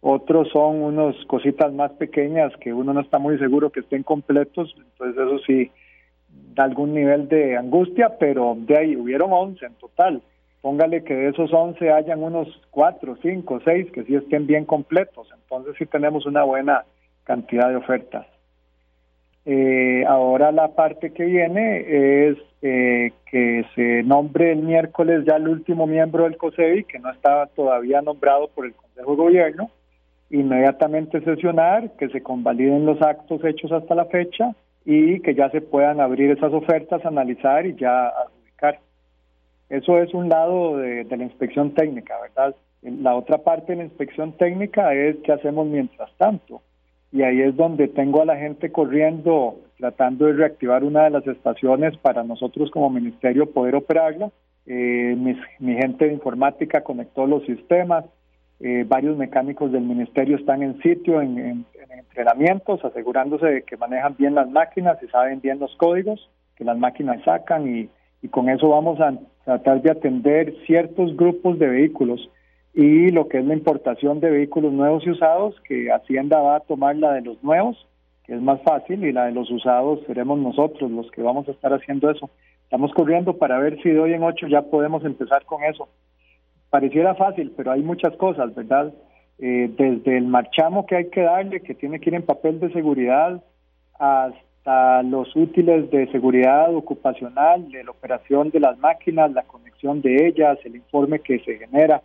[0.01, 4.75] Otros son unos cositas más pequeñas que uno no está muy seguro que estén completos.
[4.79, 5.71] Entonces eso sí,
[6.57, 10.23] da algún nivel de angustia, pero de ahí hubieron 11 en total.
[10.63, 15.29] Póngale que de esos 11 hayan unos 4, 5, 6 que sí estén bien completos.
[15.33, 16.85] Entonces sí tenemos una buena
[17.25, 18.27] cantidad de ofertas.
[19.45, 25.47] Eh, ahora la parte que viene es eh, que se nombre el miércoles ya el
[25.47, 29.71] último miembro del COSEBI, que no estaba todavía nombrado por el Consejo de Gobierno,
[30.31, 34.57] inmediatamente sesionar, que se convaliden los actos hechos hasta la fecha,
[34.87, 38.79] y que ya se puedan abrir esas ofertas, analizar y ya adjudicar.
[39.69, 42.55] Eso es un lado de, la inspección técnica, ¿verdad?
[42.83, 46.63] La otra parte de la inspección técnica es qué hacemos mientras tanto.
[47.11, 51.27] Y ahí es donde tengo a la gente corriendo, tratando de reactivar una de las
[51.27, 54.31] estaciones para nosotros como ministerio poder operarla.
[54.67, 55.17] Eh,
[55.59, 58.05] mi gente de informática conectó los sistemas,
[58.61, 64.35] Eh, varios mecánicos del ministerio están en sitio, en, entrenamientos, asegurándose de que manejan bien
[64.35, 67.89] las máquinas y saben bien los códigos que las máquinas sacan y,
[68.23, 69.13] y con eso vamos a
[69.45, 72.31] tratar de atender ciertos grupos de vehículos
[72.77, 76.61] y lo que es la importación de vehículos nuevos y usados, que Hacienda va a
[76.61, 77.87] tomar la de los nuevos,
[78.25, 81.53] que es más fácil, y la de los usados seremos nosotros los que vamos a
[81.53, 82.29] estar haciendo eso.
[82.65, 85.89] Estamos corriendo para ver si de hoy en ocho ya podemos empezar con eso.
[86.77, 88.93] Pareciera fácil, pero hay muchas cosas, ¿verdad?
[89.39, 92.71] Eh, desde el marchamo que hay que darle, que tiene que ir en papel de
[92.71, 93.43] seguridad,
[93.99, 100.27] hasta los útiles de seguridad ocupacional, de la operación de las máquinas, la conexión de
[100.27, 102.03] ellas, el informe que se genera.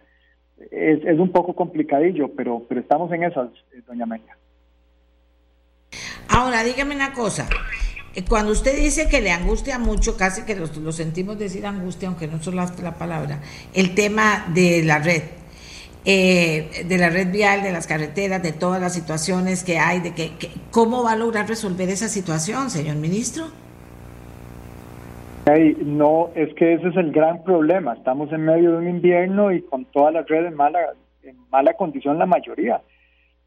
[0.57, 4.37] Es, es un poco complicadillo, pero, pero estamos en esas, eh, doña Amelia.
[6.29, 7.45] Ahora, dígame una cosa.
[8.13, 12.27] Eh, cuando usted dice que le angustia mucho, casi que lo, sentimos decir angustia, aunque
[12.27, 13.39] no solo la palabra,
[13.73, 15.23] el tema de la red,
[16.03, 20.13] eh, de la red vial, de las carreteras, de todas las situaciones que hay, de
[20.13, 20.31] que,
[20.71, 23.45] ¿cómo va a lograr resolver esa situación, señor ministro?
[25.83, 27.93] no, es que ese es el gran problema.
[27.93, 30.79] Estamos en medio de un invierno y con todas las redes mala,
[31.23, 32.81] en mala condición la mayoría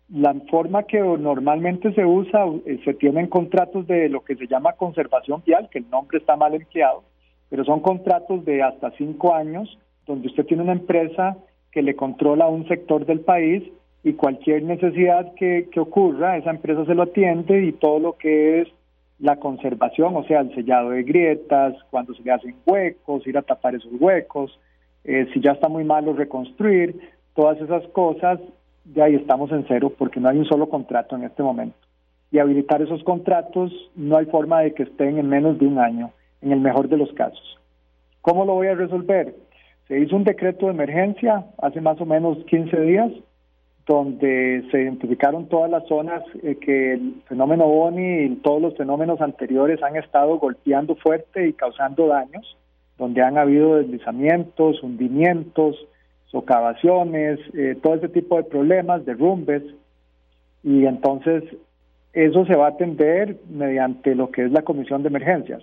[0.08, 4.74] la forma que normalmente se usa, eh, se tienen contratos de lo que se llama
[4.74, 7.02] conservación vial, que el nombre está mal empleado,
[7.48, 11.36] pero son contratos de hasta cinco años, donde usted tiene una empresa
[11.72, 13.62] que le controla un sector del país
[14.02, 18.68] y cualquier necesidad que, ocurra, esa empresa se lo atiende y todo lo que es
[19.18, 23.42] la conservación, o sea, el sellado de grietas, cuando se le hacen huecos, ir a
[23.42, 24.58] tapar esos huecos,
[25.04, 27.00] eh, si ya está muy malo reconstruir,
[27.34, 28.38] todas esas cosas
[28.84, 31.76] de ahí estamos en cero porque no hay un solo contrato en este momento.
[32.30, 36.10] Y habilitar esos contratos no hay forma de que estén en menos de un año,
[36.42, 37.58] en el mejor de los casos.
[38.20, 39.34] ¿Cómo lo voy a resolver?
[39.88, 43.12] Se hizo un decreto de emergencia hace más o menos 15 días,
[43.86, 49.20] donde se identificaron todas las zonas eh, que el fenómeno Boni y todos los fenómenos
[49.20, 52.56] anteriores han estado golpeando fuerte y causando daños,
[52.96, 55.76] donde han habido deslizamientos, hundimientos,
[56.34, 59.62] socavaciones, eh, todo ese tipo de problemas, derrumbes,
[60.64, 61.44] y entonces
[62.12, 65.62] eso se va a atender mediante lo que es la comisión de emergencias.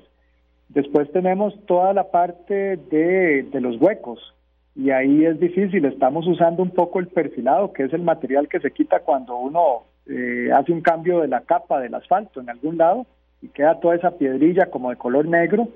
[0.69, 4.33] Después tenemos toda la parte de, los huecos,
[4.73, 8.61] y ahí es difícil, estamos usando un poco el perfilado, que es el material que
[8.61, 12.77] se quita cuando uno eh, hace un cambio de la capa del asfalto en algún
[12.77, 13.05] lado
[13.41, 15.67] y queda toda esa piedrilla como de color negro.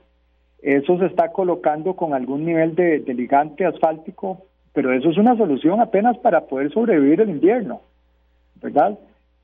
[0.62, 4.46] Eso se está colocando con algún nivel de, de ligante asfáltico
[4.76, 7.82] pero eso es una solución apenas para poder sobrevivir el invierno,
[8.62, 9.00] ¿verdad?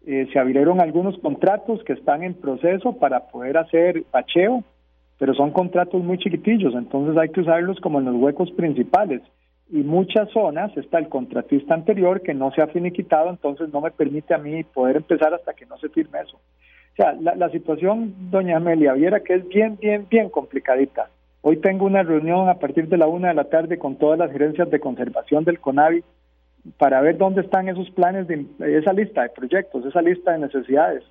[0.05, 4.63] Eh, se abrieron algunos contratos que están en proceso para poder hacer bacheo,
[5.17, 9.21] pero son contratos muy chiquitillos, entonces hay que usarlos como en los huecos principales.
[9.71, 13.91] Y muchas zonas está el contratista anterior que no se ha finiquitado, entonces no me
[13.91, 16.35] permite a mí poder empezar hasta que no se firme eso.
[16.35, 21.07] O sea, la, la situación, doña Amelia, viera que es bien, bien, bien complicadita.
[21.43, 24.31] Hoy tengo una reunión a partir de la una de la tarde con todas las
[24.31, 26.03] gerencias de conservación del CONAVI
[26.77, 31.03] para ver dónde están esos planes, de esa lista de proyectos, esa lista de necesidades.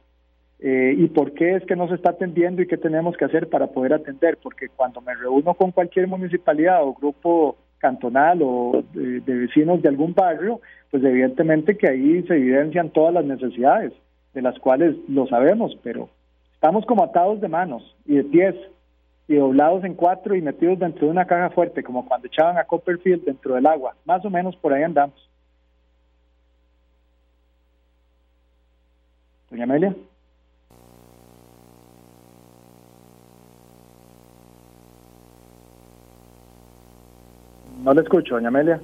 [0.60, 3.48] Eh, y por qué es que no se está atendiendo y qué tenemos que hacer
[3.48, 9.20] para poder atender, porque cuando me reúno con cualquier municipalidad o grupo cantonal o de,
[9.20, 13.92] de, vecinos de algún barrio, pues evidentemente que ahí se evidencian todas las necesidades,
[14.34, 16.08] de las cuales lo sabemos, pero
[16.52, 18.54] estamos como atados de manos y de pies
[19.30, 22.64] y doblados en cuatro y metidos dentro de una caja fuerte, como cuando echaban a
[22.64, 23.94] Copperfield dentro del agua.
[24.04, 25.14] Más o menos por ahí andamos.
[29.48, 29.94] Doña Amelia.
[37.84, 38.80] No le escucho, doña Amelia.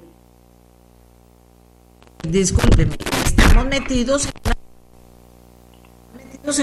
[2.23, 2.95] Discúlpeme,
[3.25, 4.56] estamos metidos en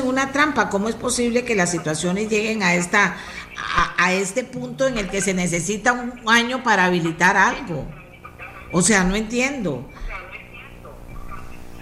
[0.03, 0.69] una trampa.
[0.69, 3.15] ¿Cómo es posible que las situaciones lleguen a esta
[3.97, 7.85] a, este punto en el que se necesita un año para habilitar algo.
[8.71, 9.87] O sea, no entiendo.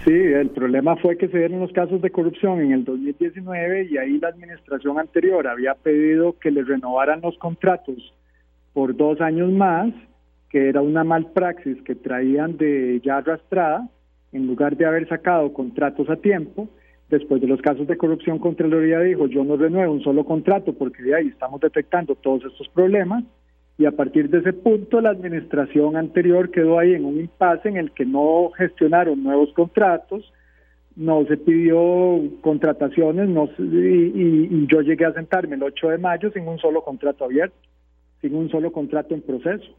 [0.04, 3.98] Sí, el problema fue que se dieron los casos de corrupción en el 2019 y
[3.98, 8.12] ahí la administración anterior había pedido que le renovaran los contratos
[8.72, 9.92] por dos años más,
[10.50, 13.88] que era una mal praxis que traían de ya arrastrada,
[14.32, 16.68] en lugar de haber sacado contratos a tiempo
[17.12, 21.02] después de los casos de corrupción, Contraloría dijo, yo no renuevo un solo contrato porque
[21.02, 23.22] de ahí estamos detectando todos estos problemas
[23.76, 27.76] y a partir de ese punto la administración anterior quedó ahí en un impasse en
[27.76, 30.32] el que no gestionaron nuevos contratos,
[30.96, 31.78] no se pidió
[32.40, 36.82] contrataciones no, y, y yo llegué a sentarme el 8 de mayo sin un solo
[36.82, 37.56] contrato abierto,
[38.22, 39.70] sin un solo contrato en proceso.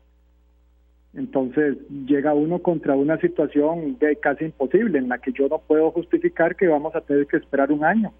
[1.15, 1.77] Entonces
[2.07, 6.55] llega uno contra una situación de casi imposible en la que yo no puedo justificar
[6.55, 8.11] que vamos a tener que esperar un año.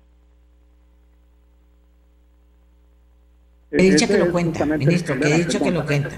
[3.72, 6.10] Que dicha que lo cuenta, ministro, que dicha que lo cuenta.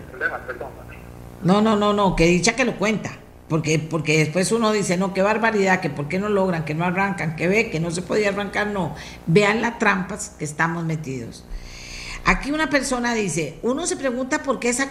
[1.43, 3.11] No, no, no, no, que dicha que lo cuenta.
[3.47, 6.83] Porque, porque después uno dice, no, qué barbaridad, que por qué no logran, que no
[6.83, 8.95] arrancan, que ve, que no se podía arrancar, no.
[9.27, 11.45] Vean las trampas que estamos metidos.
[12.27, 14.89] Aquí una persona dice, uno se pregunta por qué esa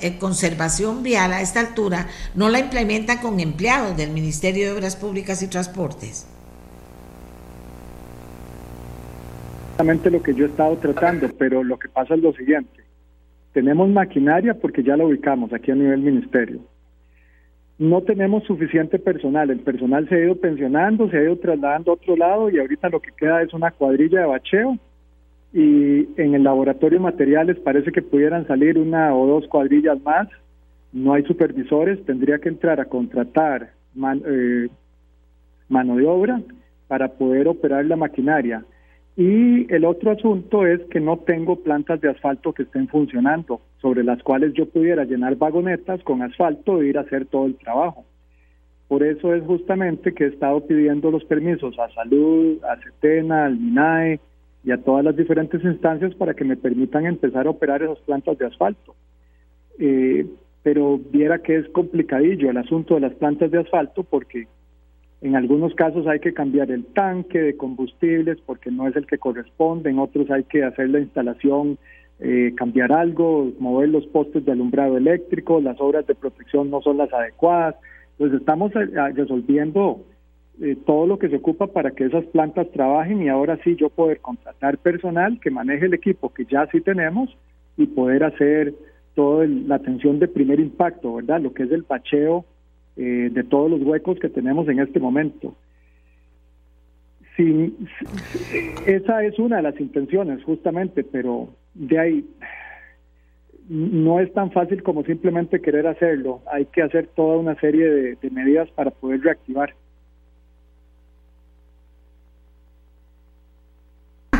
[0.00, 4.96] eh, conservación vial a esta altura no la implementa con empleados del Ministerio de Obras
[4.96, 6.26] Públicas y Transportes.
[9.70, 12.82] Exactamente lo que yo he estado tratando, pero lo que pasa es lo siguiente.
[13.52, 16.62] Tenemos maquinaria porque ya la ubicamos aquí a nivel ministerio.
[17.78, 19.50] No tenemos suficiente personal.
[19.50, 22.88] El personal se ha ido pensionando, se ha ido trasladando a otro lado y ahorita
[22.88, 24.78] lo que queda es una cuadrilla de bacheo
[25.52, 30.28] y en el laboratorio de materiales parece que pudieran salir una o dos cuadrillas más.
[30.92, 33.72] No hay supervisores, tendría que entrar a contratar
[34.26, 34.68] eh,
[35.68, 36.40] mano de obra
[36.88, 38.64] para poder operar la maquinaria.
[39.14, 44.04] Y el otro asunto es que no tengo plantas de asfalto que estén funcionando, sobre
[44.04, 48.06] las cuales yo pudiera llenar vagonetas con asfalto e ir a hacer todo el trabajo.
[48.88, 53.58] Por eso es justamente que he estado pidiendo los permisos a Salud, a CETENA, al
[53.58, 54.20] MINAE,
[54.64, 58.38] y a todas las diferentes instancias para que me permitan empezar a operar esas plantas
[58.38, 58.94] de asfalto.
[59.78, 60.26] Eh,
[60.62, 64.46] pero viera que es complicadillo el asunto de las plantas de asfalto porque
[65.20, 69.18] en algunos casos hay que cambiar el tanque de combustibles porque no es el que
[69.18, 71.78] corresponde, en otros hay que hacer la instalación,
[72.20, 76.98] eh, cambiar algo, mover los postes de alumbrado eléctrico, las obras de protección no son
[76.98, 77.76] las adecuadas.
[78.12, 80.04] Entonces estamos eh, resolviendo
[80.60, 83.88] eh, todo lo que se ocupa para que esas plantas trabajen y ahora sí yo
[83.88, 87.34] poder contratar personal que maneje el equipo que ya sí tenemos
[87.78, 88.74] y poder hacer
[89.14, 91.40] toda la atención de primer impacto, ¿verdad?
[91.40, 92.44] Lo que es el pacheo
[92.96, 95.56] eh, de todos los huecos que tenemos en este momento.
[98.86, 102.26] esa es una de las intenciones, justamente, pero de ahí
[103.68, 106.42] no es tan fácil como simplemente querer hacerlo.
[106.52, 109.74] Hay que hacer toda una serie de medidas para poder reactivar.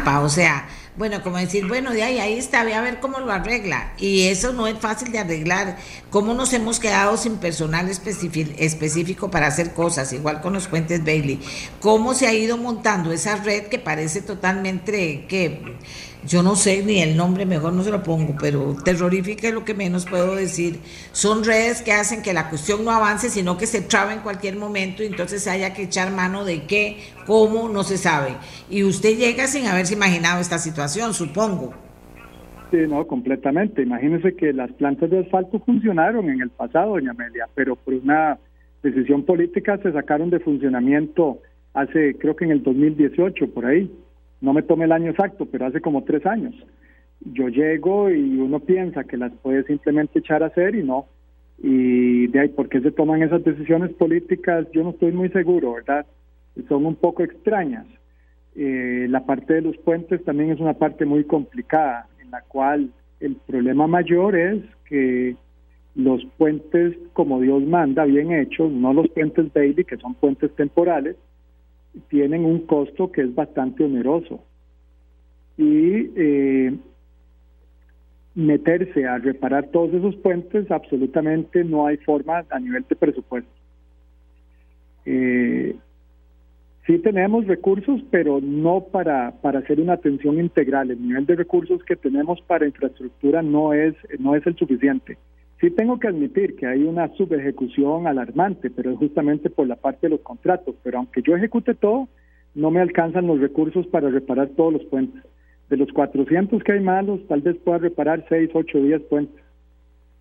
[0.05, 3.33] O sea, bueno, como decir, bueno, de ahí, ahí está, voy a ver cómo lo
[3.33, 3.95] arregla.
[3.97, 5.79] Y eso no es fácil de arreglar.
[6.11, 10.13] ¿Cómo nos hemos quedado sin personal específico para hacer cosas?
[10.13, 11.41] Igual con los puentes Bailey.
[11.81, 15.77] ¿Cómo se ha ido montando esa red que parece totalmente que
[16.25, 19.65] yo no sé ni el nombre, mejor no se lo pongo, pero terrorífica es lo
[19.65, 20.79] que menos puedo decir.
[21.13, 24.57] Son redes que hacen que la cuestión no avance, sino que se traba en cualquier
[24.57, 28.37] momento y entonces haya que echar mano de qué, cómo, no se sabe.
[28.71, 31.75] Y usted llega sin haberse imaginado esta situación, supongo.
[32.71, 33.83] Sí, no, completamente.
[33.83, 38.39] Imagínese que las plantas de asfalto funcionaron en el pasado, doña Amelia, pero por una
[38.83, 41.39] decisión política se sacaron de funcionamiento
[41.75, 43.91] hace, creo que en el 2018, por ahí
[44.43, 46.55] no me tome el año exacto, pero hace como tres años.
[47.21, 51.07] Yo llego y uno piensa que las puede simplemente echar a hacer y no.
[51.63, 54.67] Y de ahí, ¿por qué se toman esas decisiones políticas?
[54.73, 56.05] Yo no estoy muy seguro, ¿verdad?
[56.69, 57.87] Son un poco extrañas.
[58.57, 62.91] Eh, la parte de los puentes también es una parte muy complicada, en la cual
[63.21, 65.37] el problema mayor es que
[65.95, 71.17] los puentes, como Dios manda, bien hechos, no los puentes Bailey, que son puentes temporales,
[72.09, 74.43] tienen un costo que es bastante oneroso.
[75.57, 76.77] Y eh,
[78.35, 83.51] meterse a reparar todos esos puentes, absolutamente no hay forma a nivel de presupuesto.
[85.05, 85.77] Eh,
[86.87, 90.91] sí tenemos recursos, pero no para, para hacer una atención integral.
[90.91, 95.19] El nivel de recursos que tenemos para infraestructura no es, no es el suficiente.
[95.63, 100.09] Sí tengo que admitir que hay una subejecución alarmante, pero es justamente por la parte
[100.09, 100.75] de los contratos.
[100.83, 102.09] Pero aunque yo ejecute todo,
[102.57, 105.23] no me alcanzan los recursos para reparar todos los puentes.
[105.71, 109.41] De los 400 que hay malos, tal vez pueda reparar 6, 8, 10 puentes.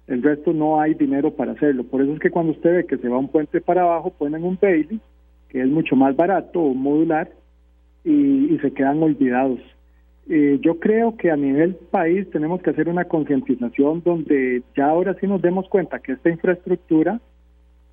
[0.06, 1.86] El resto no hay dinero para hacerlo.
[1.86, 4.44] Por eso es que cuando usted ve que se va un puente para abajo, ponen
[4.44, 5.02] un Bailey,
[5.50, 7.32] que es mucho más barato o modular,
[8.04, 9.60] y se quedan olvidados.
[10.30, 15.16] Eh, yo creo que a nivel país tenemos que hacer una concientización donde ya ahora
[15.20, 17.20] sí nos demos cuenta que esta infraestructura,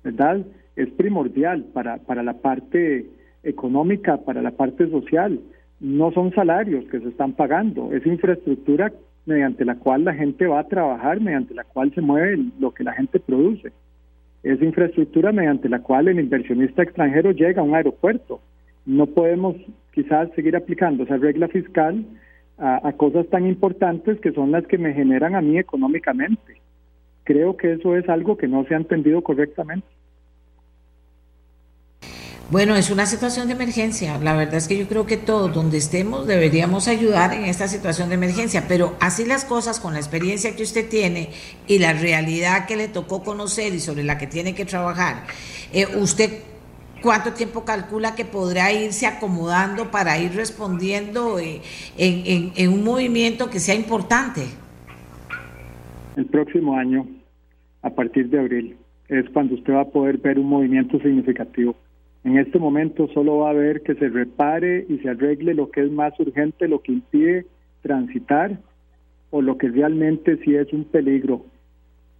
[0.03, 0.45] ¿verdad?,
[0.75, 3.05] es primordial para, para la parte
[3.43, 5.39] económica, para la parte social.
[5.79, 8.91] No son salarios que se están pagando, es infraestructura
[9.25, 12.83] mediante la cual la gente va a trabajar, mediante la cual se mueve lo que
[12.83, 13.71] la gente produce.
[14.43, 18.41] Es infraestructura mediante la cual el inversionista extranjero llega a un aeropuerto.
[18.89, 19.55] No podemos
[19.91, 22.03] quizás seguir aplicando esa regla fiscal
[22.57, 26.59] a, cosas tan importantes que son las que me generan a mí económicamente.
[27.23, 29.85] creo que eso es algo que no se ha entendido correctamente.
[32.49, 34.17] Bueno, es una situación de emergencia.
[34.17, 38.09] La verdad es que yo creo que todos donde estemos deberíamos ayudar en esta situación
[38.09, 41.29] de emergencia, pero así las cosas con la experiencia que usted tiene
[41.67, 45.27] y la realidad que le tocó conocer y sobre la que tiene que trabajar,
[45.73, 46.48] eh, usted
[47.01, 51.61] cuánto tiempo calcula que podrá irse acomodando para ir respondiendo eh,
[51.97, 54.41] en, un movimiento que sea importante.
[56.15, 57.07] El próximo año,
[57.81, 58.77] a partir de abril,
[59.07, 61.75] es cuando usted va a poder ver un movimiento significativo.
[62.23, 65.81] En este momento solo va a ver que se repare y se arregle lo que
[65.81, 67.45] es más urgente, lo que impide
[67.81, 68.59] transitar
[69.31, 71.45] o lo que realmente sí es un peligro.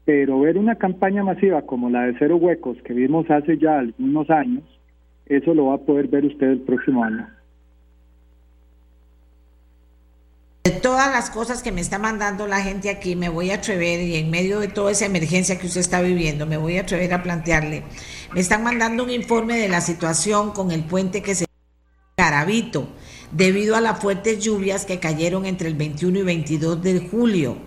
[0.09, 4.27] Pero ver una campaña masiva como la de Cero Huecos que vimos hace ya algunos
[4.31, 4.63] años,
[5.27, 7.29] eso lo va a poder ver usted el próximo año.
[10.63, 13.99] De todas las cosas que me está mandando la gente aquí, me voy a atrever,
[13.99, 17.13] y en medio de toda esa emergencia que usted está viviendo, me voy a atrever
[17.13, 17.83] a plantearle,
[18.33, 21.45] me están mandando un informe de la situación con el puente que se
[22.15, 22.89] Carabito,
[23.31, 27.57] debido a las fuertes lluvias que cayeron entre el 21 y 22 de julio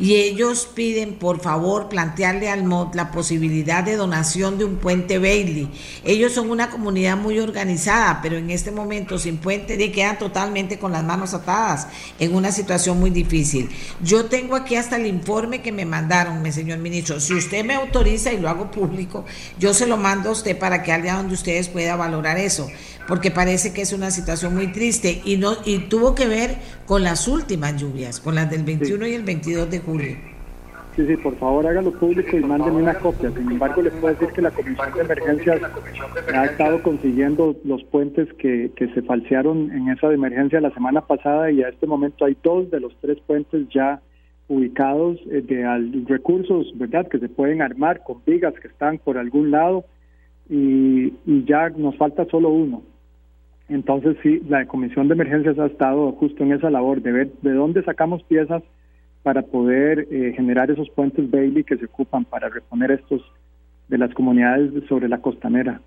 [0.00, 5.18] y ellos piden por favor plantearle al MOD la posibilidad de donación de un puente
[5.18, 5.70] Bailey.
[6.04, 10.92] Ellos son una comunidad muy organizada, pero en este momento sin puente quedan totalmente con
[10.92, 11.86] las manos atadas
[12.18, 13.68] en una situación muy difícil.
[14.02, 17.20] Yo tengo aquí hasta el informe que me mandaron, mi señor ministro.
[17.20, 19.26] Si usted me autoriza y lo hago público,
[19.58, 22.70] yo se lo mando a usted para que allá donde ustedes pueda valorar eso
[23.10, 26.50] porque parece que es una situación muy triste y no y tuvo que ver
[26.86, 30.16] con las últimas lluvias, con las del 21 y el 22 de julio.
[30.94, 33.30] Sí, sí, por favor hágalo público y mándenme una copia.
[33.32, 35.60] Sin embargo, les puedo decir que la Comisión de Emergencias
[36.32, 41.00] ha estado consiguiendo los puentes que, que se falsearon en esa de emergencia la semana
[41.00, 44.00] pasada y a este momento hay dos de los tres puentes ya
[44.46, 49.50] ubicados eh, de recursos, ¿verdad?, que se pueden armar con vigas que están por algún
[49.50, 49.84] lado
[50.48, 52.82] y, y ya nos falta solo uno.
[53.70, 57.52] Entonces sí, la Comisión de Emergencias ha estado justo en esa labor de ver de
[57.52, 58.64] dónde sacamos piezas
[59.22, 63.22] para poder eh, generar esos puentes Bailey que se ocupan para reponer estos
[63.86, 65.80] de las comunidades sobre la costanera.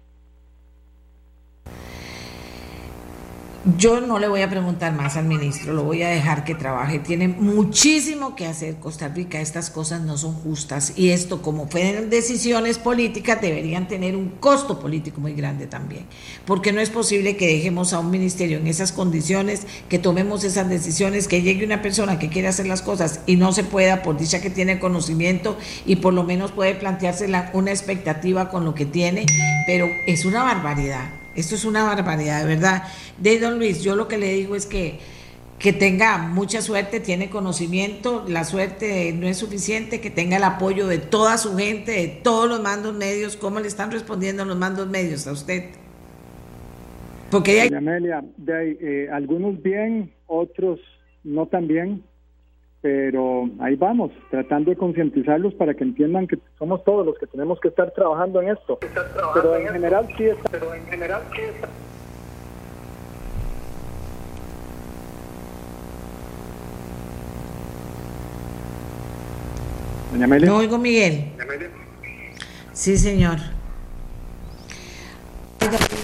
[3.78, 7.00] Yo no le voy a preguntar más al ministro, lo voy a dejar que trabaje.
[7.00, 12.10] Tiene muchísimo que hacer Costa Rica, estas cosas no son justas y esto como fueron
[12.10, 16.08] decisiones políticas deberían tener un costo político muy grande también,
[16.44, 20.68] porque no es posible que dejemos a un ministerio en esas condiciones, que tomemos esas
[20.68, 24.18] decisiones, que llegue una persona que quiere hacer las cosas y no se pueda por
[24.18, 28.86] dicha que tiene conocimiento y por lo menos puede plantearse una expectativa con lo que
[28.86, 29.26] tiene,
[29.66, 31.23] pero es una barbaridad.
[31.36, 32.84] Esto es una barbaridad, de verdad.
[33.18, 35.00] De don Luis, yo lo que le digo es que,
[35.60, 40.88] que tenga mucha suerte, tiene conocimiento, la suerte no es suficiente, que tenga el apoyo
[40.88, 43.36] de toda su gente, de todos los mandos medios.
[43.36, 45.72] ¿Cómo le están respondiendo los mandos medios a usted?
[47.32, 47.74] Porque hay...
[47.74, 50.80] Amelia, de eh, algunos bien, otros
[51.24, 52.04] no tan bien
[52.84, 57.58] pero ahí vamos, tratando de concientizarlos para que entiendan que somos todos los que tenemos
[57.62, 58.78] que estar trabajando en esto.
[59.34, 60.50] Pero en, general sí está.
[60.52, 61.70] Pero en general sí está.
[70.12, 70.50] Doña Amelia.
[70.50, 71.32] No oigo Miguel.
[72.74, 73.38] Sí, señor.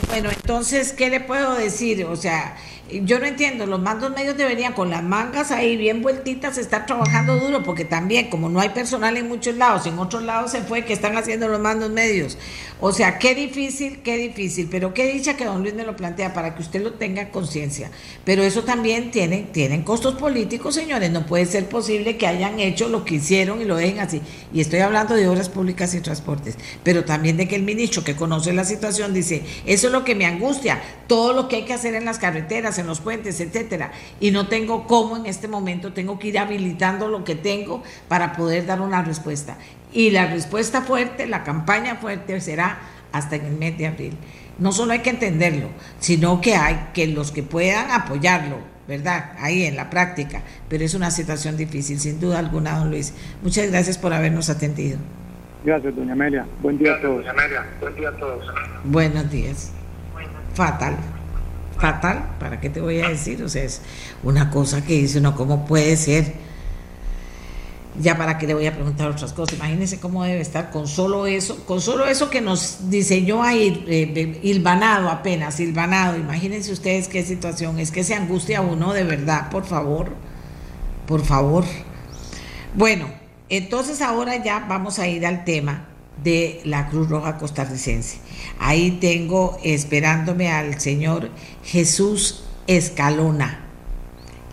[0.07, 2.05] Bueno, entonces, ¿qué le puedo decir?
[2.05, 2.55] O sea,
[2.91, 7.37] yo no entiendo, los mandos medios deberían con las mangas ahí bien vueltitas estar trabajando
[7.37, 10.85] duro, porque también como no hay personal en muchos lados, en otros lados se fue,
[10.85, 12.37] que están haciendo los mandos medios.
[12.81, 16.33] O sea, qué difícil, qué difícil, pero qué dicha que don Luis me lo plantea
[16.33, 17.91] para que usted lo tenga conciencia.
[18.23, 22.89] Pero eso también tiene, tienen costos políticos, señores, no puede ser posible que hayan hecho
[22.89, 24.21] lo que hicieron y lo dejen así.
[24.53, 28.15] Y estoy hablando de obras públicas y transportes, pero también de que el ministro que
[28.15, 31.73] conoce la situación dice, eso es lo que me angustia, todo lo que hay que
[31.73, 35.93] hacer en las carreteras, en los puentes, etcétera, y no tengo cómo en este momento,
[35.93, 39.57] tengo que ir habilitando lo que tengo para poder dar una respuesta.
[39.91, 42.79] Y la respuesta fuerte, la campaña fuerte será
[43.11, 44.17] hasta en el mes de abril.
[44.59, 45.69] No solo hay que entenderlo,
[45.99, 48.57] sino que hay que los que puedan apoyarlo,
[48.87, 49.33] ¿verdad?
[49.39, 53.13] Ahí en la práctica, pero es una situación difícil, sin duda alguna, don Luis.
[53.41, 54.97] Muchas gracias por habernos atendido.
[55.63, 56.45] Gracias, doña Amelia.
[56.61, 57.17] Buen día a todos.
[57.17, 57.65] Doña Amelia.
[57.79, 58.45] Buen día a todos.
[58.83, 59.71] Buenos días.
[60.53, 61.18] Fatal
[61.79, 63.43] fatal, ¿para qué te voy a decir?
[63.43, 63.81] O sea, es
[64.23, 66.33] una cosa que dice uno, ¿cómo puede ser?
[67.99, 71.25] Ya para qué le voy a preguntar otras cosas, imagínense cómo debe estar con solo
[71.25, 77.23] eso, con solo eso que nos diseñó ahí, eh, hilvanado apenas, hilvanado, imagínense ustedes qué
[77.23, 80.11] situación, es que se angustia uno de verdad, por favor,
[81.07, 81.65] por favor.
[82.75, 83.07] Bueno,
[83.49, 85.88] entonces ahora ya vamos a ir al tema
[86.23, 88.17] de la Cruz Roja costarricense.
[88.59, 91.29] Ahí tengo esperándome al señor
[91.63, 93.65] Jesús Escalona.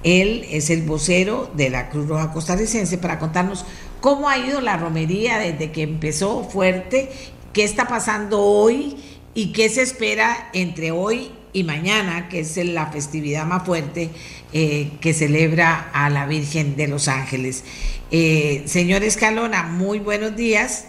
[0.02, 3.64] Él es el vocero de la Cruz Roja costarricense para contarnos
[4.00, 7.10] cómo ha ido la romería desde que empezó fuerte,
[7.52, 8.96] qué está pasando hoy
[9.34, 14.10] y qué se espera entre hoy y mañana, que es la festividad más fuerte
[14.52, 17.64] eh, que celebra a la Virgen de los Ángeles.
[18.10, 20.84] Eh, señor Escalona, muy buenos días.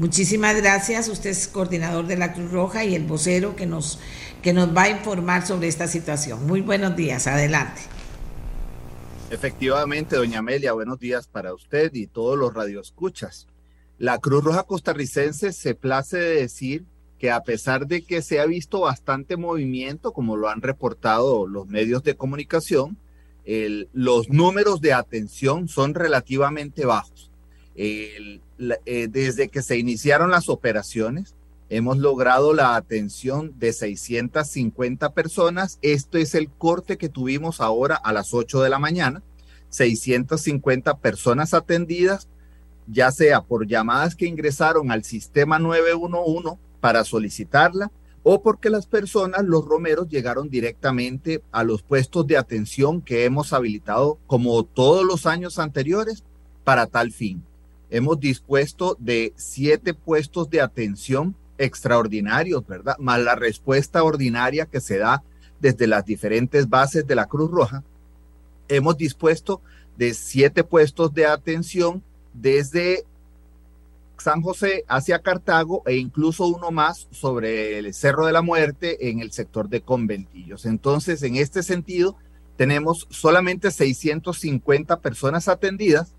[0.00, 1.08] Muchísimas gracias.
[1.08, 3.98] Usted es coordinador de la Cruz Roja y el vocero que nos,
[4.40, 6.46] que nos va a informar sobre esta situación.
[6.46, 7.26] Muy buenos días.
[7.26, 7.82] Adelante.
[9.30, 13.46] Efectivamente, doña Amelia, buenos días para usted y todos los radioescuchas.
[13.98, 16.86] La Cruz Roja costarricense se place de decir
[17.18, 21.66] que a pesar de que se ha visto bastante movimiento, como lo han reportado los
[21.66, 22.96] medios de comunicación,
[23.92, 27.29] los números de atención son relativamente bajos.
[27.76, 31.34] Eh, desde que se iniciaron las operaciones,
[31.68, 35.78] hemos logrado la atención de 650 personas.
[35.82, 39.22] Esto es el corte que tuvimos ahora a las 8 de la mañana.
[39.70, 42.28] 650 personas atendidas,
[42.86, 47.92] ya sea por llamadas que ingresaron al sistema 911 para solicitarla
[48.22, 53.52] o porque las personas, los romeros, llegaron directamente a los puestos de atención que hemos
[53.52, 56.24] habilitado como todos los años anteriores
[56.64, 57.42] para tal fin.
[57.90, 62.96] Hemos dispuesto de siete puestos de atención extraordinarios, ¿verdad?
[62.98, 65.22] Más la respuesta ordinaria que se da
[65.60, 67.84] desde las diferentes bases de la Cruz Roja.
[68.68, 69.60] Hemos dispuesto
[69.96, 72.02] de siete puestos de atención
[72.32, 73.04] desde
[74.16, 79.20] San José hacia Cartago e incluso uno más sobre el Cerro de la Muerte en
[79.20, 80.66] el sector de Conventillos.
[80.66, 82.16] Entonces, en este sentido,
[82.56, 86.14] tenemos solamente 650 personas atendidas,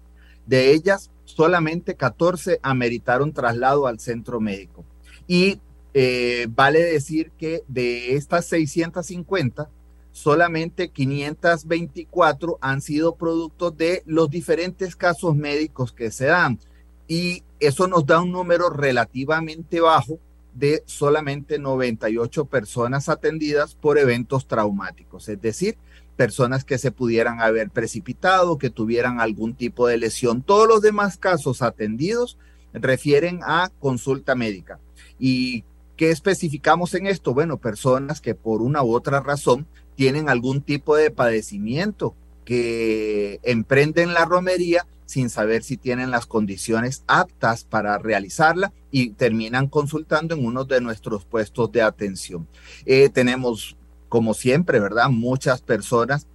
[0.45, 4.84] de ellas solamente 14 ameritaron traslado al centro médico.
[5.27, 5.59] Y
[5.93, 9.69] eh, vale decir que de estas 650,
[10.11, 16.59] solamente 524 han sido producto de los diferentes casos médicos que se dan
[17.07, 20.19] y eso nos da un número relativamente bajo
[20.53, 25.77] de solamente 98 personas atendidas por eventos traumáticos, es decir,
[26.16, 30.42] personas que se pudieran haber precipitado, que tuvieran algún tipo de lesión.
[30.42, 32.38] Todos los demás casos atendidos
[32.74, 34.80] refieren a consulta médica.
[35.20, 35.64] ¿Y
[35.98, 37.34] qué especificamos en esto?
[37.34, 42.16] Bueno, personas que por una u otra razón tienen algún tipo de padecimiento,
[42.46, 49.68] que emprenden la romería sin saber si tienen las condiciones aptas para realizarla y terminan
[49.68, 52.48] consultando en uno de nuestros puestos de atención.
[52.86, 53.78] Eh, tenemos,
[54.12, 55.10] como siempre, ¿verdad?
[55.10, 56.28] Muchas personas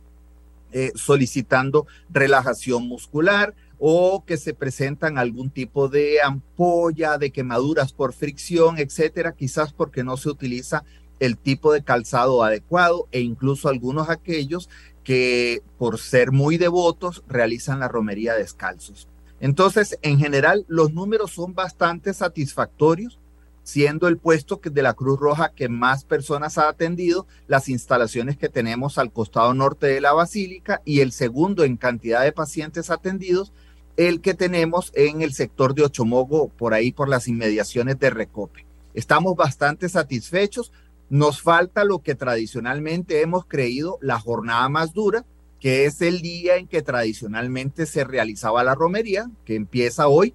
[0.72, 8.14] eh, solicitando relajación muscular o que se presentan algún tipo de ampolla, de quemaduras por
[8.14, 10.84] fricción, etcétera, quizás porque no se utiliza
[11.20, 14.70] el tipo de calzado adecuado e incluso algunos aquellos
[15.04, 19.06] que por ser muy devotos realizan la romería descalzos.
[19.38, 23.20] Entonces, en general, los números son bastante satisfactorios,
[23.66, 28.48] siendo el puesto de la Cruz Roja que más personas ha atendido, las instalaciones que
[28.48, 33.52] tenemos al costado norte de la Basílica y el segundo en cantidad de pacientes atendidos,
[33.96, 38.64] el que tenemos en el sector de Ochomogo, por ahí por las inmediaciones de Recope.
[38.94, 40.70] Estamos bastante satisfechos,
[41.10, 45.24] nos falta lo que tradicionalmente hemos creído la jornada más dura,
[45.58, 50.34] que es el día en que tradicionalmente se realizaba la romería, que empieza hoy,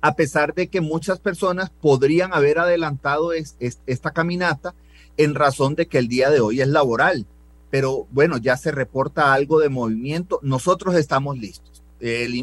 [0.00, 4.74] a pesar de que muchas personas podrían haber adelantado esta caminata
[5.16, 7.26] en razón de que el día de hoy es laboral.
[7.70, 10.38] Pero bueno, ya se reporta algo de movimiento.
[10.42, 11.82] Nosotros estamos listos.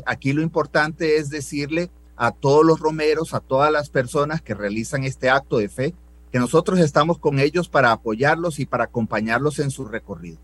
[0.06, 5.04] aquí lo importante es decirle a todos los romeros, a todas las personas que realizan
[5.04, 5.96] este acto de fe,
[6.32, 10.38] que nosotros estamos con ellos para apoyarlos y para acompañarlos en su recorrido.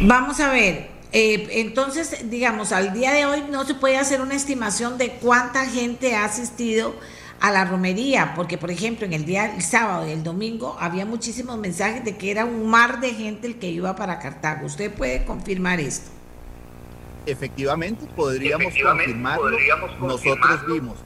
[0.00, 4.34] Vamos a ver, eh, entonces, digamos, al día de hoy no se puede hacer una
[4.34, 6.94] estimación de cuánta gente ha asistido
[7.40, 11.04] a la romería, porque por ejemplo en el día el sábado y el domingo había
[11.04, 14.66] muchísimos mensajes de que era un mar de gente el que iba para Cartago.
[14.66, 16.10] ¿Usted puede confirmar esto?
[17.26, 19.58] Efectivamente, podríamos confirmarlo.
[20.00, 20.96] Nosotros vimos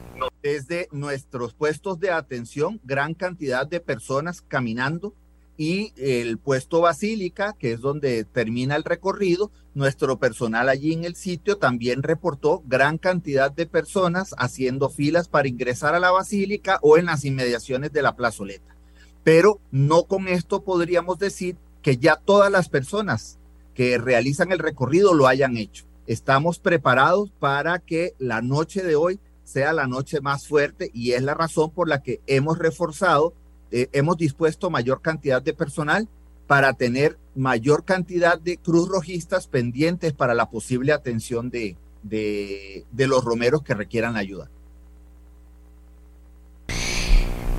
[0.43, 5.15] desde nuestros puestos de atención, gran cantidad de personas caminando
[5.57, 11.15] y el puesto Basílica, que es donde termina el recorrido, nuestro personal allí en el
[11.15, 16.97] sitio también reportó gran cantidad de personas haciendo filas para ingresar a la Basílica o
[16.97, 18.75] en las inmediaciones de la plazoleta.
[19.23, 23.39] Pero no con esto podríamos decir que ya todas las personas
[23.73, 29.19] que realizan el recorrido lo hayan hecho estamos preparados para que la noche de hoy
[29.43, 33.33] sea la noche más fuerte y es la razón por la que hemos reforzado,
[33.71, 36.07] eh, hemos dispuesto mayor cantidad de personal
[36.47, 43.23] para tener mayor cantidad de cruz rojistas pendientes para la posible atención de, de, los
[43.23, 44.49] romeros que requieran ayuda.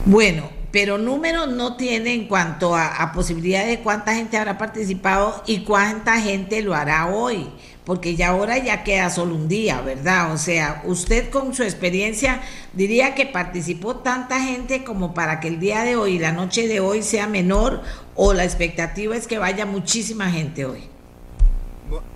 [0.04, 5.42] Bueno, pero números no tiene en cuanto a, a, posibilidad de cuánta gente habrá participado
[5.46, 7.48] y cuánta gente lo hará hoy,
[7.84, 10.32] porque ya ahora ya queda solo un día, ¿verdad?
[10.32, 12.42] O sea, usted con su experiencia
[12.72, 16.80] diría que participó tanta gente como para que el día de hoy, la noche de
[16.80, 17.82] hoy sea menor
[18.14, 20.88] o la expectativa es que vaya muchísima gente hoy.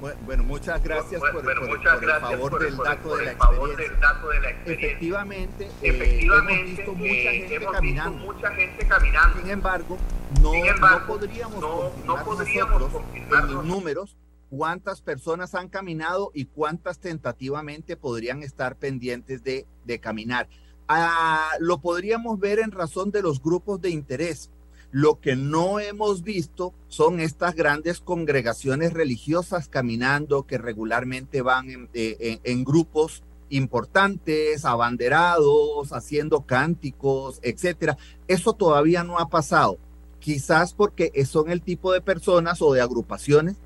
[0.01, 3.23] Bueno, muchas gracias por, bueno, por, muchas por gracias el favor, por del, dato por
[3.23, 4.89] el favor del dato de la experiencia.
[4.89, 8.13] Efectivamente, Efectivamente eh, hemos visto mucha, eh, gente, hemos caminando.
[8.13, 9.39] Visto mucha gente caminando.
[9.39, 9.99] Sin embargo,
[10.41, 14.17] no, Sin embargo, no podríamos no, confirmar no podríamos nosotros en los números
[14.51, 19.67] cuántas personas han caminado y cuántas tentativamente podrían estar pendientes de,
[20.01, 20.49] caminar.
[20.89, 24.51] Ah, lo podríamos ver en razón de los grupos de interés
[24.93, 31.91] lo que no hemos visto son estas grandes congregaciones religiosas caminando que regularmente van en,
[31.93, 37.97] en, en grupos importantes, abanderados, haciendo cánticos, etcétera.
[38.27, 39.79] Eso todavía no ha pasado.
[40.19, 43.57] Quizás porque son el tipo de personas o de agrupaciones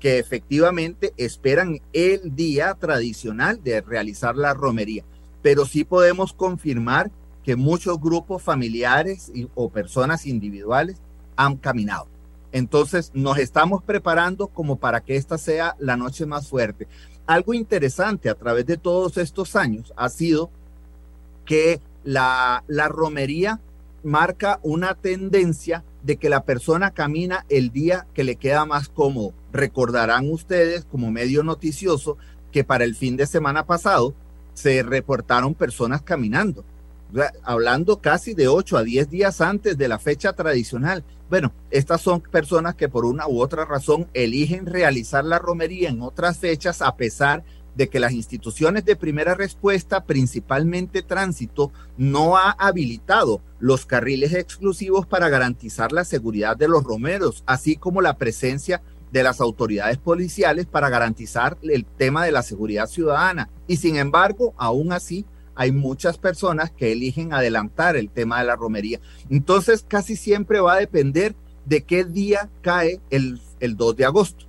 [0.00, 5.04] que efectivamente esperan el día tradicional de realizar la romería.
[5.42, 7.10] Pero sí podemos confirmar
[7.42, 10.96] que muchos grupos familiares o personas individuales
[11.36, 12.08] han caminado.
[12.52, 16.88] Entonces nos estamos preparando como para que esta sea la noche más fuerte.
[17.26, 20.50] Algo interesante a través de todos estos años ha sido
[21.44, 23.60] que la, la romería
[24.02, 29.34] marca una tendencia de que la persona camina el día que le queda más cómodo.
[29.56, 32.18] Recordarán ustedes como medio noticioso
[32.52, 34.14] que para el fin de semana pasado
[34.54, 36.64] se reportaron personas caminando
[37.42, 41.04] hablando casi de 8 a 10 días antes de la fecha tradicional.
[41.30, 46.02] Bueno, estas son personas que por una u otra razón eligen realizar la romería en
[46.02, 52.52] otras fechas a pesar de que las instituciones de primera respuesta, principalmente tránsito, no ha
[52.52, 58.80] habilitado los carriles exclusivos para garantizar la seguridad de los romeros, así como la presencia
[59.12, 63.48] de las autoridades policiales para garantizar el tema de la seguridad ciudadana.
[63.66, 65.24] Y sin embargo, aún así,
[65.54, 69.00] hay muchas personas que eligen adelantar el tema de la romería.
[69.30, 71.34] Entonces, casi siempre va a depender
[71.64, 74.44] de qué día cae el, el 2 de agosto.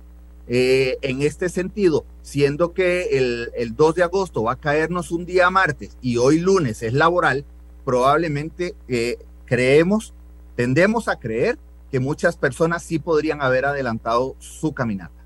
[0.46, 5.26] Eh, en este sentido, siendo que el, el 2 de agosto va a caernos un
[5.26, 7.44] día martes y hoy lunes es laboral,
[7.84, 10.14] probablemente eh, creemos,
[10.56, 11.58] tendemos a creer
[11.90, 15.18] que muchas personas sí podrían haber adelantado su caminata.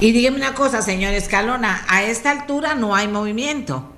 [0.00, 3.90] Y dígame una cosa, señor Escalona, a esta altura no hay movimiento.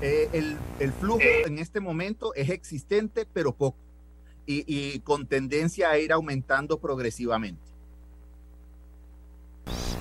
[0.00, 3.78] Eh, el, el, flujo en este momento es existente, pero poco,
[4.46, 7.60] y, y, con tendencia a ir aumentando progresivamente.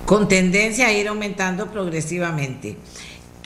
[0.06, 2.78] Con tendencia a ir aumentando progresivamente.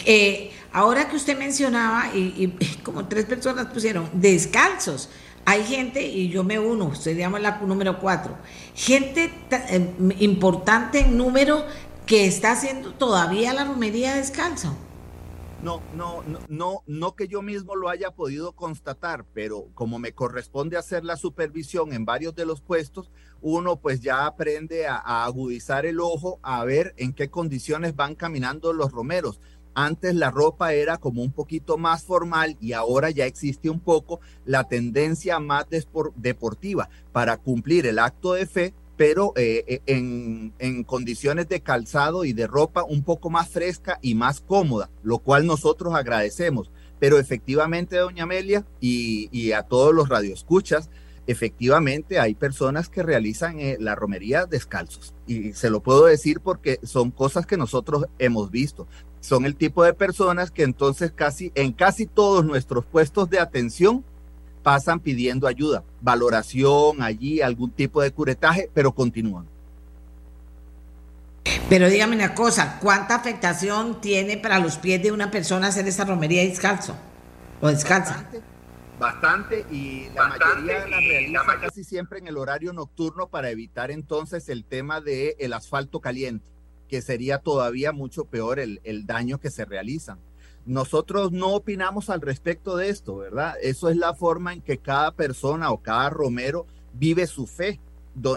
[0.06, 5.10] Eh, ahora que usted mencionaba, y, y como tres personas pusieron, descalzos,
[5.46, 8.36] hay gente, y yo me uno, seríamos la número cuatro,
[8.76, 11.66] gente eh, importante en número
[12.06, 14.76] que está haciendo todavía la romería descalzo.
[15.64, 20.14] No, no, no, no, no que yo mismo lo haya podido constatar, pero como me
[20.14, 23.12] corresponde hacer la supervisión en varios de los puestos,
[23.42, 28.16] uno pues ya aprende a, a agudizar el ojo a ver en qué condiciones van
[28.16, 29.40] caminando los romeros
[29.74, 34.20] antes la ropa era como un poquito más formal y ahora ya existe un poco
[34.46, 35.66] la tendencia más
[36.16, 42.26] deportiva para cumplir el acto de fe, pero eh, eh, en, en, condiciones de calzado
[42.26, 46.72] y de ropa un poco más fresca y más cómoda, lo cual nosotros agradecemos.
[47.00, 50.90] Pero efectivamente, doña Amelia, y, y a todos los radioescuchas,
[51.28, 55.16] efectivamente hay personas que realizan eh, la romería descalzos.
[55.26, 58.88] Y se lo puedo decir porque son cosas que nosotros hemos visto
[59.22, 64.04] son el tipo de personas que entonces casi en casi todos nuestros puestos de atención
[64.64, 69.48] pasan pidiendo ayuda, valoración allí, algún tipo de curetaje, pero continúan.
[71.70, 76.04] Pero dígame una cosa, ¿cuánta afectación tiene para los pies de una persona hacer esa
[76.04, 76.96] romería descalzo
[77.62, 78.14] o descalza?
[78.14, 78.42] Bastante,
[79.00, 83.50] bastante y la bastante, mayoría la realiza la casi siempre en el horario nocturno para
[83.50, 86.51] evitar entonces el tema del el asfalto caliente
[86.92, 90.18] que sería todavía mucho peor el, el daño que se realiza.
[90.66, 93.56] Nosotros no opinamos al respecto de esto, ¿verdad?
[93.62, 97.80] Eso es la forma en que cada persona o cada romero vive su fe.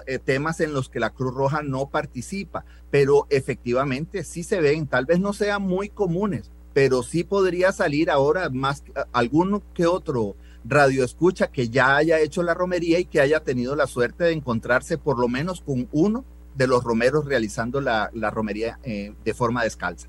[0.07, 4.87] eh, temas en los que la Cruz Roja no participa, pero efectivamente sí se ven,
[4.87, 10.37] tal vez no sean muy comunes, pero sí podría salir ahora más alguno que otro
[10.65, 14.33] radio escucha que ya haya hecho la romería y que haya tenido la suerte de
[14.33, 16.25] encontrarse por lo menos con uno
[16.55, 20.09] de los romeros realizando la, romería eh, de forma descalza.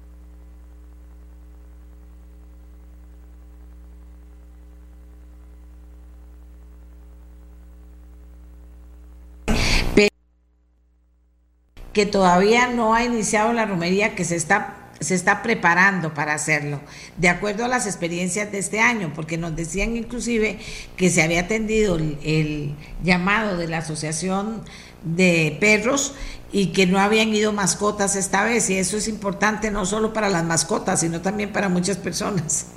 [11.94, 16.80] que todavía no ha iniciado la romería, que se está se está preparando para hacerlo,
[17.18, 20.60] de acuerdo a las experiencias de este año, porque nos decían inclusive
[20.96, 24.64] que se había atendido el, llamado de la Asociación
[25.06, 26.14] de Perros
[26.52, 30.30] y que no habían ido mascotas esta vez, y eso es importante no solo para
[30.30, 32.72] las mascotas, sino también para muchas personas.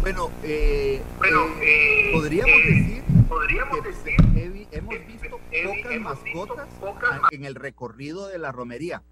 [0.00, 4.28] Bueno, eh, bueno eh, podríamos decir, podríamos decir
[4.70, 9.02] hemos visto pocas mascotas en el recorrido de la romería.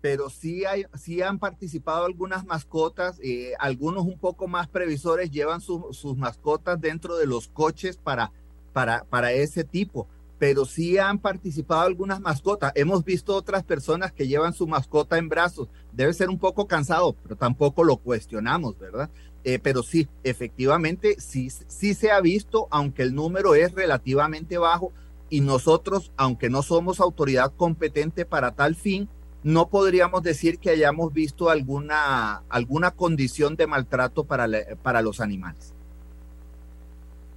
[0.00, 5.60] Pero sí, hay, sí han participado algunas mascotas, eh, algunos un poco más previsores llevan
[5.60, 8.30] sus mascotas dentro de los coches para,
[8.72, 10.06] para, para ese tipo,
[10.38, 12.72] pero sí han participado algunas mascotas.
[12.74, 15.68] Hemos visto otras personas que llevan su mascota en brazos.
[15.92, 19.10] Debe ser un poco cansado, pero tampoco lo cuestionamos, ¿verdad?
[19.44, 24.92] Eh, pero sí, efectivamente, sí, sí se ha visto, aunque el número es relativamente bajo
[25.30, 29.08] y nosotros, aunque no somos autoridad competente para tal fin,
[29.42, 34.48] no podríamos decir que hayamos visto alguna, alguna condición de maltrato para,
[34.82, 35.72] para los animales.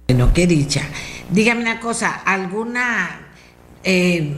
[0.08, 0.82] Bueno, qué dicha.
[1.32, 3.20] Dígame una cosa, ¿alguna
[3.84, 4.34] eh,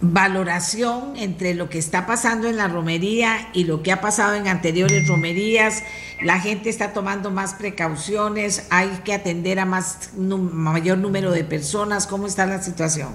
[0.00, 4.46] valoración entre lo que está pasando en la romería y lo que ha pasado en
[4.46, 5.82] anteriores romerías?
[6.22, 12.06] La gente está tomando más precauciones, hay que atender a más mayor número de personas.
[12.06, 13.08] ¿Cómo está la situación?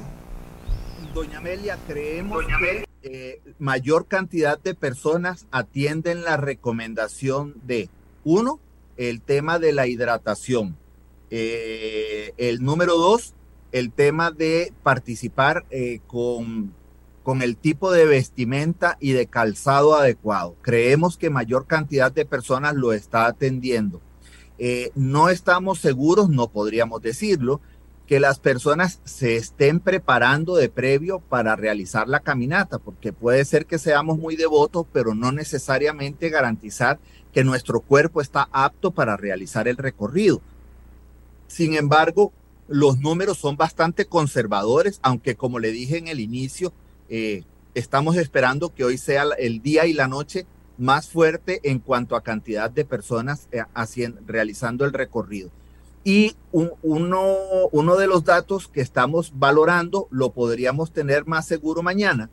[1.13, 7.87] Doña Amelia, creemos que eh, mayor cantidad de personas atienden la recomendación de,
[8.25, 8.59] uno,
[8.97, 10.75] el tema de la hidratación.
[11.37, 13.33] Eh, el número dos,
[13.73, 16.73] el tema de participar eh, con,
[17.23, 20.55] con el tipo de vestimenta y de calzado adecuado.
[20.61, 23.99] Creemos que mayor cantidad de personas lo está atendiendo.
[24.95, 27.59] no estamos seguros, no podríamos decirlo,
[28.07, 33.65] que las personas se estén preparando de previo para realizar la caminata, porque puede ser
[33.65, 36.97] que seamos muy devotos, pero no necesariamente garantizar
[37.33, 40.41] que nuestro cuerpo está apto para realizar el recorrido.
[41.47, 42.33] Sin embargo,
[42.67, 46.73] los números son bastante conservadores, aunque como le dije en el inicio,
[47.09, 47.43] eh,
[47.73, 50.47] estamos esperando que hoy sea el día y la noche
[50.77, 55.51] más fuerte en cuanto a cantidad de personas eh, haciendo, realizando el recorrido.
[56.03, 57.25] Y uno,
[57.71, 62.29] uno de los datos que estamos valorando, lo podríamos tener más seguro mañana,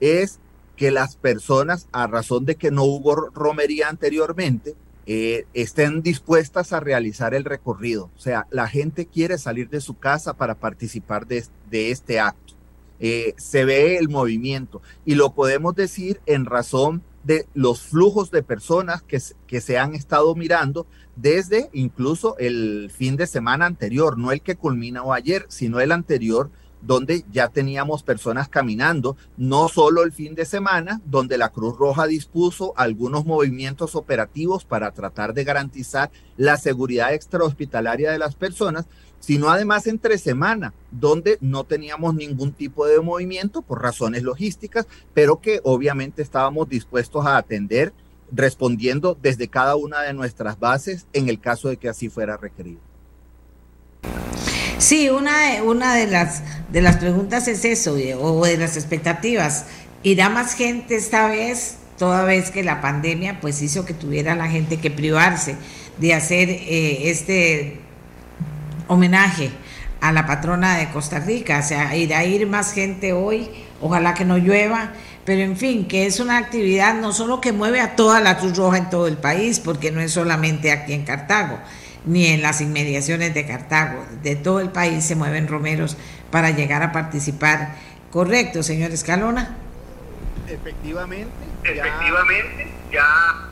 [0.00, 0.40] es
[0.76, 4.74] que las personas, a razón de que no hubo romería anteriormente,
[5.06, 8.10] eh, estén dispuestas a realizar el recorrido.
[8.16, 12.54] O sea, la gente quiere salir de su casa para participar de, este acto.
[13.00, 18.42] Eh, se ve el movimiento y lo podemos decir en razón de los flujos de
[18.42, 20.86] personas que, que se han estado mirando
[21.16, 25.92] desde incluso el fin de semana anterior, no el que culmina o ayer, sino el
[25.92, 26.50] anterior,
[26.86, 32.06] donde ya teníamos personas caminando, no solo el fin de semana, donde la Cruz Roja
[32.06, 38.86] dispuso algunos movimientos operativos para tratar de garantizar la seguridad extrahospitalaria de las personas,
[39.18, 45.40] sino además entre semana, donde no teníamos ningún tipo de movimiento por razones logísticas, pero
[45.40, 47.94] que obviamente estábamos dispuestos a atender
[48.30, 52.80] respondiendo desde cada una de nuestras bases en el caso de que así fuera requerido.
[54.84, 59.64] Sí, una, una de, las, de las preguntas es eso, o de las expectativas.
[60.02, 64.46] ¿Irá más gente esta vez, toda vez que la pandemia pues hizo que tuviera la
[64.46, 65.56] gente que privarse
[65.96, 67.80] de hacer eh, este
[68.86, 69.48] homenaje
[70.02, 71.60] a la patrona de Costa Rica?
[71.60, 73.48] O sea, irá a ir más gente hoy,
[73.80, 74.92] ojalá que no llueva
[75.24, 78.56] pero en fin, que es una actividad no solo que mueve a toda la Cruz
[78.56, 81.58] Roja en todo el país, porque no es solamente aquí en Cartago,
[82.04, 85.96] ni en las inmediaciones de Cartago, de todo el país se mueven romeros
[86.30, 87.76] para llegar a participar.
[88.10, 89.56] Correcto, señor Escalona.
[90.48, 91.32] Efectivamente.
[91.64, 93.50] Efectivamente, ya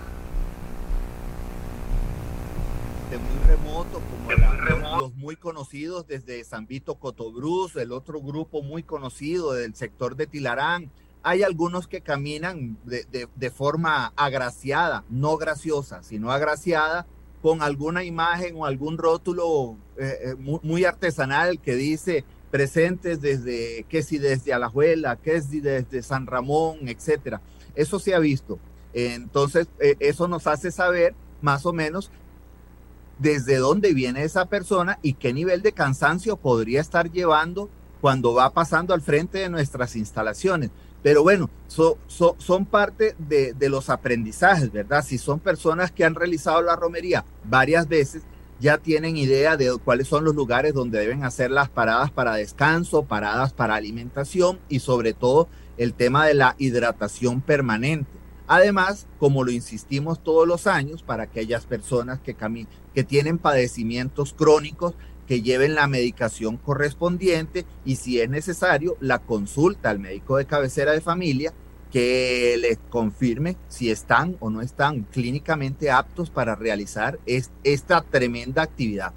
[3.13, 8.83] de muy remoto, como los muy conocidos desde San Vito Cotobruz, el otro grupo muy
[8.83, 10.91] conocido del sector de Tilarán,
[11.23, 17.07] hay algunos que caminan de, forma agraciada, no graciosa, sino agraciada,
[17.43, 24.03] con alguna imagen o algún rótulo eh, eh, muy, artesanal que dice presentes desde, que
[24.03, 27.41] si desde Alajuela, que si desde San Ramón, etcétera.
[27.75, 28.59] Eso se ha visto.
[28.95, 32.11] Entonces, eh, eso nos hace saber más o menos
[33.19, 37.69] desde dónde viene esa persona y qué nivel de cansancio podría estar llevando
[38.01, 40.71] cuando va pasando al frente de nuestras instalaciones.
[41.03, 45.05] Pero bueno, son parte de, los aprendizajes, ¿verdad?
[45.05, 48.23] Si son personas que han realizado la romería varias veces,
[48.61, 53.05] ya tienen idea de cuáles son los lugares donde deben hacer las paradas para descanso,
[53.05, 58.11] paradas para alimentación y sobre todo el tema de la hidratación permanente.
[58.47, 62.37] Además, como lo insistimos todos los años, para aquellas personas que,
[62.95, 64.95] que tienen padecimientos crónicos,
[65.33, 70.93] que lleven la medicación correspondiente y si es necesario, la consulta al médico de cabecera
[70.93, 71.55] de familia
[71.91, 77.19] que les confirme si están o no están clínicamente aptos para realizar
[77.65, 79.15] esta tremenda actividad.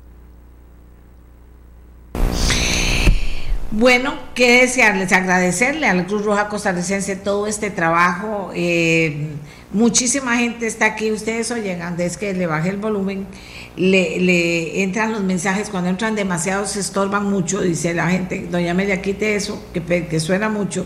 [3.72, 8.52] Bueno, qué desearles, agradecerle al Cruz Roja Costarricense todo este trabajo.
[8.56, 9.32] Eh,
[9.72, 13.28] muchísima gente está aquí, ustedes oyen, es que le baje el volumen,
[13.76, 19.02] le, entran los mensajes, cuando entran demasiado se estorban mucho, dice la gente, doña Media,
[19.02, 20.86] quite eso, que, que suena mucho.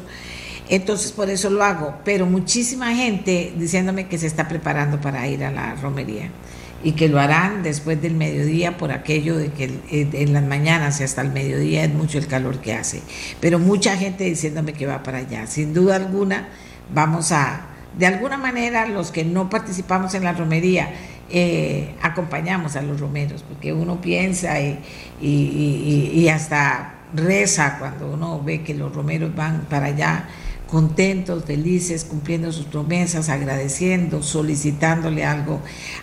[0.70, 5.44] Entonces por eso lo hago, pero muchísima gente diciéndome que se está preparando para ir
[5.44, 6.30] a la romería
[6.84, 11.04] y que lo harán después del mediodía por aquello de que en las mañanas y
[11.04, 13.02] hasta el mediodía es mucho el calor que hace.
[13.40, 15.46] Pero mucha gente diciéndome que va para allá.
[15.48, 16.50] Sin duda alguna
[16.94, 20.91] vamos a, de alguna manera los que no participamos en la romería,
[21.30, 24.80] eh, acompañamos a los romeros, porque uno piensa y,
[25.22, 30.28] y hasta reza cuando uno ve que los romeros van para allá
[30.70, 35.61] contentos, felices, cumpliendo sus promesas, agradeciendo, solicitándole algo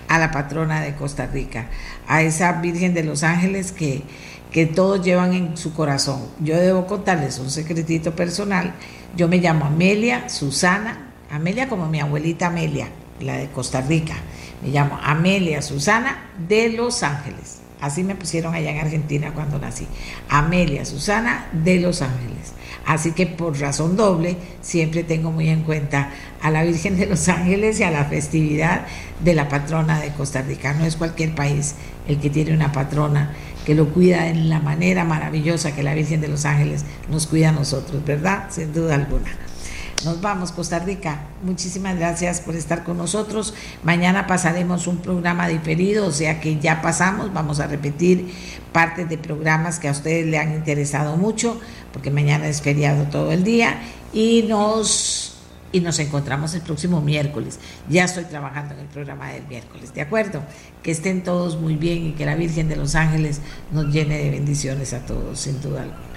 [0.08, 1.68] a la patrona de Costa Rica,
[2.08, 4.02] a esa Virgen de los Ángeles que,
[4.50, 6.20] que todos llevan en su corazón.
[6.40, 8.74] Yo debo contarles un secretito personal.
[9.16, 12.88] Yo me llamo Amelia Susana, Amelia como mi abuelita Amelia,
[13.20, 14.14] la de Costa Rica.
[14.62, 17.58] Me llamo Amelia Susana de Los Ángeles.
[17.80, 19.86] Así me pusieron allá en Argentina cuando nací.
[20.28, 22.52] Amelia Susana de Los Ángeles.
[22.86, 27.28] Así que por razón doble siempre tengo muy en cuenta a la Virgen de los
[27.28, 28.86] Ángeles y a la festividad
[29.22, 30.72] de la patrona de Costa Rica.
[30.72, 31.74] No es cualquier país
[32.06, 33.34] el que tiene una patrona
[33.66, 37.48] que lo cuida en la manera maravillosa que la Virgen de los Ángeles nos cuida
[37.48, 38.46] a nosotros, ¿verdad?
[38.50, 39.32] Sin duda alguna.
[40.04, 41.20] Nos vamos, Costa Rica.
[41.42, 43.54] Muchísimas gracias por estar con nosotros.
[43.82, 48.32] Mañana pasaremos un programa diferido, o sea que ya pasamos, vamos a repetir
[48.72, 51.58] partes de programas que a ustedes le han interesado mucho,
[51.92, 53.80] porque mañana es feriado todo el día
[54.12, 55.32] y nos
[55.72, 57.58] y nos encontramos el próximo miércoles.
[57.88, 60.42] Ya estoy trabajando en el programa del miércoles, ¿de acuerdo?
[60.82, 63.40] Que estén todos muy bien y que la Virgen de los Ángeles
[63.72, 66.16] nos llene de bendiciones a todos, sin duda alguna.